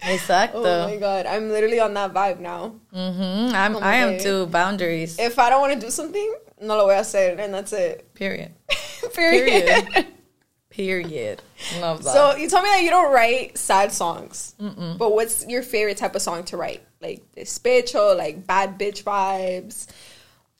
Exacto. 0.03 0.53
oh 0.55 0.89
my 0.89 0.97
god, 0.97 1.27
I'm 1.27 1.49
literally 1.51 1.81
on 1.81 1.95
that 1.95 2.13
vibe 2.15 2.41
now. 2.41 2.75
hmm 2.93 3.51
I'm 3.55 3.75
Como 3.75 3.85
I 3.85 3.97
am 3.97 4.19
too. 4.21 4.47
Boundaries. 4.47 5.19
If 5.19 5.39
I 5.39 5.51
don't 5.51 5.61
want 5.61 5.75
to 5.75 5.81
do 5.81 5.91
something, 5.91 6.35
no 6.61 6.77
lo 6.77 6.85
voy 6.87 6.93
a 6.95 6.99
hacer, 6.99 7.37
and 7.39 7.53
that's 7.53 7.73
it. 7.73 8.13
Period. 8.15 8.53
Period. 9.15 9.87
Period. 9.87 10.07
Period. 10.71 11.43
Love 11.81 12.05
that. 12.05 12.13
So 12.13 12.37
you 12.37 12.49
told 12.49 12.63
me 12.63 12.71
that 12.71 12.83
you 12.83 12.91
don't 12.91 13.13
write 13.13 13.59
sad 13.59 13.91
songs, 13.91 14.55
but 14.59 15.13
what's 15.13 15.45
your 15.49 15.63
favorite 15.63 15.97
type 15.97 16.15
of 16.15 16.23
song 16.23 16.45
to 16.45 16.57
write? 16.57 16.83
Like 17.01 17.23
despecho, 17.37 18.17
like 18.17 18.47
bad 18.47 18.79
bitch 18.79 19.03
vibes, 19.03 19.89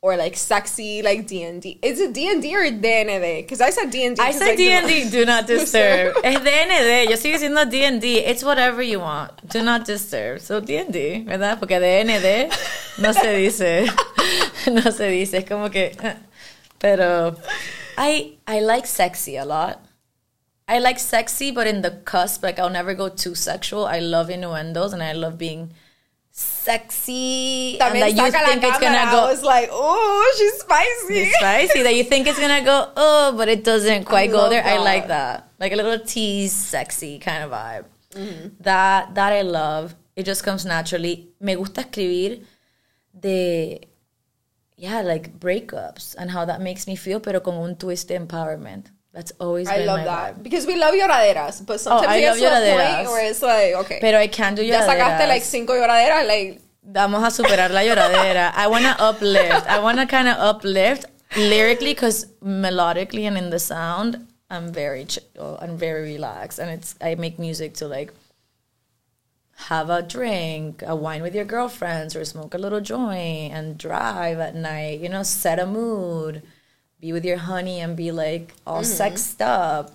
or 0.01 0.17
like 0.17 0.37
sexy, 0.37 1.03
like 1.03 1.27
D 1.27 1.43
and 1.43 1.61
D. 1.61 1.79
Is 1.83 1.99
it 2.01 2.13
D 2.15 2.31
and 2.31 2.41
D 2.41 2.55
or 2.55 2.71
DND? 2.71 3.43
Because 3.43 3.61
I 3.61 3.71
said 3.71 3.91
D 3.91 4.07
and 4.07 4.17
D. 4.17 4.23
I 4.23 4.31
said 4.31 4.57
D 4.57 4.71
and 4.73 4.87
D. 4.87 5.11
Do 5.11 5.25
not 5.25 5.47
disturb. 5.55 6.17
Es 6.23 6.39
DND. 6.39 7.11
Yo 7.11 7.17
sigo 7.17 7.37
diciendo 7.37 7.69
D 7.69 7.85
and 7.85 8.01
D. 8.01 8.19
It's 8.19 8.45
whatever 8.45 8.81
you 8.81 9.01
want. 9.01 9.49
Do 9.49 9.63
not 9.63 9.85
disturb. 9.85 10.41
So 10.41 10.61
D 10.61 10.77
and 10.79 10.93
D, 10.93 11.25
¿verdad? 11.27 11.59
Porque 11.59 11.81
DND 11.81 12.53
no 12.99 13.13
se 13.13 13.35
dice. 13.37 13.87
No 14.67 14.91
se 14.91 15.09
dice. 15.11 15.39
Es 15.39 15.45
como 15.45 15.71
que. 15.71 15.97
Pero 16.79 17.37
I 17.97 18.39
I 18.47 18.61
like 18.61 18.87
sexy 18.87 19.37
a 19.37 19.45
lot. 19.45 19.81
I 20.69 20.79
like 20.81 20.99
sexy, 20.99 21.51
but 21.51 21.67
in 21.67 21.81
the 21.83 21.91
cusp. 22.05 22.43
Like 22.43 22.59
I'll 22.59 22.71
never 22.71 22.95
go 22.95 23.09
too 23.09 23.35
sexual. 23.35 23.87
I 23.87 24.01
love 24.01 24.29
innuendos 24.29 24.93
and 24.93 25.03
I 25.03 25.13
love 25.13 25.39
being 25.39 25.73
sexy. 26.39 27.77
También 27.81 28.03
and 28.07 28.17
that 28.17 28.25
you 28.25 28.31
think 28.31 28.63
it's 28.63 28.79
gonna 28.79 28.99
I 28.99 29.11
go 29.11 29.27
was 29.27 29.43
like, 29.43 29.69
oh, 29.73 30.35
she's 30.39 30.61
spicy. 30.61 31.31
spicy 31.33 31.83
that 31.83 31.95
you 31.97 32.05
think 32.05 32.27
it's 32.29 32.39
gonna 32.39 32.63
go 32.63 32.93
oh 32.97 33.35
but 33.37 33.49
it 33.49 33.65
doesn't 33.65 34.05
quite 34.05 34.31
go 34.31 34.49
there. 34.49 34.65
I 34.65 34.79
like 34.79 35.09
that. 35.09 35.49
Like 35.59 35.73
a 35.73 35.77
little 35.77 35.99
tease 35.99 36.53
sexy 36.53 37.19
kind 37.19 37.43
of 37.43 37.51
vibe. 37.51 37.85
Mm-hmm. 38.15 38.49
that 38.61 39.15
that 39.15 39.33
i 39.33 39.43
love. 39.43 39.95
It 40.15 40.25
just 40.25 40.43
comes 40.43 40.65
naturally. 40.65 41.29
Me 41.41 41.55
gusta 41.55 41.83
escribir 41.83 42.45
de 43.13 43.81
yeah 44.77 45.03
like 45.03 45.39
breakups 45.39 46.15
and 46.19 46.31
how 46.31 46.45
that 46.45 46.61
makes 46.61 46.87
me 46.87 46.95
feel 46.97 47.21
pero 47.21 47.41
con 47.41 47.55
un 47.55 47.75
twist 47.77 48.09
de 48.09 48.15
empowerment 48.15 48.87
that's 49.13 49.33
always 49.41 49.69
I 49.69 49.79
love 49.85 50.05
that 50.05 50.37
vibe 50.37 50.43
because 50.43 50.67
we 50.67 50.77
love 50.77 50.95
lloraderas, 50.95 51.65
but 51.67 51.81
sometimes 51.81 52.07
Oh, 52.07 52.11
I 52.11 52.21
love 52.29 52.37
lloraderas. 52.39 52.97
point 52.97 53.09
where 53.09 53.31
it's 53.31 53.43
like, 53.43 53.75
okay, 53.75 53.99
pero 54.01 54.19
i 54.19 54.27
can't 54.29 54.55
do 54.57 54.63
ya 54.63 54.81
sacaste 54.81 54.99
lloraderas. 54.99 55.29
like 55.29 55.43
cinco 55.43 55.73
lloraderas, 55.75 56.27
like 56.27 56.61
Vamos 56.91 57.23
a 57.23 57.43
superar 57.43 57.71
la 57.71 57.81
lloradera. 57.83 58.51
I 58.57 58.67
want 58.67 58.85
to 58.85 58.97
uplift. 58.99 59.67
I 59.67 59.79
want 59.79 59.99
to 59.99 60.07
kind 60.07 60.27
of 60.27 60.39
uplift 60.39 61.05
lyrically 61.37 61.93
because 61.93 62.27
melodically 62.43 63.25
and 63.29 63.37
in 63.37 63.51
the 63.51 63.59
sound, 63.59 64.27
I'm 64.49 64.73
very 64.73 65.05
chill. 65.05 65.59
I'm 65.61 65.77
very 65.77 66.03
relaxed, 66.15 66.59
and 66.59 66.71
it's 66.71 66.95
I 67.03 67.15
make 67.17 67.39
music 67.39 67.75
to 67.75 67.87
like 67.89 68.15
have 69.69 69.91
a 69.91 70.01
drink, 70.01 70.83
a 70.87 70.95
wine 70.97 71.21
with 71.23 71.35
your 71.35 71.45
girlfriends, 71.45 72.17
or 72.17 72.25
smoke 72.25 72.55
a 72.55 72.59
little 72.59 72.81
joint 72.81 73.53
and 73.53 73.77
drive 73.77 74.39
at 74.39 74.55
night. 74.55 75.01
You 75.01 75.11
know, 75.11 75.23
set 75.25 75.59
a 75.59 75.67
mood, 75.67 76.43
be 77.01 77.13
with 77.13 77.25
your 77.25 77.39
honey, 77.39 77.81
and 77.81 77.97
be 77.97 78.13
like 78.13 78.55
all 78.67 78.83
mm-hmm. 78.83 78.93
sexed 78.93 79.43
up. 79.43 79.93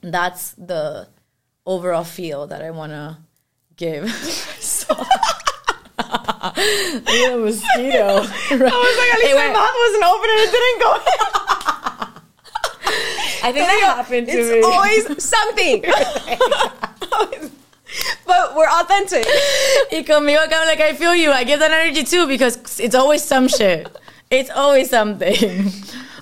That's 0.00 0.52
the 0.52 1.08
overall 1.66 2.04
feel 2.04 2.46
that 2.48 2.62
I 2.62 2.70
want 2.70 2.92
to 2.92 3.18
give. 3.76 4.10
so, 4.60 4.94
Look 4.94 5.08
at 7.08 7.32
the 7.32 7.38
mosquito. 7.38 7.98
I 7.98 8.20
was 8.20 8.30
like, 8.60 9.14
at 9.14 9.18
least 9.20 9.36
my 9.36 9.52
mouth 9.52 9.74
wasn't 9.78 10.04
open 10.04 10.30
and 10.30 10.40
it 10.40 10.50
didn't 10.50 10.80
go. 10.80 10.98
I 13.44 13.52
think 13.52 13.66
that 13.66 13.94
happened 13.96 14.26
to 14.28 14.32
it's 14.32 14.50
me. 14.50 14.62
always 14.62 15.22
something. 15.22 15.82
but 18.26 18.56
we're 18.56 18.68
authentic. 18.68 19.26
Y 19.92 20.02
conmigo, 20.02 20.38
I'm 20.44 20.66
like, 20.66 20.80
I 20.80 20.94
feel 20.94 21.14
you. 21.14 21.30
I 21.30 21.44
get 21.44 21.58
that 21.58 21.70
energy 21.70 22.04
too 22.04 22.26
because 22.26 22.80
it's 22.80 22.94
always 22.94 23.22
some 23.22 23.48
shit. 23.48 23.94
It's 24.30 24.48
always 24.50 24.88
something. 24.90 25.70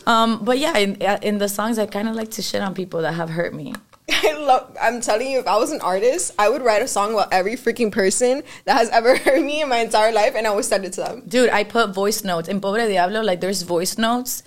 Um, 0.06 0.44
but 0.44 0.58
yeah, 0.58 0.76
in, 0.78 0.96
in 1.22 1.38
the 1.38 1.48
songs, 1.48 1.78
I 1.78 1.86
kind 1.86 2.08
of 2.08 2.14
like 2.14 2.30
to 2.32 2.42
shit 2.42 2.60
on 2.62 2.74
people 2.74 3.02
that 3.02 3.14
have 3.14 3.30
hurt 3.30 3.54
me. 3.54 3.74
I 4.10 4.32
love. 4.32 4.76
I'm 4.80 5.00
telling 5.00 5.30
you, 5.30 5.38
if 5.38 5.46
I 5.46 5.56
was 5.56 5.70
an 5.70 5.80
artist, 5.80 6.32
I 6.38 6.48
would 6.48 6.62
write 6.62 6.82
a 6.82 6.88
song 6.88 7.12
about 7.12 7.32
every 7.32 7.54
freaking 7.54 7.92
person 7.92 8.42
that 8.64 8.76
has 8.76 8.88
ever 8.90 9.16
hurt 9.24 9.42
me 9.42 9.62
in 9.62 9.68
my 9.68 9.78
entire 9.78 10.12
life, 10.12 10.34
and 10.36 10.46
I 10.46 10.54
would 10.54 10.64
send 10.64 10.84
it 10.84 10.92
to 10.94 11.02
them. 11.02 11.22
Dude, 11.26 11.50
I 11.50 11.64
put 11.64 11.94
voice 11.94 12.24
notes 12.24 12.48
in 12.48 12.60
Pobre 12.60 12.86
Diablo. 12.86 13.22
Like, 13.22 13.40
there's 13.40 13.62
voice 13.62 13.98
notes, 13.98 14.42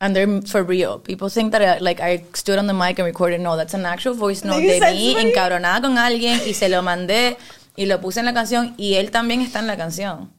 and 0.00 0.16
they're 0.16 0.40
for 0.42 0.62
real. 0.62 0.98
People 0.98 1.28
think 1.28 1.52
that 1.52 1.62
I, 1.62 1.78
like 1.78 2.00
I 2.00 2.24
stood 2.32 2.58
on 2.58 2.66
the 2.66 2.74
mic 2.74 2.98
and 2.98 3.06
recorded. 3.06 3.40
No, 3.40 3.56
that's 3.56 3.74
an 3.74 3.84
actual 3.84 4.14
voice 4.14 4.44
note 4.44 4.62
de 4.62 4.80
mí 4.80 5.14
encabronada 5.16 5.82
con 5.82 5.98
alguien 5.98 6.40
y 6.46 6.52
se 6.52 6.68
lo 6.68 6.82
mandé 6.82 7.36
y 7.76 7.86
lo 7.86 7.98
puse 8.00 8.18
en 8.18 8.26
la 8.26 8.32
canción 8.32 8.74
y 8.78 8.94
él 8.94 9.10
también 9.10 9.40
está 9.40 9.60
en 9.60 9.66
la 9.66 9.76
canción. 9.76 10.30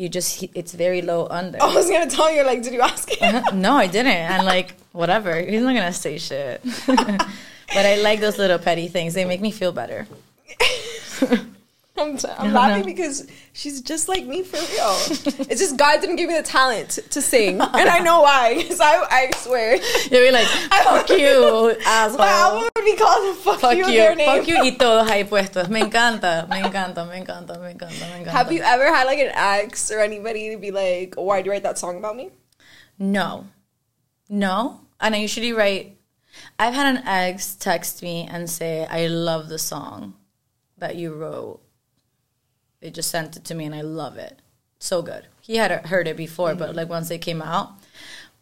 You 0.00 0.08
just, 0.08 0.42
it's 0.54 0.72
very 0.72 1.02
low 1.02 1.26
under. 1.28 1.58
I 1.62 1.74
was 1.74 1.90
gonna 1.90 2.08
tell 2.08 2.34
you, 2.34 2.42
like, 2.42 2.62
did 2.62 2.72
you 2.72 2.80
ask 2.80 3.10
him? 3.10 3.36
Uh-huh. 3.36 3.50
no, 3.54 3.74
I 3.74 3.86
didn't. 3.86 4.16
And 4.32 4.46
like, 4.46 4.72
whatever. 4.92 5.38
He's 5.38 5.60
not 5.60 5.74
gonna 5.74 5.92
say 5.92 6.16
shit. 6.16 6.62
but 6.86 7.84
I 7.84 7.96
like 7.96 8.18
those 8.20 8.38
little 8.38 8.58
petty 8.58 8.88
things. 8.88 9.12
They 9.12 9.26
make 9.26 9.42
me 9.42 9.50
feel 9.50 9.72
better. 9.72 10.06
I'm, 12.00 12.18
I'm 12.38 12.52
laughing 12.52 12.84
because 12.84 13.26
she's 13.52 13.80
just 13.82 14.08
like 14.08 14.24
me 14.26 14.42
for 14.42 14.56
real. 14.56 14.96
it's 15.48 15.60
just 15.60 15.76
God 15.76 16.00
didn't 16.00 16.16
give 16.16 16.28
me 16.28 16.34
the 16.36 16.42
talent 16.42 16.98
to, 17.10 17.20
sing, 17.22 17.60
and 17.60 17.88
I 17.88 17.98
know 18.00 18.22
why. 18.22 18.64
So 18.70 18.82
I, 18.84 19.04
I 19.10 19.36
swear, 19.36 19.76
You'll 20.10 20.26
be 20.26 20.30
like, 20.30 20.46
fuck 20.84 21.08
you, 21.10 21.76
my 21.84 21.92
album 21.94 22.20
asshole. 22.20 22.68
would 22.76 22.84
be 22.84 22.96
called 22.96 23.36
"Fuck, 23.38 23.60
Fuck 23.60 23.76
You." 23.76 23.86
you, 23.86 23.92
their 23.98 24.14
name. 24.14 24.26
fuck 24.26 24.48
you 24.48 24.56
y 24.56 24.70
todos 24.78 25.08
ahí 25.10 25.28
puestos. 25.28 25.68
Me 25.68 25.80
encanta, 25.82 26.48
me 26.48 26.62
encanta, 26.62 27.06
me 27.08 27.20
encanta, 27.20 27.60
me 27.60 27.74
encanta, 27.74 28.00
me 28.00 28.24
encanta. 28.24 28.26
Have 28.30 28.50
you 28.52 28.62
ever 28.62 28.86
had 28.86 29.04
like 29.04 29.18
an 29.18 29.32
ex 29.34 29.90
or 29.90 30.00
anybody 30.00 30.50
to 30.50 30.56
be 30.56 30.70
like, 30.70 31.14
"Why'd 31.16 31.44
you 31.46 31.52
write 31.52 31.62
that 31.64 31.78
song 31.78 31.98
about 31.98 32.16
me?" 32.16 32.30
No. 32.98 33.46
No. 34.28 34.80
And 35.00 35.14
I 35.14 35.18
usually 35.18 35.52
write, 35.52 35.98
I've 36.58 36.74
had 36.74 36.96
an 36.96 37.02
ex 37.06 37.54
text 37.56 38.02
me 38.02 38.28
and 38.30 38.48
say, 38.48 38.86
I 38.88 39.06
love 39.08 39.48
the 39.48 39.58
song 39.58 40.14
that 40.78 40.96
you 40.96 41.14
wrote. 41.14 41.60
They 42.80 42.90
just 42.90 43.10
sent 43.10 43.36
it 43.36 43.44
to 43.44 43.54
me 43.54 43.66
and 43.66 43.74
I 43.74 43.82
love 43.82 44.16
it. 44.16 44.40
So 44.78 45.02
good. 45.02 45.26
He 45.42 45.56
had 45.56 45.86
heard 45.86 46.08
it 46.08 46.16
before, 46.16 46.54
but 46.54 46.74
like 46.74 46.88
once 46.88 47.10
it 47.10 47.18
came 47.18 47.42
out. 47.42 47.72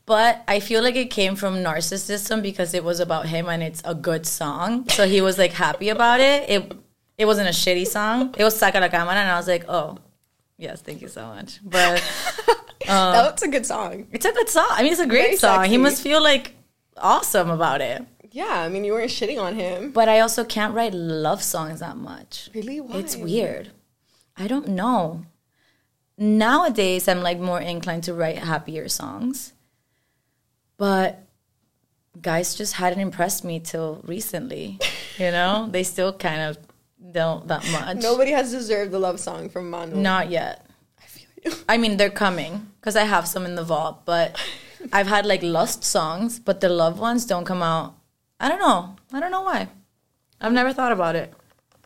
But 0.06 0.42
I 0.48 0.60
feel 0.60 0.82
like 0.82 0.96
it 0.96 1.10
came 1.10 1.36
from 1.36 1.56
narcissism 1.56 2.40
because 2.40 2.72
it 2.72 2.82
was 2.82 3.00
about 3.00 3.26
him 3.26 3.48
and 3.48 3.62
it's 3.62 3.82
a 3.84 3.94
good 3.94 4.26
song. 4.26 4.88
So 4.88 5.06
he 5.06 5.20
was 5.20 5.36
like 5.36 5.52
happy 5.52 5.88
about 5.90 6.20
it. 6.20 6.48
It 6.48 6.72
it 7.18 7.26
wasn't 7.26 7.48
a 7.48 7.52
shitty 7.52 7.86
song. 7.86 8.34
It 8.38 8.44
was 8.44 8.58
Saca 8.58 8.80
la 8.80 8.88
Cámara 8.88 9.16
and 9.16 9.30
I 9.30 9.36
was 9.36 9.48
like, 9.48 9.64
oh, 9.68 9.98
yes, 10.56 10.80
thank 10.80 11.02
you 11.02 11.08
so 11.08 11.26
much. 11.26 11.58
But 11.64 12.00
um, 12.88 13.12
That's 13.12 13.42
a 13.42 13.48
good 13.48 13.66
song. 13.66 14.06
it's 14.12 14.24
a 14.24 14.32
good 14.32 14.48
song. 14.48 14.68
I 14.70 14.82
mean, 14.82 14.92
it's 14.92 15.00
a 15.00 15.06
great 15.06 15.22
Very 15.24 15.36
song. 15.36 15.64
He 15.64 15.78
must 15.78 16.00
feel 16.00 16.22
like 16.22 16.54
awesome 16.96 17.50
about 17.50 17.80
it. 17.80 18.04
Yeah, 18.30 18.60
I 18.60 18.68
mean, 18.68 18.84
you 18.84 18.92
weren't 18.92 19.10
shitting 19.10 19.40
on 19.42 19.56
him. 19.56 19.90
But 19.90 20.08
I 20.08 20.20
also 20.20 20.44
can't 20.44 20.74
write 20.74 20.94
love 20.94 21.42
songs 21.42 21.80
that 21.80 21.96
much. 21.96 22.50
Really, 22.54 22.80
why? 22.80 22.98
It's 22.98 23.16
weird. 23.16 23.72
I 24.38 24.46
don't 24.46 24.68
know. 24.68 25.24
Nowadays, 26.16 27.08
I'm 27.08 27.22
like 27.22 27.38
more 27.38 27.60
inclined 27.60 28.04
to 28.04 28.14
write 28.14 28.38
happier 28.38 28.88
songs. 28.88 29.52
But 30.76 31.24
guys 32.20 32.54
just 32.54 32.74
hadn't 32.74 33.00
impressed 33.00 33.44
me 33.44 33.60
till 33.60 34.00
recently. 34.04 34.78
You 35.18 35.30
know, 35.30 35.68
they 35.70 35.82
still 35.82 36.12
kind 36.12 36.40
of 36.42 36.58
don't 37.12 37.48
that 37.48 37.68
much. 37.72 37.98
Nobody 37.98 38.30
has 38.32 38.50
deserved 38.50 38.92
the 38.92 38.98
love 38.98 39.20
song 39.20 39.48
from 39.48 39.70
Manu. 39.70 39.96
Not 39.96 40.30
yet. 40.30 40.66
I 41.00 41.06
feel 41.06 41.28
you. 41.44 41.52
I 41.68 41.76
mean, 41.78 41.96
they're 41.96 42.10
coming 42.10 42.70
because 42.80 42.96
I 42.96 43.04
have 43.04 43.26
some 43.26 43.44
in 43.44 43.54
the 43.54 43.64
vault, 43.64 44.02
but 44.04 44.40
I've 44.92 45.06
had 45.08 45.26
like 45.26 45.42
lust 45.42 45.84
songs, 45.84 46.38
but 46.38 46.60
the 46.60 46.68
love 46.68 46.98
ones 46.98 47.24
don't 47.24 47.44
come 47.44 47.62
out. 47.62 47.94
I 48.40 48.48
don't 48.48 48.60
know. 48.60 48.96
I 49.12 49.20
don't 49.20 49.32
know 49.32 49.42
why. 49.42 49.68
I've 50.40 50.52
never 50.52 50.72
thought 50.72 50.92
about 50.92 51.16
it. 51.16 51.32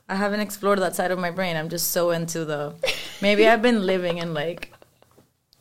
I 0.08 0.16
haven't 0.16 0.40
explored 0.40 0.78
that 0.80 0.94
side 0.94 1.10
of 1.10 1.18
my 1.18 1.30
brain. 1.30 1.56
I'm 1.56 1.68
just 1.68 1.90
so 1.90 2.10
into 2.10 2.44
the. 2.44 2.74
Maybe 3.20 3.46
I've 3.46 3.62
been 3.62 3.86
living 3.86 4.18
in 4.18 4.34
like 4.34 4.72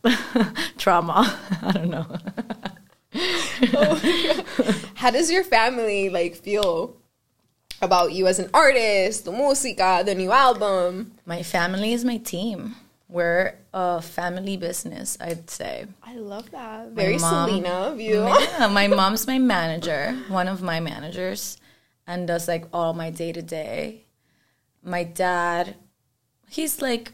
trauma. 0.77 1.39
I 1.61 1.71
don't 1.71 1.89
know. 1.89 2.05
Oh 3.73 4.81
How 4.95 5.11
does 5.11 5.31
your 5.31 5.43
family 5.43 6.09
like 6.09 6.35
feel 6.35 6.95
about 7.81 8.11
you 8.13 8.27
as 8.27 8.39
an 8.39 8.49
artist, 8.53 9.25
the 9.25 9.31
música, 9.31 10.05
the 10.05 10.15
new 10.15 10.31
album? 10.31 11.13
My 11.25 11.43
family 11.43 11.93
is 11.93 12.03
my 12.05 12.17
team. 12.17 12.75
We're 13.09 13.55
a 13.73 14.01
family 14.01 14.55
business, 14.55 15.17
I'd 15.19 15.49
say. 15.49 15.85
I 16.01 16.15
love 16.15 16.49
that. 16.51 16.91
Very 16.91 17.17
mom- 17.17 17.49
Selena 17.49 17.69
of 17.91 17.99
you. 17.99 18.23
Yeah, 18.57 18.67
my 18.67 18.87
mom's 18.87 19.27
my 19.27 19.37
manager, 19.37 20.13
one 20.29 20.47
of 20.47 20.61
my 20.61 20.79
managers, 20.79 21.57
and 22.07 22.25
does 22.25 22.47
like 22.47 22.65
all 22.71 22.93
my 22.93 23.09
day 23.09 23.33
to 23.33 23.41
day. 23.41 24.05
My 24.83 25.03
dad, 25.03 25.75
he's 26.49 26.81
like, 26.81 27.11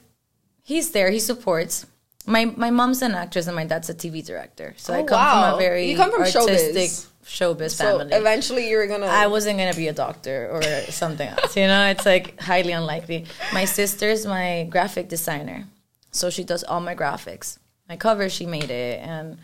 he's 0.63 0.91
there. 0.91 1.09
He 1.11 1.19
supports. 1.19 1.85
My 2.25 2.45
my 2.45 2.71
mom's 2.71 3.01
an 3.01 3.13
actress 3.13 3.47
and 3.47 3.55
my 3.55 3.65
dad's 3.65 3.89
a 3.89 3.93
TV 3.93 4.25
director. 4.25 4.73
So 4.77 4.93
I 4.93 4.99
Oh, 5.01 5.05
come 5.05 5.31
from 5.31 5.53
a 5.55 5.57
very 5.57 5.89
You 5.89 5.95
come 5.95 6.11
from 6.11 6.21
artistic 6.21 6.89
showbiz. 6.89 7.07
showbiz, 7.25 7.71
So 7.71 7.99
family. 7.99 8.13
eventually 8.13 8.69
you're 8.69 8.87
gonna. 8.87 9.05
I 9.05 9.27
wasn't 9.27 9.57
gonna 9.59 9.73
be 9.73 9.87
a 9.87 9.93
doctor 9.93 10.49
or 10.51 10.61
something 10.91 11.27
else. 11.27 11.55
You 11.55 11.67
know, 11.67 11.85
it's 11.87 12.05
like 12.05 12.39
highly 12.41 12.73
unlikely. 12.73 13.25
My 13.53 13.63
sister's 13.65 14.25
my 14.25 14.67
graphic 14.69 15.07
designer, 15.07 15.65
so 16.11 16.29
she 16.29 16.43
does 16.43 16.63
all 16.65 16.81
my 16.81 16.95
graphics. 16.95 17.59
My 17.87 17.95
cover, 17.95 18.27
she 18.29 18.45
made 18.45 18.69
it, 18.69 18.99
and 19.01 19.37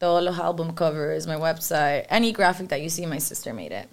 the 0.00 0.08
los 0.10 0.38
album 0.38 0.72
cover 0.74 1.12
is 1.12 1.28
my 1.28 1.36
website, 1.36 2.06
any 2.10 2.32
graphic 2.32 2.68
that 2.70 2.80
you 2.82 2.88
see, 2.90 3.06
my 3.06 3.18
sister 3.18 3.52
made 3.54 3.70
it. 3.70 3.88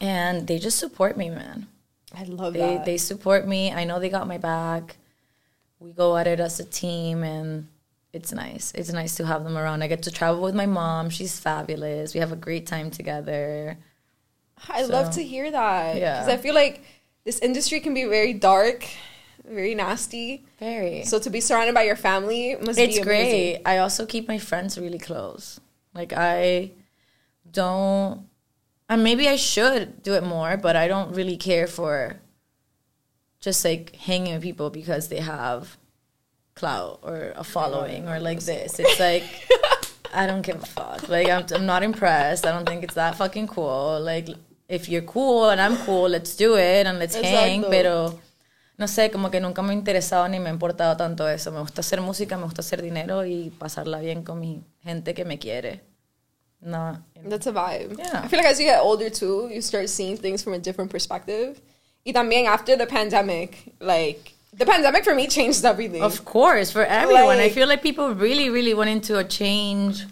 And 0.00 0.46
they 0.46 0.58
just 0.58 0.78
support 0.78 1.16
me, 1.16 1.30
man. 1.30 1.66
I 2.16 2.24
love 2.24 2.52
They 2.54 2.60
that. 2.76 2.84
they 2.84 2.96
support 2.96 3.46
me. 3.46 3.72
I 3.72 3.84
know 3.84 3.98
they 4.00 4.08
got 4.08 4.26
my 4.28 4.38
back. 4.38 4.96
We 5.80 5.92
go 5.92 6.16
at 6.16 6.26
it 6.26 6.40
as 6.40 6.60
a 6.60 6.64
team, 6.64 7.22
and 7.22 7.68
it's 8.12 8.32
nice. 8.32 8.72
It's 8.74 8.92
nice 8.92 9.16
to 9.16 9.26
have 9.26 9.44
them 9.44 9.56
around. 9.58 9.82
I 9.82 9.88
get 9.88 10.02
to 10.04 10.10
travel 10.10 10.42
with 10.42 10.54
my 10.54 10.66
mom. 10.66 11.10
She's 11.10 11.38
fabulous. 11.38 12.14
We 12.14 12.20
have 12.20 12.32
a 12.32 12.36
great 12.36 12.66
time 12.66 12.90
together. 12.90 13.76
I 14.68 14.82
love 14.84 15.10
to 15.14 15.22
hear 15.22 15.50
that. 15.50 15.96
yeah. 15.96 16.20
Because 16.20 16.32
I 16.32 16.36
feel 16.40 16.54
like 16.54 16.82
this 17.24 17.38
industry 17.40 17.80
can 17.80 17.92
be 17.92 18.04
very 18.04 18.32
dark, 18.32 18.86
very 19.44 19.74
nasty. 19.74 20.46
Very. 20.60 21.04
So 21.04 21.18
to 21.18 21.28
be 21.28 21.40
surrounded 21.40 21.74
by 21.74 21.82
your 21.82 21.96
family 21.96 22.56
must 22.60 22.78
it's 22.78 22.98
be 22.98 23.02
great. 23.02 23.60
I 23.66 23.78
also 23.78 24.06
keep 24.06 24.28
my 24.28 24.38
friends 24.38 24.78
really 24.78 24.98
close. 24.98 25.60
Like 25.92 26.12
I 26.16 26.70
don't 27.50 28.26
and 28.88 29.02
maybe 29.02 29.28
I 29.28 29.36
should 29.36 30.02
do 30.02 30.14
it 30.14 30.22
more, 30.22 30.56
but 30.56 30.76
I 30.76 30.88
don't 30.88 31.14
really 31.14 31.36
care 31.36 31.66
for 31.66 32.20
just 33.40 33.64
like 33.64 33.94
hanging 33.96 34.34
with 34.34 34.42
people 34.42 34.70
because 34.70 35.08
they 35.08 35.20
have 35.20 35.76
clout 36.54 37.00
or 37.02 37.32
a 37.36 37.44
following 37.44 38.08
or 38.08 38.20
like 38.20 38.40
this. 38.40 38.78
It's 38.78 39.00
like 39.08 39.24
I 40.12 40.26
don't 40.26 40.42
give 40.42 40.62
a 40.62 40.66
fuck. 40.66 41.08
Like 41.08 41.28
I'm, 41.28 41.44
I'm 41.54 41.66
not 41.66 41.82
impressed. 41.82 42.46
I 42.46 42.52
don't 42.52 42.68
think 42.68 42.84
it's 42.84 42.94
that 42.94 43.16
fucking 43.16 43.48
cool. 43.48 44.00
Like 44.00 44.28
if 44.68 44.88
you're 44.88 45.02
cool 45.02 45.50
and 45.50 45.60
I'm 45.60 45.76
cool, 45.78 46.08
let's 46.08 46.36
do 46.36 46.56
it 46.56 46.86
and 46.86 46.98
let's 46.98 47.14
hang. 47.14 47.64
Pero 47.70 48.18
no 48.78 48.86
sé, 48.86 49.10
como 49.10 49.30
que 49.30 49.40
nunca 49.40 49.62
me 49.62 49.70
ha 49.70 49.74
interesado 49.74 50.28
ni 50.28 50.38
me 50.38 50.50
ha 50.50 50.52
importado 50.52 50.96
tanto 50.96 51.28
eso. 51.28 51.50
Me 51.52 51.60
gusta 51.60 51.80
hacer 51.80 52.00
música, 52.00 52.36
me 52.36 52.44
gusta 52.44 52.60
hacer 52.60 52.82
dinero 52.82 53.24
y 53.24 53.50
pasarla 53.50 53.98
bien 54.00 54.22
con 54.22 54.40
mi 54.40 54.64
gente 54.82 55.14
que 55.14 55.24
me 55.24 55.38
quiere. 55.38 55.93
No, 56.64 56.96
That's 57.26 57.46
a 57.46 57.52
vibe. 57.52 57.98
Yeah. 57.98 58.22
I 58.24 58.28
feel 58.28 58.38
like 58.38 58.48
as 58.48 58.58
you 58.58 58.64
get 58.66 58.80
older 58.80 59.10
too, 59.10 59.50
you 59.52 59.60
start 59.60 59.88
seeing 59.90 60.16
things 60.16 60.42
from 60.42 60.54
a 60.54 60.58
different 60.58 60.90
perspective. 60.90 61.60
Y 62.06 62.12
también 62.12 62.46
after 62.46 62.76
the 62.76 62.86
pandemic, 62.86 63.74
like 63.80 64.32
the 64.52 64.64
pandemic 64.64 65.04
for 65.04 65.14
me 65.14 65.26
changed 65.26 65.64
everything. 65.64 66.02
Of 66.02 66.24
course, 66.24 66.70
for 66.70 66.84
everyone. 66.84 67.38
I 67.38 67.48
feel 67.50 67.68
like 67.68 67.82
people 67.82 68.14
really, 68.14 68.50
really 68.50 68.74
went 68.74 68.90
into 68.90 69.18
a 69.18 69.24
change 69.24 70.04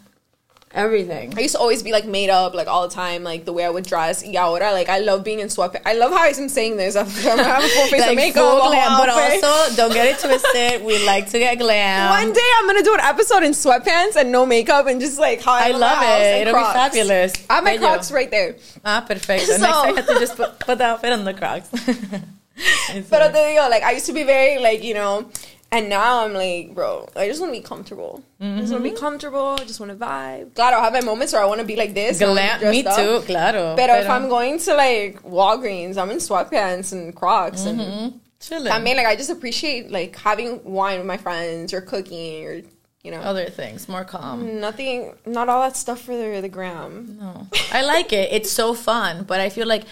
everything. 0.75 1.37
I 1.37 1.41
used 1.43 1.55
to 1.55 1.61
always 1.61 1.83
be 1.83 1.93
like 1.93 2.07
made 2.07 2.31
up 2.31 2.55
like 2.55 2.66
all 2.66 2.89
the 2.89 2.95
time, 2.95 3.23
like 3.23 3.45
the 3.45 3.53
way 3.53 3.64
I 3.64 3.70
would 3.70 3.85
dress. 3.85 4.25
Y 4.25 4.35
ahora, 4.37 4.73
like 4.73 4.89
I 4.89 4.99
love 5.01 5.23
being 5.25 5.41
in 5.41 5.49
sweatpants. 5.49 5.83
I 5.85 5.95
love 5.95 6.11
how 6.12 6.25
I'm 6.25 6.49
saying 6.49 6.77
this. 6.77 6.97
I'm 6.97 7.07
a 7.07 7.68
full 7.68 7.87
face 7.87 8.09
of 8.09 8.14
makeup, 8.16 8.62
glam, 8.62 8.99
but 8.99 9.09
also 9.11 9.77
don't 9.77 9.93
get 9.93 10.07
it 10.09 10.18
twisted. 10.18 10.83
We 10.85 11.05
like 11.05 11.29
to 11.31 11.39
get 11.39 11.59
glam. 11.59 12.11
One 12.11 12.33
day 12.33 12.49
I'm 12.59 12.66
gonna 12.66 12.83
do 12.83 12.95
an 12.95 13.01
episode 13.01 13.43
in 13.43 13.53
sweatpants 13.53 14.16
and 14.16 14.33
no 14.33 14.47
makeup 14.47 14.87
and 14.87 15.01
just 15.01 15.18
like 15.18 15.43
how 15.43 15.53
I, 15.53 15.68
I 15.68 15.70
love 15.73 16.03
it. 16.03 16.49
It'll 16.49 16.55
be 16.55 16.61
fabulous. 16.73 17.33
I 17.51 17.55
have 17.57 17.64
my. 17.64 17.77
Crocs 17.83 18.12
right 18.12 18.31
there. 18.31 18.57
Ah, 18.85 19.05
perfecto. 19.07 19.53
So- 19.53 19.59
Next 19.59 19.77
I 19.77 19.93
have 19.97 20.07
to 20.07 20.14
just 20.20 20.37
put, 20.37 20.59
put 20.61 20.79
the 20.79 20.85
outfit 20.85 21.12
on 21.12 21.25
the 21.25 21.35
Crocs. 21.35 21.68
Pero 23.11 23.25
like- 23.27 23.33
te 23.33 23.39
digo, 23.39 23.68
like 23.70 23.83
I 23.83 23.93
used 23.93 24.07
to 24.07 24.12
be 24.12 24.23
very 24.25 24.59
like 24.62 24.83
you 24.85 24.95
know, 24.95 25.29
and 25.73 25.89
now 25.89 26.25
I'm 26.25 26.35
like, 26.35 26.75
bro, 26.75 27.09
I 27.16 27.27
just 27.27 27.41
want 27.41 27.55
to 27.55 27.59
be 27.59 27.64
comfortable. 27.64 28.23
I 28.39 28.59
just 28.59 28.73
want 28.73 28.85
to 28.85 28.91
be 28.91 28.95
mm-hmm. 28.95 29.05
comfortable. 29.05 29.57
I 29.59 29.64
just 29.64 29.81
want 29.81 29.91
to 29.91 29.97
vibe. 29.97 30.55
Claro, 30.55 30.79
I 30.79 30.85
have 30.85 30.93
my 30.93 31.01
moments 31.01 31.33
where 31.33 31.41
I 31.41 31.47
want 31.47 31.61
to 31.61 31.66
be 31.66 31.77
like 31.77 31.95
this. 31.95 32.18
Glam, 32.18 32.61
me 32.70 32.83
dressed 32.83 32.99
too, 32.99 33.14
up. 33.14 33.25
claro. 33.25 33.75
But 33.75 33.89
if 33.89 34.09
I'm 34.09 34.29
going 34.29 34.59
to 34.59 34.75
like 34.75 35.23
Walgreens, 35.23 35.97
I'm 35.97 36.11
in 36.11 36.18
sweatpants 36.18 36.93
and 36.93 37.16
Crocs 37.16 37.64
and 37.64 37.81
mm-hmm. 37.81 38.18
chilling. 38.39 38.70
I 38.70 38.81
mean, 38.81 38.99
like 38.99 39.07
I 39.07 39.16
just 39.16 39.31
appreciate 39.31 39.91
like 39.91 40.14
having 40.16 40.62
wine 40.62 40.99
with 40.99 41.07
my 41.07 41.16
friends 41.16 41.73
or 41.73 41.81
cooking 41.81 42.47
or 42.47 42.61
you 43.03 43.11
know 43.11 43.20
other 43.20 43.47
things, 43.47 43.89
more 43.89 44.05
calm. 44.05 44.61
nothing, 44.61 45.14
not 45.25 45.49
all 45.49 45.62
that 45.62 45.79
stuff 45.79 46.03
for 46.03 46.14
the 46.14 46.41
the 46.43 46.51
gram. 46.51 47.16
No. 47.18 47.47
I 47.73 47.83
like 47.83 48.12
it. 48.12 48.31
It's 48.31 48.51
so 48.51 48.75
fun, 48.75 49.25
but 49.25 49.41
I 49.41 49.49
feel 49.49 49.66
like 49.66 49.85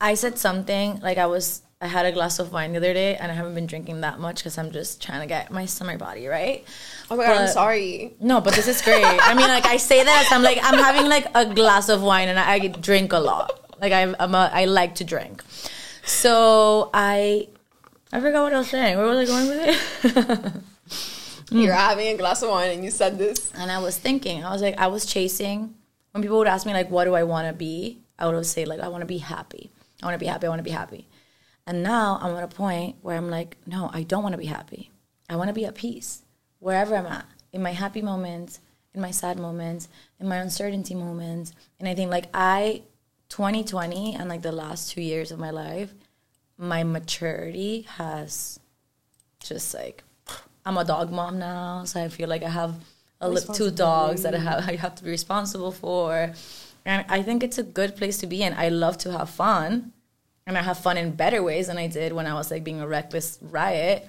I 0.00 0.14
said 0.14 0.38
something 0.38 0.98
like 1.00 1.18
I 1.18 1.26
was 1.26 1.60
I 1.82 1.86
had 1.86 2.04
a 2.04 2.12
glass 2.12 2.38
of 2.38 2.52
wine 2.52 2.72
the 2.72 2.78
other 2.78 2.92
day 2.92 3.16
and 3.16 3.32
I 3.32 3.34
haven't 3.34 3.54
been 3.54 3.66
drinking 3.66 4.02
that 4.02 4.18
much 4.18 4.42
cuz 4.42 4.58
I'm 4.58 4.70
just 4.70 5.00
trying 5.02 5.20
to 5.20 5.26
get 5.26 5.50
my 5.50 5.64
summer 5.64 5.96
body, 5.96 6.26
right? 6.26 6.64
Oh 7.10 7.16
my 7.16 7.24
god, 7.24 7.36
I'm 7.38 7.48
sorry. 7.48 8.14
No, 8.20 8.40
but 8.42 8.52
this 8.54 8.68
is 8.68 8.82
great. 8.82 9.04
I 9.04 9.32
mean, 9.34 9.48
like 9.48 9.64
I 9.66 9.78
say 9.78 10.04
that 10.04 10.28
I'm 10.30 10.42
like 10.42 10.58
I'm 10.62 10.78
having 10.78 11.08
like 11.08 11.26
a 11.34 11.46
glass 11.46 11.88
of 11.88 12.02
wine 12.02 12.28
and 12.28 12.38
I, 12.38 12.52
I 12.52 12.58
drink 12.68 13.12
a 13.14 13.18
lot. 13.18 13.58
Like 13.80 13.92
I, 13.92 14.02
I'm 14.02 14.34
a, 14.34 14.50
I 14.52 14.66
like 14.66 14.94
to 14.96 15.04
drink. 15.04 15.42
So 16.04 16.90
I 16.92 17.48
I 18.12 18.20
forgot 18.20 18.42
what 18.42 18.52
I 18.52 18.58
was 18.58 18.68
saying. 18.68 18.98
Where 18.98 19.06
was 19.06 19.18
I 19.18 19.24
going 19.32 19.48
with 19.48 20.16
it? 20.16 20.52
Hmm. 21.50 21.62
You're 21.62 21.74
having 21.74 22.06
a 22.06 22.16
glass 22.16 22.42
of 22.42 22.50
wine 22.50 22.70
and 22.70 22.84
you 22.84 22.92
said 22.92 23.18
this. 23.18 23.50
And 23.56 23.72
I 23.72 23.80
was 23.80 23.98
thinking, 23.98 24.44
I 24.44 24.52
was 24.52 24.62
like, 24.62 24.78
I 24.78 24.86
was 24.86 25.04
chasing. 25.04 25.74
When 26.12 26.22
people 26.22 26.38
would 26.38 26.46
ask 26.46 26.64
me 26.64 26.72
like, 26.72 26.90
what 26.90 27.06
do 27.06 27.14
I 27.14 27.24
want 27.24 27.48
to 27.48 27.52
be? 27.52 27.98
I 28.20 28.26
would 28.26 28.34
always 28.34 28.50
say 28.50 28.64
like, 28.64 28.78
I 28.78 28.86
want 28.86 29.02
to 29.02 29.06
be 29.06 29.18
happy. 29.18 29.68
I 30.00 30.06
want 30.06 30.14
to 30.14 30.18
be 30.18 30.26
happy. 30.26 30.46
I 30.46 30.48
want 30.48 30.60
to 30.60 30.64
be 30.64 30.70
happy. 30.70 31.08
And 31.70 31.84
now 31.84 32.18
I'm 32.20 32.34
at 32.34 32.42
a 32.42 32.48
point 32.48 32.96
where 33.00 33.16
I'm 33.16 33.30
like, 33.30 33.56
no, 33.64 33.90
I 33.92 34.02
don't 34.02 34.24
want 34.24 34.32
to 34.32 34.38
be 34.38 34.46
happy. 34.46 34.90
I 35.28 35.36
want 35.36 35.50
to 35.50 35.54
be 35.54 35.66
at 35.66 35.76
peace 35.76 36.22
wherever 36.58 36.96
I'm 36.96 37.06
at. 37.06 37.26
In 37.52 37.62
my 37.62 37.70
happy 37.70 38.02
moments, 38.02 38.58
in 38.92 39.00
my 39.00 39.12
sad 39.12 39.38
moments, 39.38 39.88
in 40.18 40.26
my 40.26 40.38
uncertainty 40.38 40.96
moments. 40.96 41.52
And 41.78 41.88
I 41.88 41.94
think 41.94 42.10
like 42.10 42.26
I, 42.34 42.82
2020 43.28 44.16
and 44.16 44.28
like 44.28 44.42
the 44.42 44.50
last 44.50 44.90
two 44.90 45.00
years 45.00 45.30
of 45.30 45.38
my 45.38 45.50
life, 45.50 45.94
my 46.58 46.82
maturity 46.82 47.82
has 47.82 48.58
just 49.38 49.72
like 49.72 50.02
I'm 50.66 50.76
a 50.76 50.84
dog 50.84 51.12
mom 51.12 51.38
now, 51.38 51.84
so 51.84 52.02
I 52.02 52.08
feel 52.08 52.28
like 52.28 52.42
I 52.42 52.48
have 52.48 52.74
a 53.20 53.40
two 53.54 53.70
dogs 53.70 54.24
that 54.24 54.34
I 54.34 54.38
have 54.38 54.68
I 54.68 54.74
have 54.74 54.96
to 54.96 55.04
be 55.04 55.10
responsible 55.10 55.70
for, 55.70 56.32
and 56.84 57.04
I 57.08 57.22
think 57.22 57.44
it's 57.44 57.58
a 57.58 57.62
good 57.62 57.94
place 57.96 58.18
to 58.18 58.26
be 58.26 58.42
in. 58.42 58.54
I 58.54 58.70
love 58.70 58.98
to 58.98 59.12
have 59.12 59.30
fun, 59.30 59.92
and 60.50 60.58
I 60.58 60.62
have 60.62 60.78
fun 60.78 60.98
in 60.98 61.12
better 61.12 61.42
ways 61.44 61.68
than 61.68 61.78
I 61.78 61.86
did 61.86 62.12
when 62.12 62.26
I 62.26 62.34
was 62.34 62.50
like 62.50 62.64
being 62.64 62.80
a 62.80 62.88
reckless 62.88 63.38
riot. 63.40 64.06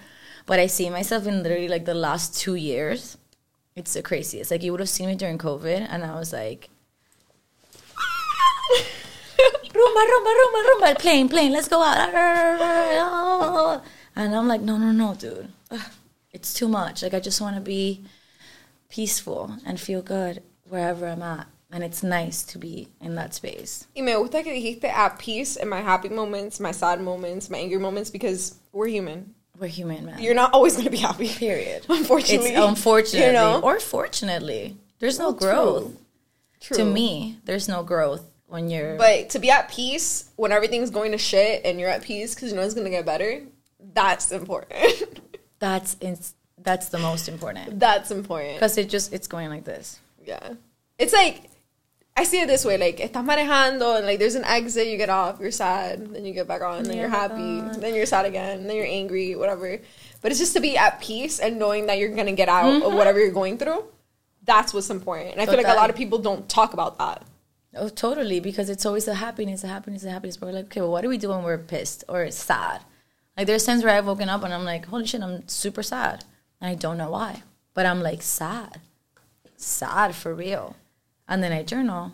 But 0.48 0.60
I 0.60 0.66
see 0.66 0.90
myself 0.90 1.28
in 1.28 1.44
literally 1.44 1.68
like 1.68 1.86
the 1.86 1.94
last 1.94 2.36
two 2.36 2.56
years. 2.56 3.16
It's 3.76 3.94
the 3.94 4.02
craziest. 4.02 4.50
Like 4.50 4.64
you 4.64 4.72
would 4.72 4.80
have 4.80 4.90
seen 4.90 5.08
me 5.08 5.16
during 5.16 5.38
COVID, 5.38 5.88
and 5.88 6.04
I 6.04 6.16
was 6.16 6.34
like. 6.34 6.70
rumba, 9.72 10.04
rumba, 10.12 10.32
rumba, 10.40 10.62
rumba, 10.68 11.00
plane, 11.00 11.30
plane, 11.30 11.52
let's 11.52 11.68
go 11.68 11.82
out. 11.84 12.10
And 14.16 14.36
I'm 14.36 14.48
like, 14.48 14.62
no, 14.62 14.78
no, 14.78 14.92
no, 14.92 15.14
dude. 15.14 15.54
It's 16.34 16.54
too 16.56 16.68
much. 16.68 17.04
Like, 17.04 17.14
I 17.14 17.20
just 17.20 17.40
want 17.40 17.56
to 17.56 17.62
be 17.62 18.04
peaceful 18.90 19.58
and 19.66 19.80
feel 19.80 20.02
good 20.02 20.42
wherever 20.68 21.08
I'm 21.08 21.22
at. 21.22 21.48
And 21.74 21.84
it's 21.84 22.04
nice 22.04 22.44
to 22.44 22.58
be 22.58 22.90
in 23.00 23.16
that 23.16 23.34
space. 23.34 23.88
Y 23.96 24.02
me 24.02 24.14
gusta 24.14 24.44
que 24.44 24.52
dijiste 24.52 24.86
at 24.86 25.18
peace 25.18 25.56
in 25.56 25.70
my 25.70 25.80
happy 25.82 26.10
moments, 26.10 26.60
my 26.60 26.72
sad 26.72 27.00
moments, 27.02 27.50
my 27.50 27.58
angry 27.60 27.78
moments 27.80 28.10
because 28.10 28.56
we're 28.74 28.88
human. 28.88 29.34
We're 29.58 29.68
human, 29.68 30.06
man. 30.06 30.22
You're 30.22 30.34
not 30.34 30.54
always 30.54 30.74
going 30.74 30.86
to 30.86 30.92
be 30.92 30.98
happy. 30.98 31.30
Period. 31.30 31.86
Unfortunately. 31.90 32.50
It's 32.50 32.60
unfortunately. 32.60 33.28
You 33.28 33.34
know? 33.34 33.62
Or 33.62 33.80
fortunately. 33.80 34.76
There's 35.00 35.18
no 35.20 35.30
Well, 35.30 35.34
true. 35.40 35.48
growth. 35.50 35.92
True. 36.62 36.78
To 36.78 36.86
me, 36.86 37.38
there's 37.46 37.68
no 37.70 37.84
growth 37.84 38.24
when 38.48 38.70
you're. 38.70 38.98
But 38.98 39.30
to 39.32 39.40
be 39.40 39.50
at 39.52 39.70
peace 39.70 40.30
when 40.36 40.52
everything's 40.52 40.90
going 40.90 41.12
to 41.14 41.18
shit 41.18 41.62
and 41.64 41.80
you're 41.80 41.90
at 41.90 42.02
peace 42.02 42.34
because 42.36 42.50
you 42.52 42.56
know 42.58 42.64
it's 42.64 42.74
going 42.74 42.86
to 42.86 42.92
get 42.92 43.06
better, 43.06 43.44
that's 43.94 44.32
important. 44.32 45.20
that's, 45.60 45.96
ins- 46.02 46.34
that's 46.58 46.90
the 46.90 47.00
most 47.00 47.30
important. 47.30 47.80
that's 47.80 48.10
important. 48.12 48.56
Because 48.56 48.78
it 48.78 48.90
just, 48.90 49.14
it's 49.14 49.28
going 49.28 49.50
like 49.50 49.64
this. 49.64 50.00
Yeah. 50.26 50.54
It's 50.98 51.14
like, 51.14 51.51
I 52.16 52.24
see 52.26 52.42
it 52.42 52.48
this 52.48 52.66
way 52.66 52.78
like, 52.78 52.98
estás 52.98 53.26
manejando 53.26 53.98
and 53.98 54.06
like 54.06 54.20
there's 54.20 54.36
an 54.36 54.44
exit, 54.44 54.88
you 54.88 54.98
get 54.98 55.10
off, 55.10 55.40
you're 55.40 55.50
sad, 55.52 56.14
then 56.14 56.26
you 56.26 56.34
get 56.34 56.48
back 56.48 56.62
on, 56.62 56.84
then 56.84 56.98
you're 56.98 57.10
happy, 57.10 57.62
God. 57.62 57.76
then 57.82 57.96
you're 57.96 58.06
sad 58.06 58.26
again, 58.26 58.68
then 58.68 58.76
you're 58.76 58.86
angry, 58.86 59.36
whatever. 59.36 59.80
But 60.22 60.32
it's 60.32 60.40
just 60.40 60.54
to 60.54 60.60
be 60.60 60.78
at 60.78 61.02
peace 61.02 61.40
and 61.40 61.58
knowing 61.58 61.88
that 61.88 61.98
you're 61.98 62.14
going 62.14 62.28
to 62.28 62.34
get 62.34 62.50
out 62.50 62.66
Mm-hmm. 62.66 62.86
of 62.86 62.94
whatever 62.94 63.20
you're 63.20 63.32
going 63.32 63.58
through. 63.58 63.86
That's 64.44 64.74
what's 64.74 64.90
important. 64.90 65.32
And 65.34 65.42
I 65.42 65.46
feel 65.46 65.56
like 65.56 65.68
a 65.68 65.74
lot 65.74 65.90
of 65.90 65.96
people 65.96 66.20
don't 66.20 66.48
talk 66.50 66.74
about 66.74 66.98
that. 67.00 67.24
Oh, 67.76 67.90
totally. 67.90 68.40
Because 68.40 68.70
it's 68.70 68.86
always 68.86 69.06
the 69.06 69.16
happiness, 69.16 69.62
the 69.62 69.68
happiness, 69.68 70.02
the 70.02 70.12
happiness. 70.12 70.36
But 70.38 70.48
we're 70.48 70.54
like, 70.54 70.66
okay, 70.66 70.82
well, 70.82 70.92
what 70.92 71.02
do 71.02 71.10
we 71.10 71.18
do 71.18 71.30
when 71.30 71.44
we're 71.44 71.58
pissed 71.58 72.04
or 72.10 72.30
sad? 72.32 72.82
Like, 73.38 73.48
there's 73.48 73.66
times 73.66 73.84
where 73.84 73.96
I've 73.96 74.06
woken 74.08 74.30
up 74.30 74.44
and 74.44 74.54
I'm 74.54 74.66
like, 74.66 74.86
holy 74.88 75.06
shit, 75.08 75.22
I'm 75.22 75.48
super 75.48 75.82
sad. 75.84 76.26
And 76.60 76.70
I 76.70 76.76
don't 76.76 76.98
know 76.98 77.12
why. 77.12 77.44
But 77.74 77.86
I'm 77.86 78.02
like, 78.02 78.22
sad. 78.22 78.82
Sad 79.56 80.14
for 80.16 80.34
real. 80.36 80.76
And 81.32 81.42
then 81.42 81.54
I 81.54 81.64
journal. 81.64 82.12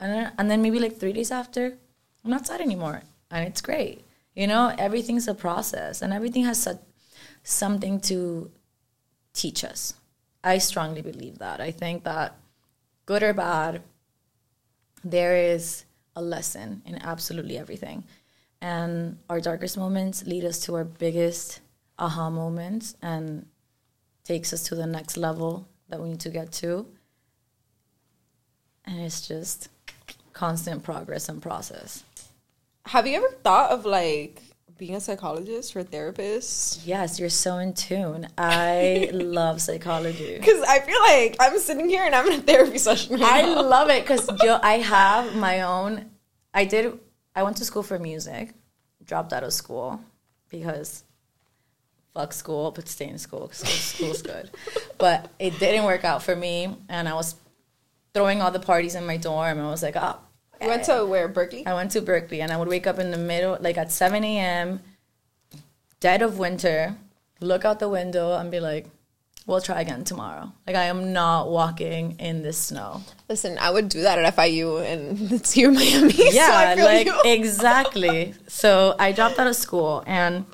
And 0.00 0.10
then, 0.10 0.32
and 0.38 0.50
then 0.50 0.62
maybe 0.62 0.78
like 0.78 0.96
three 0.96 1.12
days 1.12 1.30
after, 1.30 1.76
I'm 2.24 2.30
not 2.30 2.46
sad 2.46 2.62
anymore. 2.62 3.02
And 3.30 3.46
it's 3.46 3.60
great. 3.60 4.02
You 4.34 4.46
know, 4.46 4.74
everything's 4.78 5.28
a 5.28 5.34
process 5.34 6.00
and 6.00 6.14
everything 6.14 6.44
has 6.44 6.62
such, 6.62 6.78
something 7.42 8.00
to 8.00 8.50
teach 9.34 9.64
us. 9.64 9.92
I 10.42 10.56
strongly 10.58 11.02
believe 11.02 11.38
that. 11.40 11.60
I 11.60 11.72
think 11.72 12.04
that 12.04 12.36
good 13.04 13.22
or 13.22 13.34
bad, 13.34 13.82
there 15.04 15.36
is 15.36 15.84
a 16.16 16.22
lesson 16.22 16.80
in 16.86 16.96
absolutely 17.02 17.58
everything. 17.58 18.04
And 18.62 19.18
our 19.28 19.40
darkest 19.40 19.76
moments 19.76 20.26
lead 20.26 20.44
us 20.46 20.60
to 20.60 20.74
our 20.76 20.84
biggest 20.84 21.60
aha 21.98 22.30
moments 22.30 22.96
and 23.02 23.44
takes 24.24 24.54
us 24.54 24.62
to 24.64 24.74
the 24.74 24.86
next 24.86 25.18
level 25.18 25.68
that 25.90 26.00
we 26.00 26.08
need 26.08 26.20
to 26.20 26.30
get 26.30 26.50
to. 26.52 26.86
And 28.86 29.00
it's 29.00 29.26
just 29.26 29.68
constant 30.32 30.82
progress 30.82 31.28
and 31.28 31.40
process. 31.40 32.04
Have 32.86 33.06
you 33.06 33.16
ever 33.16 33.30
thought 33.42 33.70
of 33.70 33.86
like 33.86 34.42
being 34.76 34.94
a 34.96 35.00
psychologist 35.00 35.74
or 35.74 35.80
a 35.80 35.84
therapist? 35.84 36.86
Yes, 36.86 37.18
you're 37.18 37.30
so 37.30 37.58
in 37.58 37.72
tune. 37.72 38.28
I 38.36 39.08
love 39.14 39.62
psychology. 39.62 40.36
Because 40.38 40.62
I 40.62 40.80
feel 40.80 41.00
like 41.00 41.36
I'm 41.40 41.58
sitting 41.58 41.88
here 41.88 42.02
and 42.04 42.14
I'm 42.14 42.26
in 42.26 42.40
a 42.40 42.42
therapy 42.42 42.78
session 42.78 43.14
right 43.20 43.22
I 43.22 43.42
now. 43.42 43.62
love 43.62 43.88
it 43.88 44.02
because 44.02 44.28
I 44.62 44.78
have 44.78 45.34
my 45.36 45.62
own. 45.62 46.10
I 46.52 46.64
did. 46.64 46.98
I 47.34 47.42
went 47.42 47.56
to 47.58 47.64
school 47.64 47.82
for 47.82 47.98
music, 47.98 48.52
dropped 49.04 49.32
out 49.32 49.44
of 49.44 49.52
school 49.52 50.00
because 50.50 51.04
fuck 52.12 52.32
school, 52.32 52.70
but 52.70 52.86
stay 52.88 53.08
in 53.08 53.18
school 53.18 53.48
because 53.48 53.58
school's 53.58 54.22
good. 54.22 54.50
But 54.98 55.28
it 55.40 55.58
didn't 55.58 55.84
work 55.84 56.04
out 56.04 56.22
for 56.22 56.36
me, 56.36 56.76
and 56.88 57.08
I 57.08 57.14
was 57.14 57.34
throwing 58.14 58.40
all 58.40 58.50
the 58.50 58.60
parties 58.60 58.94
in 58.94 59.04
my 59.06 59.16
dorm. 59.16 59.58
I 59.60 59.70
was 59.70 59.82
like, 59.82 59.96
oh. 59.96 60.18
You 60.62 60.68
went 60.68 60.84
to 60.84 61.04
where 61.04 61.28
Berklee? 61.28 61.66
I 61.66 61.74
went 61.74 61.90
to 61.90 62.00
Berklee, 62.00 62.40
and 62.40 62.50
I 62.52 62.56
would 62.56 62.68
wake 62.68 62.86
up 62.86 62.98
in 62.98 63.10
the 63.10 63.18
middle, 63.18 63.58
like 63.60 63.76
at 63.76 63.90
seven 63.92 64.24
a.m., 64.24 64.80
dead 66.00 66.22
of 66.22 66.38
winter, 66.38 66.96
look 67.40 67.64
out 67.64 67.80
the 67.80 67.88
window, 67.88 68.32
and 68.38 68.50
be 68.50 68.60
like. 68.60 68.86
We'll 69.46 69.60
try 69.60 69.82
again 69.82 70.04
tomorrow. 70.04 70.50
Like 70.66 70.74
I 70.74 70.84
am 70.84 71.12
not 71.12 71.50
walking 71.50 72.12
in 72.18 72.40
this 72.42 72.56
snow. 72.56 73.02
Listen, 73.28 73.58
I 73.58 73.68
would 73.70 73.90
do 73.90 74.00
that 74.00 74.18
at 74.18 74.34
FIU, 74.34 74.82
and 74.82 75.30
it's 75.30 75.52
here 75.52 75.68
in 75.68 75.74
Miami. 75.74 76.14
yeah 76.32 76.74
feel 76.74 76.86
like 76.86 77.06
you. 77.06 77.20
exactly 77.26 78.32
so 78.48 78.96
i 78.98 79.12
dropped 79.12 79.38
out 79.38 79.46
of 79.46 79.54
school 79.54 80.02
and 80.06 80.46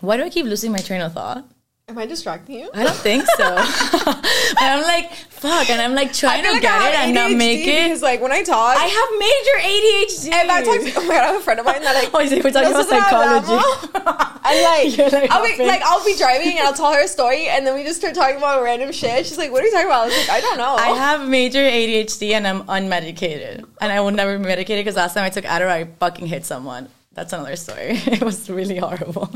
why 0.00 0.16
do 0.16 0.24
i 0.24 0.28
keep 0.28 0.46
losing 0.46 0.72
my 0.72 0.78
train 0.78 1.00
of 1.00 1.12
thought 1.12 1.44
Am 1.86 1.98
I 1.98 2.06
distracting 2.06 2.60
you? 2.60 2.70
i 2.72 2.82
don't 2.82 2.96
think 2.96 3.26
so 3.36 3.44
and 3.44 4.58
i'm 4.58 4.82
like 4.82 5.12
fuck 5.12 5.68
and 5.68 5.82
i'm 5.82 5.94
like 5.94 6.14
trying 6.14 6.42
to 6.42 6.48
I 6.48 6.58
get 6.58 6.80
it 6.80 6.94
and 6.96 7.14
not 7.14 7.30
ADHD 7.30 7.36
make 7.36 7.60
it 7.60 7.82
Because 7.84 8.00
like 8.00 8.22
when 8.22 8.32
I 8.32 8.42
talk, 8.42 8.78
i 8.78 8.86
have 8.86 9.08
major 9.20 9.56
adhd 9.68 10.28
if 10.28 10.50
I 10.50 10.62
talk, 10.62 10.80
to, 10.80 11.00
oh 11.00 11.06
my 11.06 11.14
god, 11.14 11.22
I 11.22 11.26
have 11.26 11.36
a 11.36 11.40
friend 11.40 11.60
of 11.60 11.66
mine 11.66 11.82
that 11.82 11.94
like. 11.94 12.08
Oh, 12.14 12.18
we're 12.18 12.50
talking 12.50 12.70
about 12.70 12.86
psychology. 12.86 14.30
And 14.46 14.62
like, 14.62 15.12
like, 15.12 15.30
I'll 15.30 15.42
be 15.42 15.64
like, 15.64 15.82
I'll 15.82 16.04
be 16.04 16.14
driving 16.16 16.58
and 16.58 16.60
I'll 16.60 16.74
tell 16.74 16.92
her 16.92 17.02
a 17.02 17.08
story, 17.08 17.48
and 17.48 17.66
then 17.66 17.74
we 17.74 17.82
just 17.82 17.98
start 17.98 18.14
talking 18.14 18.36
about 18.36 18.62
random 18.62 18.92
shit. 18.92 19.24
She's 19.24 19.38
like, 19.38 19.50
"What 19.50 19.62
are 19.62 19.66
you 19.66 19.72
talking 19.72 19.86
about?" 19.86 20.02
I 20.02 20.06
was 20.06 20.16
like, 20.18 20.30
"I 20.30 20.40
don't 20.42 20.58
know." 20.58 20.74
I 20.74 20.88
have 20.88 21.26
major 21.26 21.60
ADHD 21.60 22.32
and 22.32 22.46
I'm 22.46 22.62
unmedicated. 22.64 23.64
And 23.80 23.90
I 23.90 24.00
will 24.00 24.10
never 24.10 24.36
be 24.38 24.44
medicated 24.44 24.84
because 24.84 24.96
last 24.96 25.14
time 25.14 25.24
I 25.24 25.30
took 25.30 25.46
Adderall, 25.46 25.68
I 25.68 25.84
fucking 25.84 26.26
hit 26.26 26.44
someone. 26.44 26.88
That's 27.14 27.32
another 27.32 27.56
story. 27.56 27.92
It 28.06 28.22
was 28.22 28.50
really 28.50 28.76
horrible. 28.76 29.30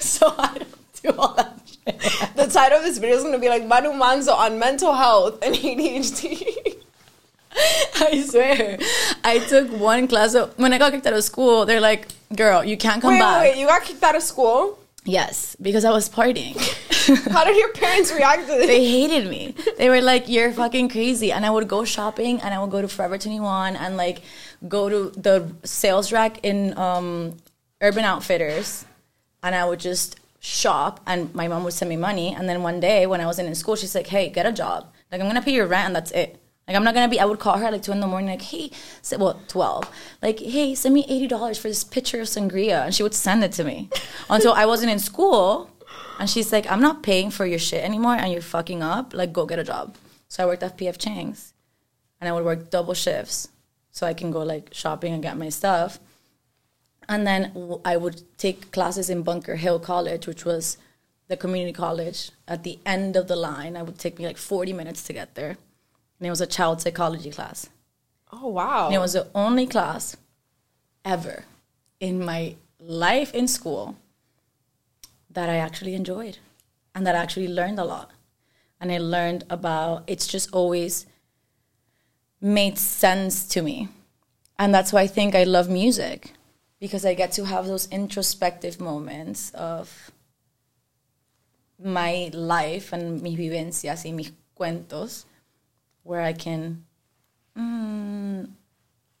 so 0.00 0.34
I 0.38 0.58
don't 0.58 0.81
do 1.02 1.10
all 1.18 1.34
that 1.34 1.58
shit. 1.66 2.36
the 2.36 2.46
title 2.46 2.78
of 2.78 2.84
this 2.84 2.98
video 2.98 3.16
is 3.16 3.22
gonna 3.24 3.38
be 3.38 3.48
like 3.48 3.66
Manu 3.66 3.90
Manzo 3.90 4.34
on 4.34 4.58
mental 4.58 4.92
health 4.92 5.42
and 5.42 5.54
ADHD. 5.54 6.76
I 8.00 8.22
swear. 8.26 8.78
I 9.24 9.38
took 9.40 9.70
one 9.72 10.08
class 10.08 10.34
of, 10.34 10.58
when 10.58 10.72
I 10.72 10.78
got 10.78 10.92
kicked 10.92 11.06
out 11.06 11.12
of 11.12 11.22
school, 11.24 11.66
they're 11.66 11.80
like, 11.80 12.08
girl, 12.34 12.64
you 12.64 12.76
can't 12.76 13.02
come 13.02 13.12
wait, 13.14 13.20
back. 13.20 13.42
wait, 13.42 13.50
wait, 13.52 13.60
you 13.60 13.66
got 13.66 13.82
kicked 13.82 14.02
out 14.02 14.16
of 14.16 14.22
school? 14.22 14.78
Yes, 15.04 15.56
because 15.60 15.84
I 15.84 15.90
was 15.90 16.08
partying. 16.08 16.56
How 17.32 17.44
did 17.44 17.56
your 17.56 17.72
parents 17.72 18.12
react 18.12 18.42
to 18.42 18.46
this? 18.54 18.66
they 18.68 18.86
hated 18.88 19.28
me. 19.28 19.54
They 19.76 19.90
were 19.90 20.00
like, 20.00 20.28
"You're 20.28 20.52
fucking 20.52 20.90
crazy." 20.90 21.32
And 21.32 21.44
I 21.44 21.50
would 21.50 21.66
go 21.66 21.84
shopping, 21.84 22.40
and 22.40 22.54
I 22.54 22.60
would 22.60 22.70
go 22.70 22.80
to 22.80 22.86
Forever 22.86 23.18
21, 23.18 23.74
and 23.74 23.96
like 23.96 24.22
go 24.68 24.88
to 24.88 25.10
the 25.20 25.50
sales 25.64 26.12
rack 26.12 26.44
in 26.44 26.78
um, 26.78 27.36
Urban 27.80 28.04
Outfitters, 28.04 28.84
and 29.42 29.56
I 29.56 29.64
would 29.64 29.80
just 29.80 30.20
shop. 30.42 31.00
And 31.06 31.34
my 31.34 31.48
mom 31.48 31.64
would 31.64 31.72
send 31.72 31.88
me 31.88 31.96
money. 31.96 32.34
And 32.34 32.48
then 32.48 32.62
one 32.62 32.80
day, 32.80 33.06
when 33.06 33.20
I 33.20 33.26
wasn't 33.26 33.48
in 33.48 33.54
school, 33.54 33.76
she's 33.76 33.94
like, 33.94 34.08
"Hey, 34.08 34.28
get 34.28 34.44
a 34.44 34.52
job. 34.52 34.92
Like 35.10 35.20
I'm 35.20 35.26
gonna 35.28 35.40
pay 35.42 35.52
your 35.54 35.66
rent, 35.66 35.86
and 35.86 35.96
that's 35.96 36.10
it." 36.10 36.38
Like 36.66 36.76
I'm 36.76 36.84
not 36.84 36.94
gonna 36.94 37.08
be. 37.08 37.20
I 37.20 37.24
would 37.24 37.38
call 37.38 37.56
her 37.58 37.66
at 37.66 37.72
like 37.72 37.82
two 37.82 37.92
in 37.92 38.00
the 38.00 38.06
morning, 38.06 38.28
like, 38.30 38.42
"Hey, 38.42 38.70
s- 39.00 39.14
well, 39.16 39.40
twelve. 39.48 39.88
Like, 40.20 40.38
hey, 40.40 40.74
send 40.74 40.94
me 40.94 41.04
eighty 41.08 41.26
dollars 41.28 41.58
for 41.58 41.68
this 41.68 41.84
pitcher 41.84 42.20
of 42.20 42.26
sangria," 42.28 42.84
and 42.84 42.94
she 42.94 43.02
would 43.02 43.14
send 43.14 43.42
it 43.44 43.52
to 43.52 43.64
me 43.64 43.88
until 44.30 44.52
I 44.52 44.66
wasn't 44.66 44.90
in 44.92 44.98
school. 44.98 45.70
And 46.18 46.28
she's 46.28 46.52
like, 46.52 46.70
I'm 46.70 46.80
not 46.80 47.02
paying 47.02 47.30
for 47.30 47.46
your 47.46 47.58
shit 47.58 47.82
anymore 47.84 48.14
and 48.14 48.32
you're 48.32 48.42
fucking 48.42 48.82
up. 48.82 49.12
Like, 49.12 49.32
go 49.32 49.44
get 49.44 49.58
a 49.58 49.64
job. 49.64 49.96
So 50.28 50.42
I 50.42 50.46
worked 50.46 50.62
at 50.62 50.78
PF 50.78 50.96
Chang's 50.98 51.52
and 52.20 52.28
I 52.28 52.32
would 52.32 52.44
work 52.44 52.70
double 52.70 52.94
shifts 52.94 53.48
so 53.90 54.06
I 54.06 54.14
can 54.14 54.30
go 54.30 54.42
like 54.42 54.68
shopping 54.72 55.12
and 55.14 55.22
get 55.22 55.36
my 55.36 55.48
stuff. 55.48 55.98
And 57.12 57.26
then 57.26 57.52
I 57.84 57.98
would 57.98 58.22
take 58.38 58.72
classes 58.72 59.10
in 59.10 59.22
Bunker 59.22 59.56
Hill 59.56 59.78
College, 59.78 60.26
which 60.26 60.46
was 60.46 60.78
the 61.28 61.36
community 61.36 61.74
college 61.74 62.30
at 62.48 62.62
the 62.62 62.78
end 62.86 63.16
of 63.16 63.28
the 63.28 63.36
line. 63.36 63.76
I 63.76 63.82
would 63.82 63.98
take 63.98 64.18
me 64.18 64.24
like 64.24 64.38
40 64.38 64.72
minutes 64.72 65.02
to 65.04 65.12
get 65.12 65.34
there. 65.34 65.50
And 65.50 66.26
it 66.26 66.30
was 66.30 66.40
a 66.40 66.46
child 66.46 66.80
psychology 66.80 67.30
class. 67.30 67.68
oh 68.32 68.48
wow. 68.48 68.86
And 68.86 68.94
it 68.94 68.98
was 68.98 69.12
the 69.12 69.28
only 69.34 69.66
class 69.66 70.16
ever 71.04 71.44
in 72.00 72.24
my 72.24 72.56
life 72.80 73.34
in 73.34 73.46
school 73.46 73.96
that 75.28 75.50
I 75.50 75.56
actually 75.56 75.94
enjoyed 75.94 76.38
and 76.94 77.06
that 77.06 77.14
I 77.14 77.18
actually 77.18 77.48
learned 77.48 77.78
a 77.78 77.84
lot. 77.84 78.10
And 78.80 78.90
I 78.90 78.96
learned 78.96 79.44
about 79.50 80.04
it's 80.06 80.26
just 80.26 80.50
always 80.50 81.04
made 82.40 82.78
sense 82.78 83.46
to 83.48 83.60
me. 83.60 83.88
And 84.58 84.74
that's 84.74 84.94
why 84.94 85.02
I 85.02 85.06
think 85.06 85.34
I 85.34 85.44
love 85.44 85.68
music 85.68 86.32
because 86.82 87.06
I 87.06 87.14
get 87.14 87.30
to 87.38 87.44
have 87.44 87.68
those 87.68 87.86
introspective 87.90 88.80
moments 88.80 89.52
of 89.54 90.10
my 91.78 92.28
life 92.34 92.92
and 92.92 93.22
mis 93.22 93.38
vivencias 93.38 94.04
y 94.04 94.10
mis 94.10 94.32
cuentos 94.58 95.26
where 96.02 96.22
I 96.22 96.32
can 96.32 96.84
mm, 97.56 98.50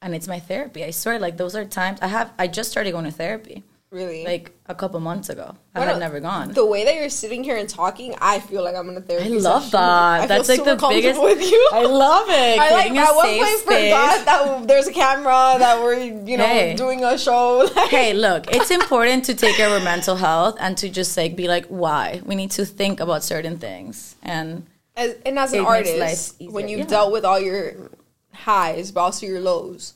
and 0.02 0.14
it's 0.16 0.26
my 0.26 0.40
therapy. 0.40 0.82
I 0.82 0.90
swear, 0.90 1.20
like 1.20 1.36
those 1.36 1.54
are 1.54 1.64
times 1.64 2.00
I 2.02 2.08
have. 2.08 2.32
I 2.36 2.48
just 2.48 2.72
started 2.72 2.90
going 2.90 3.04
to 3.04 3.12
therapy 3.12 3.62
really? 3.92 4.24
like 4.24 4.50
a 4.66 4.74
couple 4.74 4.98
months 5.00 5.28
ago. 5.28 5.54
I 5.74 5.78
Why 5.80 5.84
had 5.86 5.92
not- 5.92 6.00
never 6.00 6.18
gone. 6.20 6.52
The 6.52 6.64
way 6.66 6.84
that 6.86 6.94
you're 6.94 7.08
sitting 7.10 7.44
here 7.44 7.56
and 7.56 7.68
talking, 7.68 8.14
I 8.20 8.40
feel 8.40 8.64
like 8.64 8.74
I'm 8.74 8.88
in 8.88 8.96
a 8.96 9.00
therapy. 9.00 9.26
I 9.34 9.36
love 9.38 9.62
session. 9.64 9.78
that. 9.78 10.20
I 10.22 10.26
That's 10.26 10.48
like 10.48 10.64
the 10.64 10.76
biggest. 10.88 11.20
with 11.22 11.40
you. 11.50 11.68
I 11.72 11.82
love 11.84 12.26
it. 12.28 12.58
I 12.66 12.70
like 12.70 12.90
a 12.92 12.96
at 12.96 13.14
one 13.14 13.26
point 13.38 13.58
space. 13.60 13.92
forgot 13.92 14.24
that 14.24 14.68
there's 14.68 14.88
a 14.88 14.92
camera 14.92 15.56
that 15.58 15.80
we're 15.82 15.94
you 16.00 16.36
know 16.38 16.46
Hey. 16.46 16.74
doing 16.74 17.04
a 17.04 17.16
show. 17.18 17.68
hey, 17.90 18.14
look, 18.14 18.52
it's 18.54 18.70
important 18.70 19.24
to 19.26 19.34
take 19.34 19.56
care 19.56 19.66
of 19.68 19.74
our 19.74 19.80
mental 19.84 20.16
health 20.16 20.56
and 20.58 20.76
to 20.78 20.88
just 20.88 21.16
like 21.16 21.36
be 21.36 21.46
like, 21.46 21.66
why? 21.66 22.20
We 22.24 22.34
need 22.34 22.50
to 22.52 22.64
think 22.64 22.98
about 23.00 23.22
certain 23.22 23.58
things. 23.58 24.16
And 24.22 24.66
as, 24.96 25.16
and 25.26 25.38
as 25.38 25.52
an 25.52 25.60
It 25.60 25.62
makes 25.70 25.88
life 25.90 26.00
artist, 26.00 26.42
when 26.50 26.68
you've 26.68 26.80
yeah. 26.80 26.86
dealt 26.86 27.12
with 27.12 27.24
all 27.24 27.40
your 27.40 27.90
highs, 28.32 28.90
but 28.90 29.00
also 29.00 29.26
your 29.26 29.40
lows, 29.40 29.94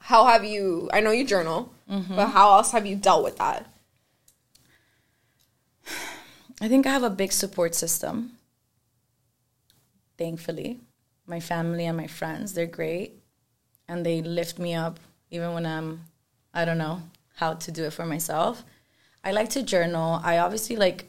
how 0.00 0.26
have 0.26 0.44
you? 0.44 0.88
I 0.92 1.00
know 1.00 1.10
you 1.10 1.24
journal, 1.24 1.72
Mm-hmm. 1.90 2.16
but 2.16 2.28
how 2.28 2.52
else 2.52 2.72
have 2.72 2.86
you 2.86 2.96
dealt 2.96 3.24
with 3.24 3.38
that? 3.38 3.66
I 6.60 6.68
think 6.68 6.86
I 6.86 6.90
have 6.90 7.02
a 7.02 7.10
big 7.10 7.32
support 7.32 7.74
system. 7.74 8.32
Thankfully, 10.18 10.80
my 11.26 11.40
family 11.40 11.86
and 11.86 11.96
my 11.96 12.06
friends, 12.06 12.52
they're 12.52 12.66
great. 12.66 13.14
And 13.88 14.04
they 14.04 14.20
lift 14.20 14.58
me 14.58 14.74
up 14.74 15.00
even 15.30 15.54
when 15.54 15.64
I'm, 15.64 16.04
I 16.52 16.64
don't 16.64 16.78
know 16.78 17.02
how 17.36 17.54
to 17.54 17.72
do 17.72 17.84
it 17.84 17.92
for 17.92 18.04
myself. 18.04 18.64
I 19.24 19.32
like 19.32 19.48
to 19.50 19.62
journal. 19.62 20.20
I 20.22 20.38
obviously 20.38 20.76
like 20.76 21.06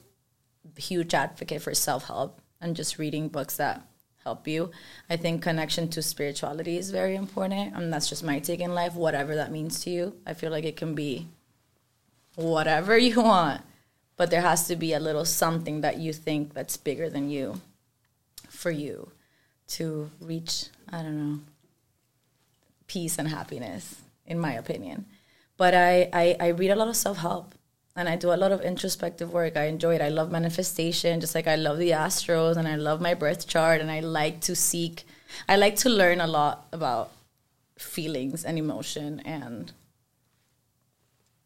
huge 0.78 1.14
advocate 1.14 1.62
for 1.62 1.74
self-help 1.74 2.42
and 2.62 2.76
just 2.76 2.98
reading 3.00 3.28
books 3.28 3.58
that 3.58 3.89
help 4.30 4.48
you. 4.48 4.72
I 5.10 5.18
think 5.18 5.42
connection 5.42 5.90
to 5.90 6.02
spirituality 6.02 6.78
is 6.78 6.92
very 6.92 7.16
important. 7.16 7.76
And 7.76 7.92
that's 7.92 8.10
just 8.10 8.24
my 8.24 8.40
take 8.40 8.62
in 8.62 8.74
life, 8.74 8.94
whatever 8.96 9.36
that 9.36 9.52
means 9.52 9.82
to 9.84 9.90
you. 9.90 10.16
I 10.26 10.34
feel 10.34 10.52
like 10.52 10.66
it 10.66 10.78
can 10.78 10.94
be 10.96 11.28
whatever 12.36 12.98
you 13.08 13.22
want 13.22 13.62
but 14.20 14.32
there 14.32 14.42
has 14.42 14.68
to 14.68 14.76
be 14.76 14.92
a 14.92 15.00
little 15.00 15.24
something 15.24 15.80
that 15.80 15.98
you 15.98 16.12
think 16.12 16.54
that's 16.54 16.76
bigger 16.76 17.10
than 17.10 17.30
you 17.30 17.62
for 18.50 18.70
you 18.70 19.12
to 19.68 20.12
reach 20.20 20.66
i 20.92 21.02
don't 21.02 21.18
know 21.18 21.40
peace 22.88 23.18
and 23.18 23.30
happiness 23.30 24.02
in 24.26 24.38
my 24.38 24.54
opinion 24.54 25.06
but 25.58 25.74
i 25.74 26.10
i, 26.12 26.36
I 26.40 26.48
read 26.50 26.72
a 26.72 26.76
lot 26.76 26.90
of 26.90 26.96
self-help 26.96 27.56
and 28.00 28.08
i 28.08 28.16
do 28.16 28.32
a 28.32 28.40
lot 28.44 28.52
of 28.52 28.62
introspective 28.62 29.34
work 29.34 29.58
i 29.58 29.66
enjoy 29.66 29.94
it 29.96 30.02
i 30.02 30.08
love 30.08 30.32
manifestation 30.32 31.20
just 31.20 31.36
like 31.36 31.48
i 31.48 31.56
love 31.56 31.78
the 31.78 31.90
astros 31.92 32.56
and 32.56 32.68
i 32.68 32.76
love 32.76 33.02
my 33.02 33.14
birth 33.14 33.46
chart 33.46 33.82
and 33.82 33.92
i 33.92 34.00
like 34.00 34.40
to 34.40 34.56
seek 34.56 35.04
i 35.50 35.56
like 35.58 35.76
to 35.76 35.90
learn 35.90 36.22
a 36.22 36.28
lot 36.28 36.66
about 36.72 37.12
feelings 37.78 38.46
and 38.46 38.58
emotion 38.58 39.20
and 39.26 39.74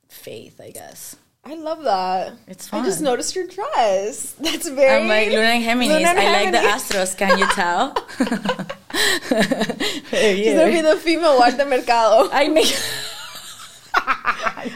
faith 0.08 0.62
i 0.62 0.70
guess 0.70 1.16
I 1.46 1.56
love 1.56 1.84
that. 1.84 2.36
It's 2.48 2.70
fun. 2.70 2.84
I 2.84 2.86
just 2.86 3.02
noticed 3.02 3.36
your 3.36 3.46
dress. 3.46 4.32
That's 4.40 4.70
very. 4.70 5.02
I'm 5.02 5.10
like 5.10 5.28
Luna 5.28 5.50
en 5.50 5.62
Géminis. 5.62 5.90
Luna 5.90 6.08
and 6.08 6.20
I 6.20 6.32
like 6.42 6.52
the 6.54 6.60
Astros. 6.60 7.18
Can 7.18 7.38
you 7.38 7.46
tell? 7.48 7.94
She's 10.10 10.56
gonna 10.56 10.72
be 10.72 10.80
the 10.80 10.96
female 10.96 11.38
Mercado. 11.68 12.30
I 12.32 12.48
make. 12.48 12.74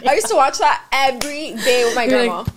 I 0.07 0.13
used 0.15 0.27
to 0.27 0.35
watch 0.35 0.57
that 0.59 0.83
every 0.91 1.53
day 1.63 1.85
with 1.85 1.95
my 1.95 2.03
You're 2.05 2.19
grandma. 2.19 2.39
like- 2.43 2.53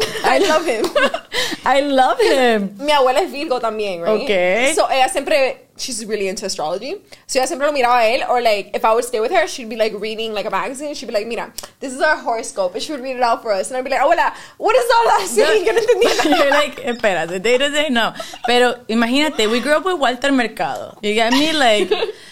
I 0.24 0.38
love 0.38 0.64
him. 0.64 0.86
I 1.64 1.80
love 1.80 2.18
him. 2.20 2.76
Mi 2.78 2.92
abuela 2.92 3.20
es 3.20 3.30
Virgo 3.30 3.60
también, 3.60 4.00
right? 4.02 4.22
Okay. 4.22 4.72
So 4.74 4.88
ella 4.90 5.08
siempre, 5.10 5.66
she's 5.80 6.04
really 6.04 6.28
into 6.28 6.46
astrology. 6.46 6.96
So 7.26 7.38
ella 7.38 7.46
siempre 7.46 7.66
lo 7.66 7.72
miraba 7.72 8.00
a 8.00 8.16
él, 8.16 8.28
or 8.28 8.40
like, 8.40 8.70
if 8.74 8.84
I 8.84 8.94
would 8.94 9.04
stay 9.04 9.20
with 9.20 9.32
her, 9.32 9.46
she'd 9.46 9.68
be 9.68 9.76
like 9.76 9.92
reading 9.94 10.32
like 10.32 10.46
a 10.46 10.50
magazine. 10.50 10.94
She'd 10.94 11.06
be 11.06 11.12
like, 11.12 11.26
mira, 11.26 11.52
this 11.80 11.92
is 11.92 12.00
our 12.00 12.16
horoscope. 12.16 12.74
And 12.74 12.82
she 12.82 12.92
would 12.92 13.02
read 13.02 13.16
it 13.16 13.22
out 13.22 13.42
for 13.42 13.52
us. 13.52 13.70
And 13.70 13.76
I'd 13.76 13.84
be 13.84 13.90
like, 13.90 14.00
abuela, 14.00 14.32
what 14.58 14.76
is 14.76 14.90
all 14.94 15.04
that 15.04 15.26
saying? 15.28 15.64
No 15.70 15.72
entendí. 15.72 16.24
You're 16.38 16.50
like, 16.50 16.76
espérate, 16.80 17.42
day 17.42 17.58
to 17.58 17.70
day, 17.70 17.88
no. 17.90 18.12
Pero 18.46 18.74
imagínate, 18.88 19.50
we 19.50 19.60
grew 19.60 19.72
up 19.72 19.84
with 19.84 19.98
Walter 19.98 20.32
Mercado. 20.32 20.98
You 21.02 21.14
get 21.14 21.32
me? 21.32 21.52
Like, 21.52 21.90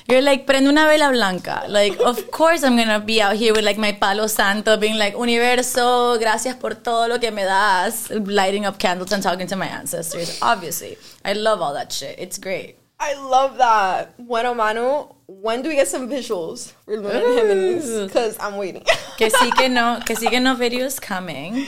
you're 0.08 0.22
like, 0.22 0.46
prende 0.46 0.68
una 0.68 0.86
vela 0.86 1.10
blanca. 1.10 1.64
Like, 1.68 1.98
of 2.00 2.30
course 2.30 2.62
I'm 2.62 2.76
gonna 2.76 3.00
be 3.00 3.20
out 3.20 3.36
here 3.36 3.52
with 3.52 3.64
like 3.64 3.78
my 3.78 3.92
palo 3.92 4.26
santo, 4.26 4.76
being 4.76 4.98
like, 4.98 5.14
Universo, 5.14 6.18
gracias 6.18 6.56
por 6.56 6.70
todo 6.70 7.08
lo 7.08 7.18
que 7.18 7.30
me 7.30 7.42
das. 7.42 8.10
Lighting 8.10 8.64
up 8.66 8.78
candles 8.78 9.12
and 9.12 9.22
talking 9.22 9.46
to 9.46 9.56
my 9.56 9.66
ancestors. 9.66 10.38
Obviously. 10.42 10.96
I 11.24 11.34
love 11.34 11.60
all 11.60 11.74
that 11.74 11.92
shit. 11.92 12.18
It's 12.18 12.38
great. 12.38 12.77
I 13.00 13.14
love 13.14 13.58
that. 13.58 14.16
Bueno, 14.18 14.54
Manu, 14.54 15.08
when 15.26 15.62
do 15.62 15.68
we 15.68 15.76
get 15.76 15.88
some 15.88 16.08
visuals 16.08 16.72
for 16.84 16.96
Luna 16.96 17.14
en 17.14 17.22
Géminis? 17.22 18.06
Because 18.06 18.36
I'm 18.40 18.56
waiting. 18.56 18.84
que 19.16 19.30
sí 19.30 19.50
que 19.56 19.68
no, 19.68 20.00
que 20.06 20.16
sí 20.16 20.28
que 20.28 20.40
no 20.40 20.56
videos 20.56 21.00
coming. 21.00 21.66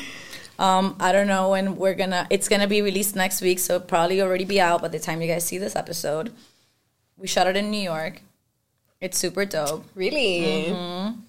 Um, 0.58 0.96
I 1.00 1.12
don't 1.12 1.26
know 1.28 1.50
when 1.50 1.76
we're 1.76 1.94
gonna. 1.94 2.26
It's 2.30 2.48
gonna 2.48 2.66
be 2.66 2.82
released 2.82 3.16
next 3.16 3.40
week, 3.40 3.58
so 3.58 3.76
it'll 3.76 3.86
probably 3.86 4.20
already 4.20 4.44
be 4.44 4.60
out 4.60 4.82
by 4.82 4.88
the 4.88 4.98
time 4.98 5.22
you 5.22 5.28
guys 5.28 5.44
see 5.44 5.58
this 5.58 5.76
episode. 5.76 6.32
We 7.16 7.26
shot 7.26 7.46
it 7.46 7.56
in 7.56 7.70
New 7.70 7.80
York. 7.80 8.22
It's 9.00 9.16
super 9.16 9.44
dope, 9.46 9.84
really? 9.94 10.66
Mm-hmm. 10.68 11.20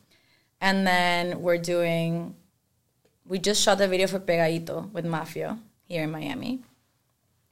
and 0.60 0.86
then 0.88 1.42
we're 1.42 1.58
doing. 1.58 2.36
We 3.26 3.40
just 3.40 3.62
shot 3.62 3.78
the 3.78 3.88
video 3.88 4.08
for 4.08 4.20
Pegaito 4.20 4.92
with 4.92 5.06
Mafio 5.06 5.60
here 5.86 6.04
in 6.04 6.12
Miami. 6.12 6.60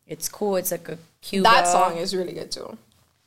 It's 0.09 0.27
cool. 0.27 0.57
It's 0.57 0.71
like 0.71 0.89
a 0.89 0.97
Cuba. 1.21 1.43
That 1.43 1.67
song 1.67 1.97
is 1.97 2.15
really 2.15 2.33
good 2.33 2.51
too. 2.51 2.77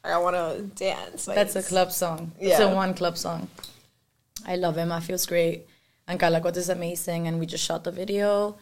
Like, 0.05 0.13
I 0.15 0.19
want 0.19 0.37
to 0.37 0.63
dance. 0.75 1.29
Like, 1.29 1.37
That's 1.37 1.57
a 1.57 1.63
club 1.63 1.93
song. 1.93 2.33
It's 2.41 2.59
a 2.61 2.69
one 2.75 2.93
club 2.93 3.17
song. 3.17 3.49
I 4.45 4.57
love 4.57 4.77
it. 4.77 4.87
Mafio's 4.87 5.25
great. 5.27 5.67
and 6.09 6.19
Calacote 6.19 6.57
is 6.57 6.69
amazing, 6.69 7.29
and 7.29 7.39
we 7.39 7.47
just 7.47 7.65
shot 7.65 7.85
the 7.85 7.93
video. 7.93 8.57